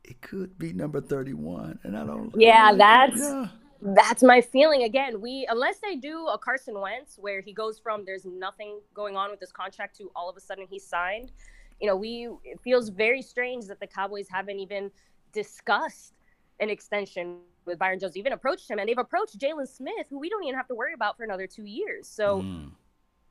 it 0.03 0.21
could 0.21 0.57
be 0.57 0.73
number 0.73 1.01
31, 1.01 1.79
and 1.83 1.97
I 1.97 2.05
don't. 2.05 2.33
Yeah, 2.35 2.65
I 2.65 2.69
don't 2.69 2.77
that's. 2.77 3.19
Yeah 3.19 3.47
that's 3.81 4.21
my 4.21 4.39
feeling 4.39 4.83
again 4.83 5.19
we 5.19 5.47
unless 5.49 5.79
they 5.79 5.95
do 5.95 6.27
a 6.27 6.37
carson 6.37 6.79
wentz 6.79 7.17
where 7.19 7.41
he 7.41 7.51
goes 7.51 7.79
from 7.79 8.05
there's 8.05 8.25
nothing 8.25 8.79
going 8.93 9.17
on 9.17 9.31
with 9.31 9.39
his 9.39 9.51
contract 9.51 9.97
to 9.97 10.11
all 10.15 10.29
of 10.29 10.37
a 10.37 10.39
sudden 10.39 10.67
he's 10.69 10.85
signed 10.85 11.31
you 11.79 11.87
know 11.87 11.95
we 11.95 12.29
it 12.43 12.59
feels 12.63 12.89
very 12.89 13.21
strange 13.21 13.65
that 13.65 13.79
the 13.79 13.87
cowboys 13.87 14.27
haven't 14.29 14.59
even 14.59 14.91
discussed 15.33 16.13
an 16.59 16.69
extension 16.69 17.37
with 17.65 17.77
Byron 17.79 17.99
Jones, 17.99 18.17
even 18.17 18.33
approached 18.33 18.69
him, 18.69 18.79
and 18.79 18.87
they've 18.87 18.97
approached 18.97 19.37
Jaylon 19.37 19.67
Smith, 19.67 20.07
who 20.09 20.19
we 20.19 20.29
don't 20.29 20.43
even 20.43 20.55
have 20.55 20.67
to 20.67 20.75
worry 20.75 20.93
about 20.93 21.17
for 21.17 21.23
another 21.23 21.47
two 21.47 21.65
years. 21.65 22.07
So. 22.07 22.41
Mm. 22.41 22.71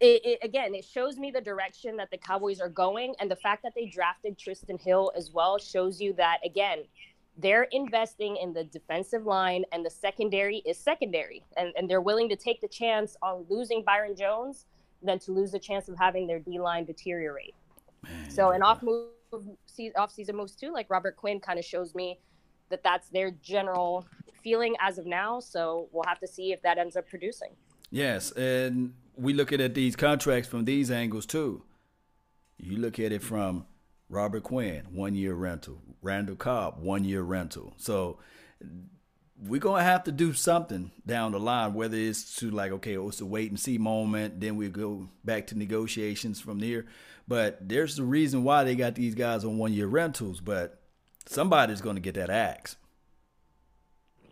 It, 0.02 0.24
it, 0.24 0.38
again, 0.42 0.74
it 0.74 0.86
shows 0.86 1.18
me 1.18 1.30
the 1.30 1.42
direction 1.42 1.94
that 1.98 2.10
the 2.10 2.16
Cowboys 2.16 2.58
are 2.58 2.70
going, 2.70 3.14
and 3.20 3.30
the 3.30 3.36
fact 3.36 3.62
that 3.64 3.74
they 3.74 3.84
drafted 3.84 4.38
Trysten 4.38 4.80
Hill 4.80 5.12
as 5.14 5.30
well 5.30 5.58
shows 5.58 6.00
you 6.00 6.14
that 6.14 6.38
again, 6.42 6.84
they're 7.40 7.68
investing 7.72 8.36
in 8.36 8.52
the 8.52 8.64
defensive 8.64 9.24
line, 9.24 9.64
and 9.72 9.84
the 9.84 9.90
secondary 9.90 10.58
is 10.66 10.78
secondary, 10.78 11.42
and, 11.56 11.72
and 11.76 11.88
they're 11.88 12.00
willing 12.00 12.28
to 12.28 12.36
take 12.36 12.60
the 12.60 12.68
chance 12.68 13.16
on 13.22 13.46
losing 13.48 13.82
Byron 13.84 14.16
Jones 14.16 14.66
than 15.02 15.18
to 15.20 15.32
lose 15.32 15.52
the 15.52 15.58
chance 15.58 15.88
of 15.88 15.96
having 15.98 16.26
their 16.26 16.38
D 16.38 16.58
line 16.58 16.84
deteriorate. 16.84 17.54
Man, 18.02 18.30
so 18.30 18.50
an 18.50 18.62
off 18.62 18.82
move, 18.82 19.08
off 19.96 20.12
season 20.12 20.36
moves 20.36 20.54
too, 20.54 20.72
like 20.72 20.90
Robert 20.90 21.16
Quinn, 21.16 21.40
kind 21.40 21.58
of 21.58 21.64
shows 21.64 21.94
me 21.94 22.18
that 22.68 22.82
that's 22.82 23.08
their 23.08 23.30
general 23.30 24.06
feeling 24.42 24.74
as 24.80 24.98
of 24.98 25.06
now. 25.06 25.40
So 25.40 25.88
we'll 25.92 26.04
have 26.06 26.20
to 26.20 26.26
see 26.26 26.52
if 26.52 26.62
that 26.62 26.78
ends 26.78 26.96
up 26.96 27.08
producing. 27.08 27.50
Yes, 27.90 28.30
and 28.32 28.94
we 29.16 29.32
look 29.32 29.52
at 29.52 29.74
these 29.74 29.96
contracts 29.96 30.48
from 30.48 30.64
these 30.64 30.90
angles 30.90 31.26
too. 31.26 31.62
You 32.58 32.76
look 32.76 32.98
at 32.98 33.12
it 33.12 33.22
from 33.22 33.66
Robert 34.10 34.42
Quinn, 34.42 34.86
one 34.90 35.14
year 35.14 35.34
rental. 35.34 35.80
Randall 36.02 36.36
Cobb, 36.36 36.82
one 36.82 37.04
year 37.04 37.22
rental. 37.22 37.72
So 37.76 38.18
we're 39.38 39.60
gonna 39.60 39.84
have 39.84 40.04
to 40.04 40.12
do 40.12 40.32
something 40.32 40.90
down 41.06 41.32
the 41.32 41.40
line, 41.40 41.74
whether 41.74 41.96
it's 41.96 42.36
to 42.36 42.50
like, 42.50 42.72
okay, 42.72 42.96
oh, 42.96 43.08
it's 43.08 43.20
a 43.20 43.26
wait 43.26 43.50
and 43.50 43.58
see 43.58 43.78
moment, 43.78 44.40
then 44.40 44.56
we 44.56 44.68
go 44.68 45.08
back 45.24 45.46
to 45.48 45.58
negotiations 45.58 46.40
from 46.40 46.58
there. 46.58 46.86
But 47.28 47.68
there's 47.68 47.96
the 47.96 48.02
reason 48.02 48.42
why 48.42 48.64
they 48.64 48.74
got 48.74 48.96
these 48.96 49.14
guys 49.14 49.44
on 49.44 49.58
one 49.58 49.72
year 49.72 49.86
rentals, 49.86 50.40
but 50.40 50.80
somebody's 51.26 51.80
gonna 51.80 52.00
get 52.00 52.16
that 52.16 52.30
axe. 52.30 52.76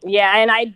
Yeah, 0.02 0.36
and 0.36 0.50
I 0.50 0.74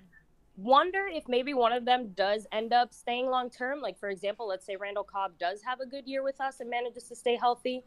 wonder 0.56 1.08
if 1.10 1.24
maybe 1.26 1.54
one 1.54 1.72
of 1.72 1.84
them 1.84 2.12
does 2.16 2.46
end 2.52 2.72
up 2.72 2.94
staying 2.94 3.26
long 3.26 3.50
term. 3.50 3.80
Like 3.80 3.98
for 3.98 4.10
example, 4.10 4.46
let's 4.46 4.64
say 4.64 4.76
Randall 4.76 5.04
Cobb 5.04 5.38
does 5.38 5.60
have 5.62 5.80
a 5.80 5.86
good 5.86 6.06
year 6.06 6.22
with 6.22 6.40
us 6.40 6.60
and 6.60 6.70
manages 6.70 7.04
to 7.04 7.16
stay 7.16 7.36
healthy 7.36 7.82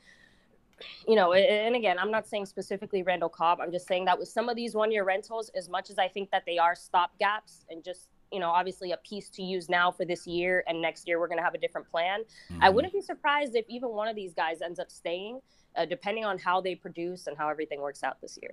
you 1.07 1.15
know, 1.15 1.34
and 1.34 1.76
again, 1.76 1.97
I'm 1.99 2.11
not 2.11 2.28
saying 2.28 2.45
specifically 2.45 3.03
Randall 3.03 3.30
Cobb. 3.30 3.59
I'm 3.61 3.71
just 3.71 3.88
saying 3.88 4.05
that 4.05 4.17
with 4.17 4.28
some 4.28 4.49
of 4.49 4.55
these 4.55 4.76
one 4.76 4.91
year 4.91 5.03
rentals, 5.03 5.49
as 5.55 5.69
much 5.69 5.89
as 5.89 5.97
I 5.97 6.07
think 6.07 6.32
that 6.32 6.43
they 6.45 6.57
are 6.57 6.76
stop 6.76 7.17
gaps 7.19 7.65
and 7.69 7.84
just, 7.84 8.09
you 8.32 8.39
know, 8.39 8.49
obviously 8.49 8.91
a 8.91 8.97
piece 8.97 9.30
to 9.32 9.43
use 9.43 9.69
now 9.69 9.91
for 9.91 10.05
this 10.05 10.26
year 10.26 10.63
and 10.67 10.82
next 10.82 11.07
year 11.07 11.19
we're 11.19 11.28
going 11.28 11.38
to 11.38 11.43
have 11.43 11.53
a 11.53 11.59
different 11.59 11.89
plan. 11.89 12.21
Mm-hmm. 12.51 12.63
I 12.63 12.69
wouldn't 12.69 12.93
be 12.93 13.01
surprised 13.01 13.55
if 13.55 13.65
even 13.69 13.89
one 13.89 14.07
of 14.07 14.15
these 14.15 14.34
guys 14.34 14.61
ends 14.61 14.80
up 14.80 14.89
staying, 14.89 15.41
uh, 15.76 15.86
depending 15.86 16.26
on 16.26 16.38
how 16.38 16.61
they 16.61 16.76
produce 16.76 17.28
and 17.28 17.38
how 17.38 17.49
everything 17.49 17.82
works 17.82 18.03
out 18.03 18.19
this 18.21 18.39
year. 18.41 18.51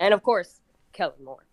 And 0.00 0.12
of 0.12 0.22
course, 0.22 0.61
Kellen 0.92 1.24
Moore. 1.24 1.44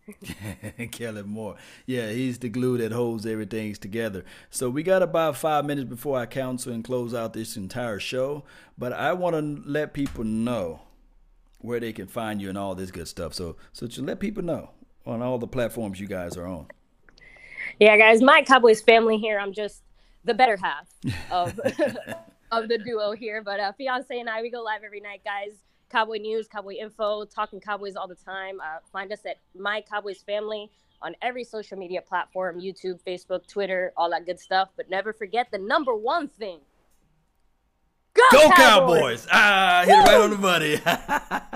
Kellen 0.92 1.28
Moore. 1.28 1.56
Yeah, 1.86 2.10
he's 2.10 2.40
the 2.40 2.50
glue 2.50 2.78
that 2.78 2.92
holds 2.92 3.26
everything 3.26 3.74
together. 3.74 4.26
So 4.50 4.70
we 4.70 4.84
got 4.84 5.02
about 5.02 5.38
five 5.38 5.66
minutes 5.66 5.90
before 5.90 6.20
I 6.20 6.26
counsel 6.26 6.74
and 6.74 6.84
close 6.84 7.14
out 7.14 7.34
this 7.34 7.58
entire 7.58 8.00
show. 8.00 8.44
But 8.78 8.94
I 8.94 9.14
want 9.14 9.36
to 9.36 9.70
let 9.70 9.94
people 9.94 10.24
know 10.24 10.82
where 11.60 11.80
they 11.80 11.94
can 11.94 12.08
find 12.08 12.42
you 12.42 12.50
and 12.50 12.58
all 12.58 12.76
this 12.76 12.92
good 12.92 13.08
stuff. 13.08 13.34
So 13.34 13.56
so 13.74 13.88
to 13.88 14.02
let 14.02 14.20
people 14.20 14.44
know 14.44 14.72
on 15.06 15.22
all 15.22 15.38
the 15.38 15.48
platforms 15.48 16.00
you 16.00 16.08
guys 16.08 16.38
are 16.38 16.48
on. 16.48 16.68
Yeah, 17.80 17.98
guys, 17.98 18.22
my 18.22 18.42
Cowboys 18.42 18.82
family 18.82 19.18
here. 19.18 19.40
I'm 19.40 19.54
just 19.54 19.84
the 20.26 20.34
better 20.34 20.58
half 20.58 20.88
of 21.32 21.60
of 22.52 22.68
the 22.68 22.78
duo 22.78 23.12
here. 23.12 23.42
But 23.42 23.60
uh, 23.60 23.72
fiance 23.74 24.18
and 24.18 24.30
I, 24.30 24.42
we 24.42 24.50
go 24.50 24.62
live 24.62 24.84
every 24.84 25.02
night, 25.02 25.22
guys. 25.24 25.52
Cowboy 25.90 26.18
News, 26.18 26.48
Cowboy 26.48 26.76
Info, 26.76 27.26
talking 27.26 27.60
Cowboys 27.60 27.96
all 27.96 28.08
the 28.08 28.16
time. 28.16 28.60
Uh, 28.60 28.80
find 28.92 29.12
us 29.12 29.26
at 29.26 29.38
My 29.58 29.82
Cowboys 29.82 30.22
Family 30.22 30.70
on 31.02 31.16
every 31.22 31.44
social 31.44 31.78
media 31.78 32.02
platform 32.02 32.60
YouTube, 32.60 33.00
Facebook, 33.06 33.48
Twitter, 33.48 33.94
all 33.98 34.10
that 34.12 34.26
good 34.26 34.40
stuff. 34.40 34.70
But 34.76 34.90
never 34.90 35.14
forget 35.14 35.48
the 35.52 35.58
number 35.58 35.96
one 35.96 36.28
thing. 36.28 36.60
Go, 38.14 38.24
Go 38.32 38.50
Cowboys! 38.50 38.58
Cowboys! 38.58 39.28
Ah, 39.32 39.84
hit 39.86 39.94
it 39.94 40.08
right 40.08 40.22
on 40.22 40.30
the 40.32 40.38
money. 40.38 40.72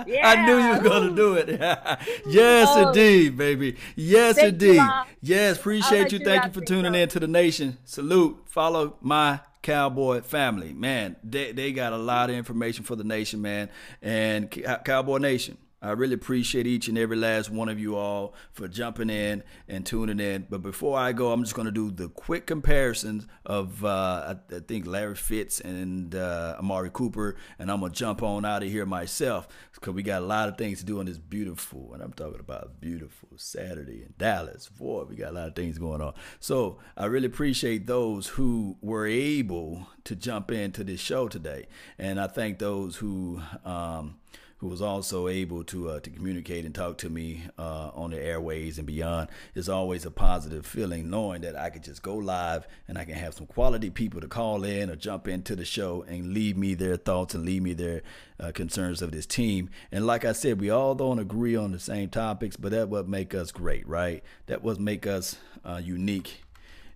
yeah. 0.08 0.22
I 0.24 0.46
knew 0.46 0.58
you 0.58 0.74
were 0.74 0.90
going 0.90 1.10
to 1.10 1.16
do 1.16 1.34
it. 1.34 1.50
yes, 2.28 2.70
oh. 2.72 2.88
indeed, 2.88 3.38
baby. 3.38 3.76
Yes, 3.96 4.36
Thank 4.36 4.54
indeed. 4.54 4.76
You, 4.76 5.04
yes, 5.22 5.58
appreciate 5.58 6.12
you. 6.12 6.20
Thank 6.20 6.46
you 6.46 6.52
for 6.52 6.62
tuning 6.62 6.96
in 6.96 7.10
to 7.10 7.20
the 7.20 7.28
nation. 7.28 7.78
Salute. 7.86 8.44
Follow 8.46 8.98
my 9.02 9.40
Cowboy 9.64 10.22
family. 10.22 10.74
Man, 10.74 11.16
they, 11.24 11.54
they 11.54 11.72
got 11.72 11.94
a 11.94 11.98
lot 11.98 12.30
of 12.30 12.36
information 12.36 12.84
for 12.84 12.96
the 12.96 13.04
nation, 13.04 13.42
man. 13.42 13.70
And 14.02 14.52
Cowboy 14.86 15.18
Nation, 15.18 15.58
I 15.84 15.92
really 15.92 16.14
appreciate 16.14 16.66
each 16.66 16.88
and 16.88 16.98
every 16.98 17.18
last 17.18 17.50
one 17.50 17.68
of 17.68 17.78
you 17.78 17.98
all 17.98 18.34
for 18.54 18.70
jumping 18.70 19.10
in 19.10 19.44
and 19.68 19.86
tuning 19.86 20.22
in. 20.22 20.48
But 20.50 20.62
before 20.62 20.98
I 20.98 21.12
go, 21.12 21.34
I'm 21.34 21.44
just 21.44 21.56
going 21.56 21.66
to 21.66 21.72
do 21.72 21.92
the 21.92 22.08
quick 22.08 22.48
comparisons 22.48 23.28
of, 23.46 23.84
uh, 23.84 24.34
I, 24.34 24.56
I, 24.56 24.60
think, 24.62 24.88
Larry 24.88 25.16
Fitz 25.16 25.60
and 25.60 26.16
uh, 26.16 26.56
Amari 26.58 26.90
Cooper. 26.90 27.36
And 27.60 27.70
I'm 27.70 27.82
going 27.82 27.92
to 27.92 27.98
jump 27.98 28.24
on 28.24 28.46
out 28.46 28.64
of 28.64 28.70
here 28.70 28.86
myself 28.86 29.50
because 29.74 29.94
we 29.94 30.04
got 30.04 30.22
a 30.22 30.26
lot 30.26 30.48
of 30.48 30.58
things 30.58 30.80
to 30.80 30.86
do 30.86 31.02
on 31.02 31.06
this 31.06 31.18
beautiful, 31.18 31.94
and 31.94 32.02
I'm 32.02 32.14
talking 32.14 32.40
about 32.40 32.80
beautiful 32.80 33.28
Saturday 33.36 34.04
in 34.04 34.14
Dallas. 34.18 34.70
Boy, 34.70 35.04
we 35.04 35.18
got 35.18 35.32
a 35.32 35.36
lot 35.36 35.48
of 35.50 35.56
things 35.56 35.78
going 35.78 36.02
on. 36.02 36.14
So 36.40 36.80
I 36.96 37.06
really 37.06 37.26
appreciate 37.26 37.88
those 37.88 38.28
who 38.28 38.78
were 38.82 39.06
able 39.06 39.88
to 40.06 40.16
jump 40.16 40.50
into 40.52 40.86
this 40.86 41.02
show 41.02 41.28
today. 41.28 41.68
And 42.00 42.22
I 42.22 42.28
thank 42.28 42.60
those 42.60 42.96
who, 42.96 43.42
um, 43.66 44.16
who 44.64 44.70
was 44.70 44.82
also 44.82 45.28
able 45.28 45.62
to 45.62 45.90
uh, 45.90 46.00
to 46.00 46.10
communicate 46.10 46.64
and 46.64 46.74
talk 46.74 46.98
to 46.98 47.10
me 47.10 47.44
uh, 47.60 47.92
on 47.94 48.12
the 48.12 48.18
airways 48.18 48.78
and 48.78 48.88
beyond. 48.88 49.28
It's 49.56 49.68
always 49.68 50.06
a 50.06 50.12
positive 50.12 50.66
feeling 50.66 51.10
knowing 51.10 51.42
that 51.42 51.58
I 51.58 51.70
could 51.70 51.84
just 51.84 52.02
go 52.02 52.16
live 52.16 52.66
and 52.88 52.98
I 52.98 53.04
can 53.04 53.16
have 53.16 53.34
some 53.34 53.46
quality 53.46 53.90
people 53.90 54.22
to 54.22 54.28
call 54.30 54.64
in 54.64 54.90
or 54.90 54.96
jump 54.96 55.28
into 55.28 55.58
the 55.58 55.66
show 55.66 56.06
and 56.08 56.34
leave 56.34 56.56
me 56.56 56.76
their 56.76 56.96
thoughts 56.96 57.36
and 57.36 57.44
leave 57.44 57.62
me 57.62 57.74
their 57.74 58.04
uh, 58.40 58.54
concerns 58.54 59.02
of 59.02 59.12
this 59.12 59.26
team. 59.26 59.70
And 59.92 60.08
like 60.08 60.24
I 60.24 60.32
said, 60.32 60.62
we 60.62 60.70
all 60.70 60.96
don't 60.96 61.20
agree 61.20 61.58
on 61.58 61.74
the 61.74 61.80
same 61.80 62.08
topics, 62.08 62.56
but 62.56 62.72
that 62.72 62.88
what 62.88 63.06
make 63.06 63.36
us 63.36 63.52
great, 63.52 63.86
right? 63.86 64.24
That 64.46 64.64
what 64.64 64.80
make 64.80 65.06
us 65.06 65.36
uh, 65.66 65.82
unique 65.84 66.46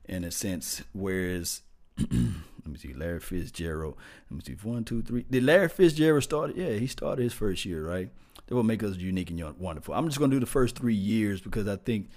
in 0.05 0.23
a 0.23 0.31
sense. 0.31 0.83
Whereas 0.93 1.63
let 2.67 2.73
me 2.73 2.79
see, 2.79 2.93
Larry 2.93 3.19
Fitzgerald. 3.19 3.95
Let 4.29 4.37
me 4.37 4.43
see, 4.45 4.67
one, 4.67 4.83
two, 4.83 5.01
three. 5.01 5.25
Did 5.29 5.43
Larry 5.43 5.69
Fitzgerald 5.69 6.23
start? 6.23 6.55
Yeah, 6.55 6.73
he 6.73 6.87
started 6.87 7.23
his 7.23 7.33
first 7.33 7.63
year, 7.63 7.87
right? 7.87 8.09
That 8.45 8.55
will 8.55 8.63
make 8.63 8.83
us 8.83 8.97
unique 8.97 9.29
and 9.29 9.57
wonderful. 9.57 9.93
I'm 9.93 10.07
just 10.07 10.19
gonna 10.19 10.33
do 10.33 10.39
the 10.39 10.45
first 10.45 10.75
three 10.75 10.93
years 10.93 11.39
because 11.39 11.67
I 11.67 11.77
think, 11.77 12.09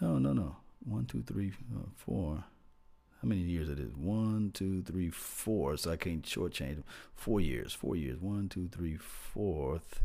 no, 0.00 0.18
no, 0.18 0.32
no, 0.32 0.56
one, 0.84 1.06
two, 1.06 1.22
three, 1.22 1.52
uh. 1.74 2.40
How 3.22 3.28
many 3.28 3.40
years 3.40 3.70
it 3.70 3.80
is? 3.80 3.96
One, 3.96 4.50
two, 4.52 4.82
three, 4.82 5.08
four. 5.08 5.78
So 5.78 5.90
I 5.90 5.96
can't 5.96 6.22
shortchange 6.22 6.74
them. 6.74 6.84
Four 7.14 7.40
years. 7.40 7.72
Four 7.72 7.96
years. 7.96 8.20
One, 8.20 8.48
two, 8.48 8.68
three, 8.68 8.98
fourth. 8.98 10.02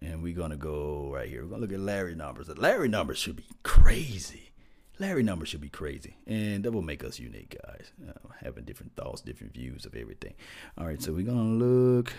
And 0.00 0.22
we're 0.22 0.34
gonna 0.34 0.56
go 0.56 1.12
right 1.12 1.28
here. 1.28 1.44
We're 1.44 1.50
gonna 1.50 1.60
look 1.60 1.72
at 1.72 1.80
Larry 1.80 2.14
numbers. 2.14 2.46
The 2.46 2.54
Larry 2.54 2.88
numbers 2.88 3.18
should 3.18 3.36
be 3.36 3.46
crazy. 3.62 4.50
Larry 4.98 5.22
numbers 5.22 5.48
should 5.48 5.60
be 5.60 5.68
crazy, 5.68 6.16
and 6.26 6.64
that 6.64 6.72
will 6.72 6.82
make 6.82 7.04
us 7.04 7.20
unique, 7.20 7.56
guys. 7.64 7.92
Uh, 8.06 8.28
having 8.42 8.64
different 8.64 8.96
thoughts, 8.96 9.20
different 9.20 9.52
views 9.54 9.86
of 9.86 9.94
everything. 9.94 10.34
All 10.76 10.86
right, 10.86 11.00
so 11.00 11.12
we're 11.12 11.26
gonna 11.26 11.64
look 11.64 12.12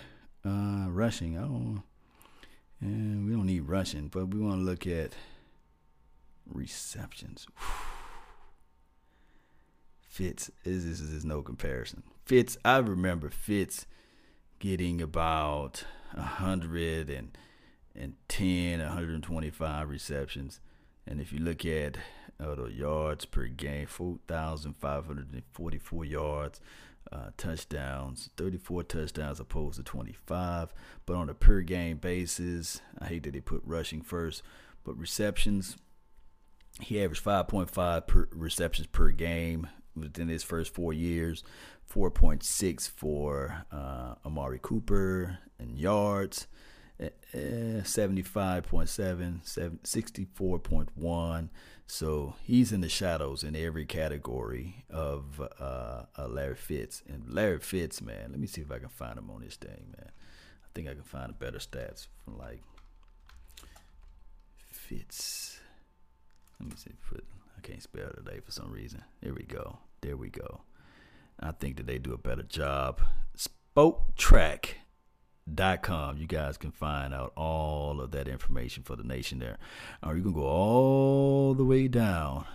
uh, 0.46 0.86
rushing. 0.90 1.38
I 1.38 1.42
don't, 1.42 1.84
and 2.80 3.26
we 3.26 3.34
don't 3.34 3.46
need 3.46 3.62
rushing, 3.62 4.08
but 4.08 4.28
we 4.28 4.40
want 4.40 4.62
to 4.62 4.64
look 4.64 4.88
at 4.88 5.14
receptions. 6.46 7.48
Fitz 10.02 10.50
is 10.64 10.86
this 10.86 11.02
is 11.02 11.26
no 11.26 11.42
comparison. 11.42 12.04
Fitz, 12.26 12.58
I 12.64 12.78
remember 12.78 13.30
Fitz 13.30 13.86
getting 14.60 15.02
about 15.02 15.84
a 16.14 16.22
hundred 16.22 17.10
and 17.10 17.38
and 17.96 18.14
10, 18.30 18.80
125 18.80 19.90
receptions. 19.90 20.62
And 21.06 21.20
if 21.20 21.34
you 21.34 21.40
look 21.40 21.66
at 21.66 21.98
uh, 22.40 22.56
the 22.56 22.66
yards 22.66 23.26
per 23.26 23.48
game, 23.48 23.88
4,544 23.88 26.06
yards, 26.06 26.62
uh, 27.12 27.30
touchdowns, 27.38 28.30
34 28.38 28.84
touchdowns 28.84 29.40
opposed 29.40 29.78
to 29.78 29.84
25. 29.84 30.74
But 31.06 31.16
on 31.16 31.30
a 31.30 31.34
per 31.34 31.62
game 31.62 31.98
basis, 31.98 32.82
I 33.00 33.08
hate 33.08 33.24
that 33.24 33.34
they 33.34 33.42
put 33.42 33.64
rushing 33.66 34.02
first, 34.02 34.44
but 34.84 34.98
receptions, 34.98 35.78
he 36.80 37.04
averaged 37.04 37.24
5.5 37.24 38.08
per 38.08 38.28
receptions 38.32 38.88
per 38.88 39.12
game 39.12 39.68
within 39.96 40.30
his 40.30 40.44
first 40.44 40.74
four 40.74 40.94
years, 40.94 41.44
4.6 41.92 42.90
for 42.90 43.66
uh, 43.72 44.16
Amari 44.26 44.60
Cooper 44.62 45.40
and 45.58 45.78
yards. 45.78 46.48
75.7, 47.34 49.82
64.1. 49.84 51.50
So 51.92 52.36
he's 52.44 52.72
in 52.72 52.82
the 52.82 52.88
shadows 52.88 53.44
in 53.44 53.56
every 53.56 53.84
category 53.84 54.86
of 54.92 55.42
uh, 55.60 56.04
uh, 56.16 56.28
Larry 56.28 56.56
Fitz. 56.56 57.02
And 57.10 57.34
Larry 57.34 57.58
Fitz, 57.58 58.00
man, 58.00 58.28
let 58.30 58.40
me 58.40 58.46
see 58.46 58.62
if 58.62 58.72
I 58.72 58.78
can 58.78 58.90
find 58.90 59.18
him 59.18 59.32
on 59.32 59.42
this 59.42 59.56
thing, 59.56 59.96
man. 59.98 60.12
I 60.12 60.68
think 60.76 60.88
I 60.88 60.94
can 60.94 61.02
find 61.02 61.38
better 61.40 61.58
stats 61.58 62.06
from 62.24 62.38
like 62.38 62.62
Fitz. 64.72 65.60
Let 66.60 66.70
me 66.70 66.76
see. 66.78 66.92
Put, 67.10 67.26
I 67.58 67.62
can't 67.62 67.82
spell 67.82 68.12
today 68.16 68.40
for 68.46 68.52
some 68.52 68.72
reason. 68.72 69.04
There 69.24 69.34
we 69.34 69.44
go. 69.44 69.80
There 70.02 70.16
we 70.16 70.30
go. 70.30 70.62
I 71.40 71.54
think 71.54 71.78
that 71.78 71.88
they 71.88 71.98
do 71.98 72.14
a 72.14 72.20
better 72.20 72.44
job. 72.44 73.02
Spotrac.com. 75.50 76.18
You 76.18 76.28
guys 76.28 76.58
can 76.58 76.72
find 76.72 77.14
out 77.14 77.34
all 77.36 78.02
of 78.02 78.12
that 78.12 78.28
information 78.28 78.84
for 78.84 78.96
the 78.96 79.04
nation 79.04 79.40
there. 79.40 79.58
Or 80.04 80.16
you 80.16 80.24
can 80.24 80.34
go 80.34 80.44
all 80.44 81.54
the 81.54 81.66
way 81.66 81.88
down. 81.88 82.46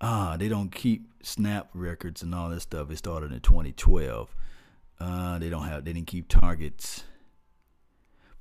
Ah, 0.00 0.36
they 0.38 0.48
don't 0.48 0.70
keep 0.70 1.06
snap 1.22 1.68
records 1.74 2.22
and 2.22 2.34
all 2.34 2.48
that 2.50 2.60
stuff. 2.60 2.90
It 2.90 2.96
started 2.96 3.32
in 3.32 3.40
2012. 3.40 4.34
Uh, 4.98 5.38
they 5.38 5.50
don't 5.50 5.64
have. 5.64 5.84
They 5.84 5.92
didn't 5.92 6.08
keep 6.08 6.28
targets. 6.28 7.04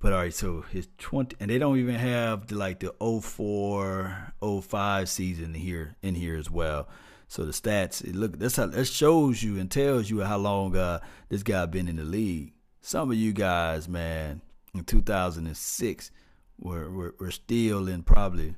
But 0.01 0.13
all 0.13 0.19
right, 0.19 0.33
so 0.33 0.61
his 0.71 0.87
20 0.97 1.35
and 1.41 1.51
they 1.51 1.57
don't 1.57 1.77
even 1.77 1.95
have 1.95 2.47
the 2.47 2.55
like 2.55 2.79
the 2.79 2.93
04 3.21 4.33
05 4.41 5.09
season 5.09 5.53
here 5.53 5.97
in 6.01 6.15
here 6.15 6.37
as 6.37 6.49
well. 6.49 6.87
So 7.27 7.45
the 7.45 7.51
stats, 7.51 8.01
look, 8.15 8.39
that's 8.39 8.55
how 8.55 8.67
that 8.67 8.85
shows 8.85 9.43
you 9.43 9.59
and 9.59 9.69
tells 9.69 10.09
you 10.09 10.21
how 10.21 10.37
long 10.37 10.75
uh, 10.75 10.99
this 11.27 11.43
guy 11.43 11.65
been 11.65 11.89
in 11.89 11.97
the 11.97 12.03
league. 12.03 12.53
Some 12.81 13.11
of 13.11 13.17
you 13.17 13.33
guys, 13.33 13.87
man, 13.87 14.41
in 14.73 14.83
2006, 14.83 16.11
were 16.59 16.89
were, 16.89 17.15
were 17.19 17.31
still 17.31 17.87
in 17.87 18.03
probably 18.03 18.55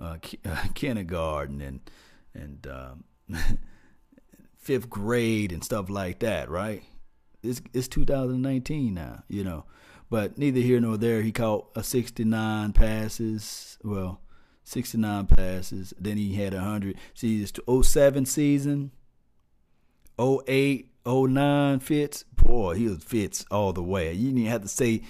uh, 0.00 0.16
kindergarten 0.74 1.60
and 1.60 1.80
and 2.34 2.66
um, 2.66 3.04
fifth 4.56 4.90
grade 4.90 5.52
and 5.52 5.64
stuff 5.64 5.88
like 5.88 6.20
that, 6.20 6.50
right? 6.50 6.82
It's 7.42 7.60
it's 7.72 7.88
2019 7.88 8.94
now, 8.94 9.22
you 9.28 9.44
know. 9.44 9.64
But 10.08 10.38
neither 10.38 10.60
here 10.60 10.80
nor 10.80 10.96
there. 10.96 11.22
He 11.22 11.32
caught 11.32 11.70
a 11.74 11.82
69 11.82 12.72
passes. 12.72 13.76
Well, 13.82 14.20
69 14.64 15.26
passes. 15.26 15.92
Then 15.98 16.16
he 16.16 16.34
had 16.34 16.54
100. 16.54 16.96
See, 17.14 17.42
it's 17.42 17.52
07 17.88 18.26
season, 18.26 18.92
08, 20.20 20.90
09 21.06 21.80
Fitz. 21.80 22.24
Boy, 22.34 22.74
he 22.74 22.88
was 22.88 23.02
Fitz 23.02 23.44
all 23.50 23.72
the 23.72 23.82
way. 23.82 24.12
You 24.12 24.32
didn't 24.32 24.46
have 24.46 24.62
to 24.62 24.68
say 24.68 25.02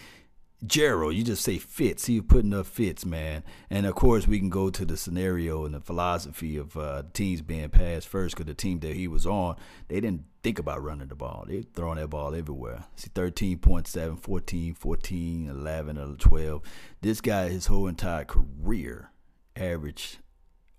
Gerald. 0.65 1.15
You 1.15 1.23
just 1.23 1.43
say 1.43 1.59
Fitz. 1.59 2.07
He 2.07 2.21
was 2.21 2.29
putting 2.29 2.55
up 2.55 2.67
Fitz, 2.67 3.05
man. 3.05 3.43
And 3.71 3.87
of 3.87 3.95
course, 3.95 4.27
we 4.27 4.39
can 4.39 4.49
go 4.49 4.71
to 4.71 4.85
the 4.85 4.97
scenario 4.97 5.65
and 5.65 5.75
the 5.75 5.81
philosophy 5.81 6.57
of 6.57 6.77
uh, 6.77 7.05
teams 7.13 7.43
being 7.43 7.69
passed 7.69 8.09
first 8.09 8.35
because 8.35 8.47
the 8.47 8.55
team 8.55 8.81
that 8.81 8.95
he 8.95 9.09
was 9.09 9.27
on, 9.27 9.57
they 9.89 10.01
didn't 10.01 10.25
think 10.43 10.59
about 10.59 10.83
running 10.83 11.09
the 11.09 11.15
ball. 11.15 11.45
They 11.47 11.63
throwing 11.63 11.99
that 11.99 12.09
ball 12.09 12.35
everywhere. 12.35 12.85
See, 12.97 13.11
13.7, 13.11 14.19
14, 14.19 14.75
14, 14.75 15.49
11, 15.49 16.17
12. 16.19 16.63
This 17.01 17.21
guy, 17.21 17.49
his 17.49 17.67
whole 17.67 17.87
entire 17.87 18.25
career, 18.25 19.11
average 19.55 20.19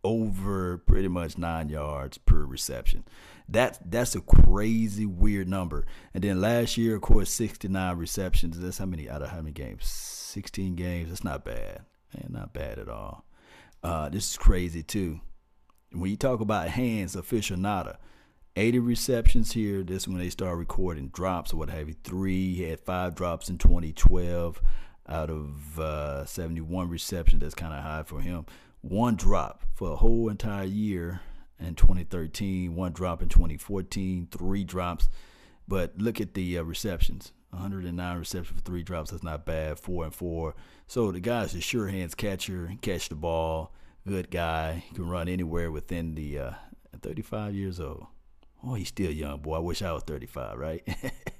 over 0.03 0.77
pretty 0.77 1.07
much 1.07 1.37
nine 1.37 1.69
yards 1.69 2.17
per 2.17 2.45
reception. 2.45 3.03
That's 3.49 3.79
that's 3.85 4.15
a 4.15 4.21
crazy 4.21 5.05
weird 5.05 5.47
number. 5.47 5.85
And 6.13 6.23
then 6.23 6.41
last 6.41 6.77
year, 6.77 6.95
of 6.95 7.01
course, 7.01 7.31
69 7.31 7.97
receptions. 7.97 8.59
That's 8.59 8.77
how 8.77 8.85
many 8.85 9.09
out 9.09 9.21
of 9.21 9.29
how 9.29 9.37
many 9.37 9.51
games? 9.51 9.85
16 9.85 10.75
games. 10.75 11.09
That's 11.09 11.23
not 11.23 11.45
bad. 11.45 11.85
Man, 12.13 12.27
not 12.29 12.53
bad 12.53 12.79
at 12.79 12.89
all. 12.89 13.25
Uh, 13.83 14.09
this 14.09 14.31
is 14.31 14.37
crazy 14.37 14.83
too. 14.83 15.21
When 15.91 16.09
you 16.09 16.17
talk 16.17 16.41
about 16.41 16.67
hands 16.67 17.15
aficionado, 17.15 17.95
80 18.57 18.79
receptions 18.79 19.51
here. 19.53 19.83
This 19.83 20.03
is 20.03 20.07
when 20.07 20.17
they 20.17 20.29
start 20.29 20.57
recording 20.57 21.09
drops 21.09 21.53
or 21.53 21.57
what 21.57 21.69
have 21.69 21.87
you. 21.87 21.95
Three. 22.03 22.55
He 22.55 22.63
had 22.63 22.79
five 22.81 23.15
drops 23.15 23.49
in 23.49 23.57
2012 23.57 24.61
out 25.07 25.29
of 25.29 25.79
uh, 25.79 26.25
71 26.25 26.89
receptions. 26.89 27.41
That's 27.41 27.55
kind 27.55 27.73
of 27.73 27.81
high 27.81 28.03
for 28.03 28.19
him 28.19 28.45
one 28.81 29.15
drop 29.15 29.63
for 29.73 29.91
a 29.91 29.95
whole 29.95 30.29
entire 30.29 30.63
year 30.63 31.21
in 31.59 31.75
2013, 31.75 32.75
one 32.75 32.91
drop 32.91 33.21
in 33.21 33.29
2014, 33.29 34.27
three 34.31 34.63
drops. 34.63 35.09
But 35.67 35.97
look 35.97 36.21
at 36.21 36.33
the 36.33 36.57
uh, 36.57 36.63
receptions 36.63 37.33
109 37.51 38.17
receptions 38.17 38.59
for 38.59 38.63
three 38.63 38.83
drops. 38.83 39.11
That's 39.11 39.23
not 39.23 39.45
bad. 39.45 39.79
Four 39.79 40.03
and 40.03 40.13
four. 40.13 40.55
So 40.85 41.11
the 41.11 41.19
guy's 41.19 41.55
a 41.55 41.61
sure 41.61 41.87
hands 41.87 42.13
catcher, 42.13 42.73
catch 42.81 43.09
the 43.09 43.15
ball, 43.15 43.73
good 44.07 44.29
guy. 44.29 44.83
He 44.87 44.95
can 44.95 45.09
run 45.09 45.27
anywhere 45.27 45.71
within 45.71 46.15
the 46.15 46.39
uh, 46.39 46.51
35 47.01 47.55
years 47.55 47.79
old. 47.79 48.07
Oh, 48.63 48.73
he's 48.73 48.89
still 48.89 49.11
young, 49.11 49.39
boy. 49.39 49.55
I 49.55 49.59
wish 49.59 49.81
I 49.81 49.91
was 49.91 50.03
35, 50.03 50.57
right? 50.57 50.87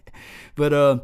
but 0.55 0.74
uh, 0.74 0.99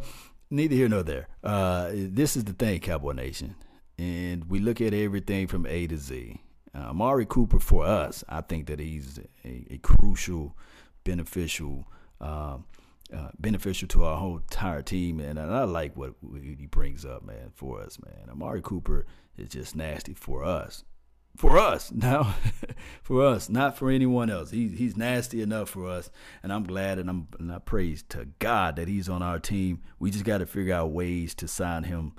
neither 0.50 0.76
here 0.76 0.90
nor 0.90 1.04
there. 1.04 1.28
Uh, 1.44 1.92
this 1.94 2.38
is 2.38 2.46
the 2.46 2.54
thing, 2.54 2.80
Cowboy 2.80 3.14
Nation 3.14 3.56
and 3.98 4.50
we 4.50 4.60
look 4.60 4.82
at 4.82 4.94
everything 4.94 5.48
from 5.48 5.66
A 5.66 5.88
to 5.88 5.98
Z. 5.98 6.42
Uh, 6.76 6.90
Amari 6.90 7.26
Cooper 7.26 7.60
for 7.60 7.86
us, 7.86 8.24
I 8.28 8.42
think 8.42 8.68
that 8.68 8.80
he's 8.80 9.20
a, 9.46 9.66
a 9.72 9.78
crucial, 9.78 10.58
beneficial, 11.04 11.88
uh, 12.20 12.58
uh, 13.14 13.30
beneficial 13.38 13.88
to 13.90 14.04
our 14.06 14.18
whole 14.18 14.38
entire 14.38 14.82
team, 14.82 15.20
and, 15.20 15.38
and 15.38 15.54
I 15.54 15.66
like 15.66 15.96
what 15.96 16.14
he 16.42 16.66
brings 16.66 17.06
up, 17.06 17.24
man, 17.24 17.52
for 17.54 17.82
us, 17.82 18.00
man. 18.04 18.30
Amari 18.32 18.62
Cooper 18.62 19.06
is 19.38 19.50
just 19.50 19.76
nasty 19.76 20.16
for 20.16 20.44
us, 20.44 20.84
for 21.38 21.60
us 21.60 21.92
now, 21.96 22.36
for 23.04 23.24
us, 23.24 23.50
not 23.50 23.78
for 23.78 23.92
anyone 23.92 24.32
else. 24.32 24.50
He's 24.50 24.78
he's 24.80 24.98
nasty 24.98 25.44
enough 25.44 25.70
for 25.70 25.88
us, 25.88 26.10
and 26.42 26.52
I'm 26.52 26.64
glad 26.64 26.98
and 26.98 27.08
I'm 27.08 27.28
and 27.38 27.52
I 27.52 27.60
praise 27.60 28.02
to 28.10 28.30
God 28.40 28.78
that 28.78 28.88
he's 28.88 29.10
on 29.10 29.22
our 29.22 29.38
team. 29.38 29.82
We 30.00 30.10
just 30.10 30.26
got 30.26 30.40
to 30.40 30.48
figure 30.48 30.74
out 30.74 30.90
ways 30.90 31.36
to 31.36 31.48
sign 31.48 31.84
him 31.84 32.14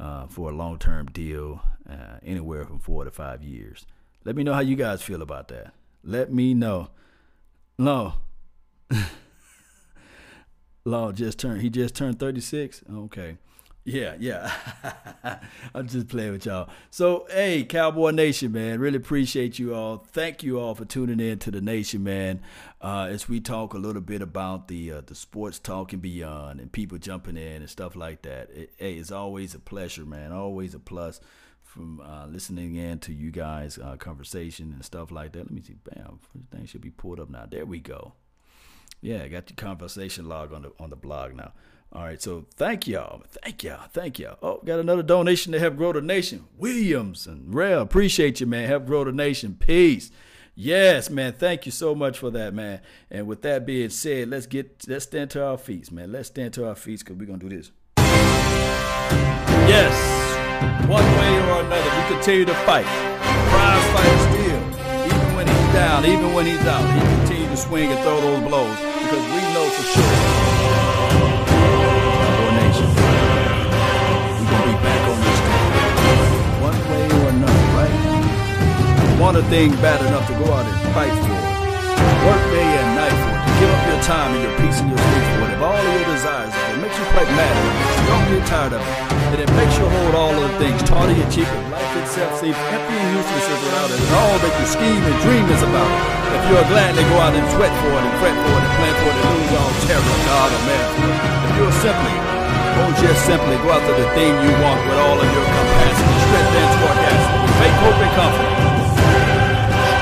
uh, 0.00 0.28
for 0.28 0.50
a 0.50 0.54
long 0.54 0.78
term 0.78 1.06
deal, 1.06 1.62
uh, 1.88 2.18
anywhere 2.22 2.64
from 2.64 2.78
four 2.78 3.04
to 3.04 3.10
five 3.10 3.42
years. 3.42 3.86
Let 4.28 4.36
me 4.36 4.44
know 4.44 4.52
how 4.52 4.60
you 4.60 4.76
guys 4.76 5.00
feel 5.00 5.22
about 5.22 5.48
that. 5.48 5.72
Let 6.04 6.30
me 6.30 6.52
know. 6.52 6.90
No. 7.78 8.12
Law 10.84 11.12
just 11.12 11.38
turned. 11.38 11.62
He 11.62 11.70
just 11.70 11.94
turned 11.96 12.20
36. 12.20 12.82
Okay. 12.92 13.38
Yeah, 13.86 14.16
yeah. 14.20 14.52
I'm 15.74 15.88
just 15.88 16.08
playing 16.08 16.32
with 16.32 16.44
y'all. 16.44 16.68
So, 16.90 17.26
hey, 17.30 17.64
Cowboy 17.64 18.10
Nation, 18.10 18.52
man, 18.52 18.80
really 18.80 18.98
appreciate 18.98 19.58
you 19.58 19.74
all. 19.74 19.96
Thank 19.96 20.42
you 20.42 20.60
all 20.60 20.74
for 20.74 20.84
tuning 20.84 21.20
in 21.20 21.38
to 21.38 21.50
the 21.50 21.62
Nation, 21.62 22.04
man. 22.04 22.42
Uh, 22.82 23.08
as 23.08 23.30
we 23.30 23.40
talk 23.40 23.72
a 23.72 23.78
little 23.78 24.02
bit 24.02 24.20
about 24.20 24.68
the 24.68 24.92
uh, 24.92 25.00
the 25.06 25.14
sports 25.14 25.58
talk 25.58 25.94
and 25.94 26.02
beyond, 26.02 26.60
and 26.60 26.70
people 26.70 26.98
jumping 26.98 27.38
in 27.38 27.62
and 27.62 27.70
stuff 27.70 27.96
like 27.96 28.20
that. 28.22 28.50
It, 28.50 28.74
hey, 28.76 28.92
it's 28.92 29.10
always 29.10 29.54
a 29.54 29.58
pleasure, 29.58 30.04
man. 30.04 30.32
Always 30.32 30.74
a 30.74 30.78
plus 30.78 31.18
from 31.68 32.00
uh, 32.00 32.26
listening 32.26 32.76
in 32.76 32.98
to 33.00 33.12
you 33.12 33.30
guys' 33.30 33.78
uh, 33.78 33.96
conversation 33.96 34.72
and 34.72 34.84
stuff 34.84 35.10
like 35.10 35.32
that. 35.32 35.40
Let 35.40 35.50
me 35.50 35.60
see. 35.60 35.76
Bam, 35.84 36.18
thing 36.50 36.66
should 36.66 36.80
be 36.80 36.90
pulled 36.90 37.20
up 37.20 37.30
now. 37.30 37.46
There 37.48 37.66
we 37.66 37.78
go. 37.78 38.14
Yeah, 39.00 39.22
I 39.22 39.28
got 39.28 39.50
your 39.50 39.56
conversation 39.56 40.28
log 40.28 40.52
on 40.52 40.62
the 40.62 40.72
on 40.80 40.90
the 40.90 40.96
blog 40.96 41.34
now. 41.34 41.52
All 41.92 42.02
right, 42.02 42.20
so 42.20 42.46
thank 42.56 42.86
y'all. 42.86 43.22
Thank 43.42 43.62
y'all. 43.62 43.88
Thank 43.92 44.18
y'all. 44.18 44.36
Oh, 44.42 44.60
got 44.64 44.78
another 44.78 45.02
donation 45.02 45.52
to 45.52 45.58
help 45.58 45.76
grow 45.76 45.92
the 45.92 46.02
nation. 46.02 46.46
Williams 46.56 47.26
and 47.26 47.54
Rail, 47.54 47.80
appreciate 47.80 48.40
you, 48.40 48.46
man. 48.46 48.68
Help 48.68 48.86
grow 48.86 49.04
the 49.04 49.12
nation. 49.12 49.56
Peace. 49.58 50.10
Yes, 50.54 51.08
man. 51.08 51.34
Thank 51.34 51.66
you 51.66 51.72
so 51.72 51.94
much 51.94 52.18
for 52.18 52.30
that, 52.32 52.52
man. 52.52 52.80
And 53.10 53.26
with 53.26 53.42
that 53.42 53.64
being 53.64 53.90
said, 53.90 54.28
let's 54.28 54.46
get 54.46 54.84
let's 54.88 55.04
stand 55.04 55.30
to 55.30 55.44
our 55.44 55.56
feet, 55.56 55.92
man. 55.92 56.10
Let's 56.12 56.28
stand 56.28 56.54
to 56.54 56.66
our 56.66 56.74
feet 56.74 56.98
because 57.00 57.16
we're 57.16 57.26
gonna 57.26 57.38
do 57.38 57.48
this. 57.48 57.70
Yes, 59.68 60.17
one 60.88 61.04
way 61.18 61.32
or 61.48 61.60
another, 61.62 61.90
we 61.96 62.02
continue 62.14 62.44
to 62.44 62.54
fight. 62.66 62.86
Prize 63.52 63.86
fighter 63.94 64.18
still, 64.28 64.62
even 65.06 65.28
when 65.36 65.46
he's 65.46 65.72
down, 65.72 66.04
even 66.04 66.34
when 66.34 66.46
he's 66.46 66.66
out, 66.66 66.84
he 66.94 67.00
continue 67.00 67.48
to 67.48 67.56
swing 67.56 67.90
and 67.90 68.00
throw 68.00 68.20
those 68.20 68.42
blows 68.48 68.76
because 68.76 69.24
we 69.34 69.40
know 69.54 69.66
for 69.70 69.84
sure. 69.92 70.48
Want 79.18 79.36
a 79.36 79.42
thing. 79.50 79.72
Bad 79.82 80.00
enough 80.06 80.26
to 80.28 80.32
go 80.38 80.46
out 80.54 80.64
and 80.64 80.94
fight 80.94 81.10
for. 81.10 81.34
It, 81.34 81.58
work 82.24 82.42
day 82.54 82.62
and 82.62 82.90
night 82.94 83.10
for 83.10 83.34
it, 83.34 83.42
give 83.58 83.70
up 83.74 83.82
your 83.90 84.00
time 84.06 84.30
and 84.32 84.42
your 84.46 84.54
peace 84.62 84.78
and 84.78 84.88
your 84.88 84.96
sleep 84.96 85.26
for 85.34 85.42
it, 85.42 85.54
if 85.54 85.60
all 85.60 85.74
of 85.74 85.84
your 85.90 86.06
desires, 86.14 86.67
you 87.26 87.34
it, 87.34 88.06
don't 88.06 88.26
get 88.30 88.42
tired 88.46 88.74
of 88.76 88.82
it, 88.82 88.96
and 89.34 89.38
it 89.42 89.50
makes 89.58 89.74
you 89.74 89.86
hold 89.88 90.14
all 90.14 90.34
of 90.34 90.42
the 90.46 90.54
things, 90.62 90.78
tardy 90.86 91.18
and 91.18 91.30
cheap, 91.32 91.48
and 91.48 91.66
life 91.74 91.94
itself 91.98 92.38
seems 92.38 92.54
empty 92.54 92.94
and 92.94 93.10
useless 93.18 93.46
without 93.58 93.90
it, 93.90 93.98
and 93.98 94.12
all 94.14 94.36
that 94.38 94.52
you 94.54 94.66
scheme 94.70 95.02
and 95.02 95.16
dream 95.26 95.46
is 95.50 95.62
about. 95.66 95.92
If 96.38 96.42
you 96.46 96.54
are 96.54 96.68
glad 96.70 96.94
to 96.94 97.02
go 97.02 97.16
out 97.18 97.34
and 97.34 97.46
sweat 97.58 97.74
for 97.82 97.90
it, 97.90 98.04
and 98.06 98.14
fret 98.22 98.36
for 98.38 98.54
it, 98.54 98.62
and 98.62 98.74
plan 98.78 98.94
for 99.02 99.10
it, 99.10 99.18
and 99.18 99.30
lose 99.34 99.52
all 99.58 99.72
terror, 99.88 100.18
God 100.30 100.50
or 100.54 100.62
man. 100.68 100.86
If 101.48 101.52
you're 101.58 101.78
simply, 101.82 102.16
don't 102.78 102.96
just 103.02 103.20
simply 103.26 103.56
go 103.66 103.74
after 103.74 103.94
the 103.98 104.08
thing 104.14 104.32
you 104.44 104.52
want 104.62 104.78
with 104.86 104.98
all 105.02 105.18
of 105.18 105.28
your 105.28 105.46
capacity, 105.50 106.16
strength 106.28 106.54
and 106.54 106.70
with 106.78 107.54
faith, 107.58 107.78
hope, 107.82 107.98
and 107.98 108.12
confidence 108.14 108.68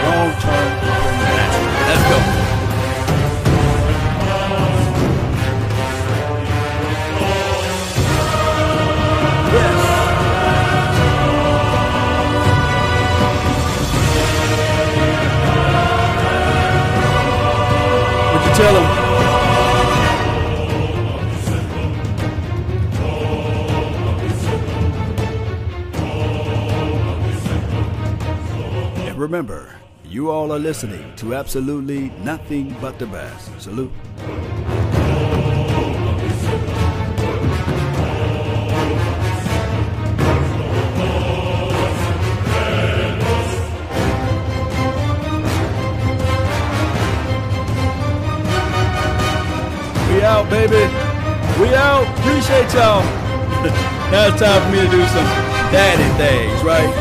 long-term 0.06 0.70
Let's 1.88 2.02
go. 2.10 2.45
Tell 18.56 18.72
them. 18.72 18.84
And 29.06 29.18
remember, 29.18 29.74
you 30.04 30.30
all 30.30 30.52
are 30.52 30.58
listening 30.58 31.14
to 31.16 31.34
absolutely 31.34 32.10
nothing 32.24 32.74
but 32.80 32.98
the 32.98 33.06
best. 33.06 33.60
Salute. 33.60 33.92
Baby. 50.50 50.86
We 51.60 51.74
out. 51.74 52.06
Appreciate 52.18 52.72
y'all. 52.74 53.02
now 54.10 54.28
it's 54.28 54.40
time 54.40 54.62
for 54.62 54.70
me 54.70 54.80
to 54.80 54.90
do 54.90 55.02
some 55.06 55.26
daddy 55.72 56.06
things, 56.16 56.62
right? 56.62 56.92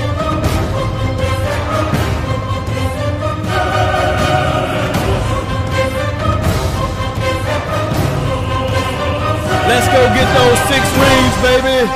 Let's 9.68 9.88
go 9.88 10.02
get 10.14 10.30
those 10.38 10.60
six 10.70 10.84
rings, 11.02 11.36
baby. 11.42 11.90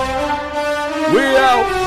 We 1.13 1.37
out. 1.37 1.78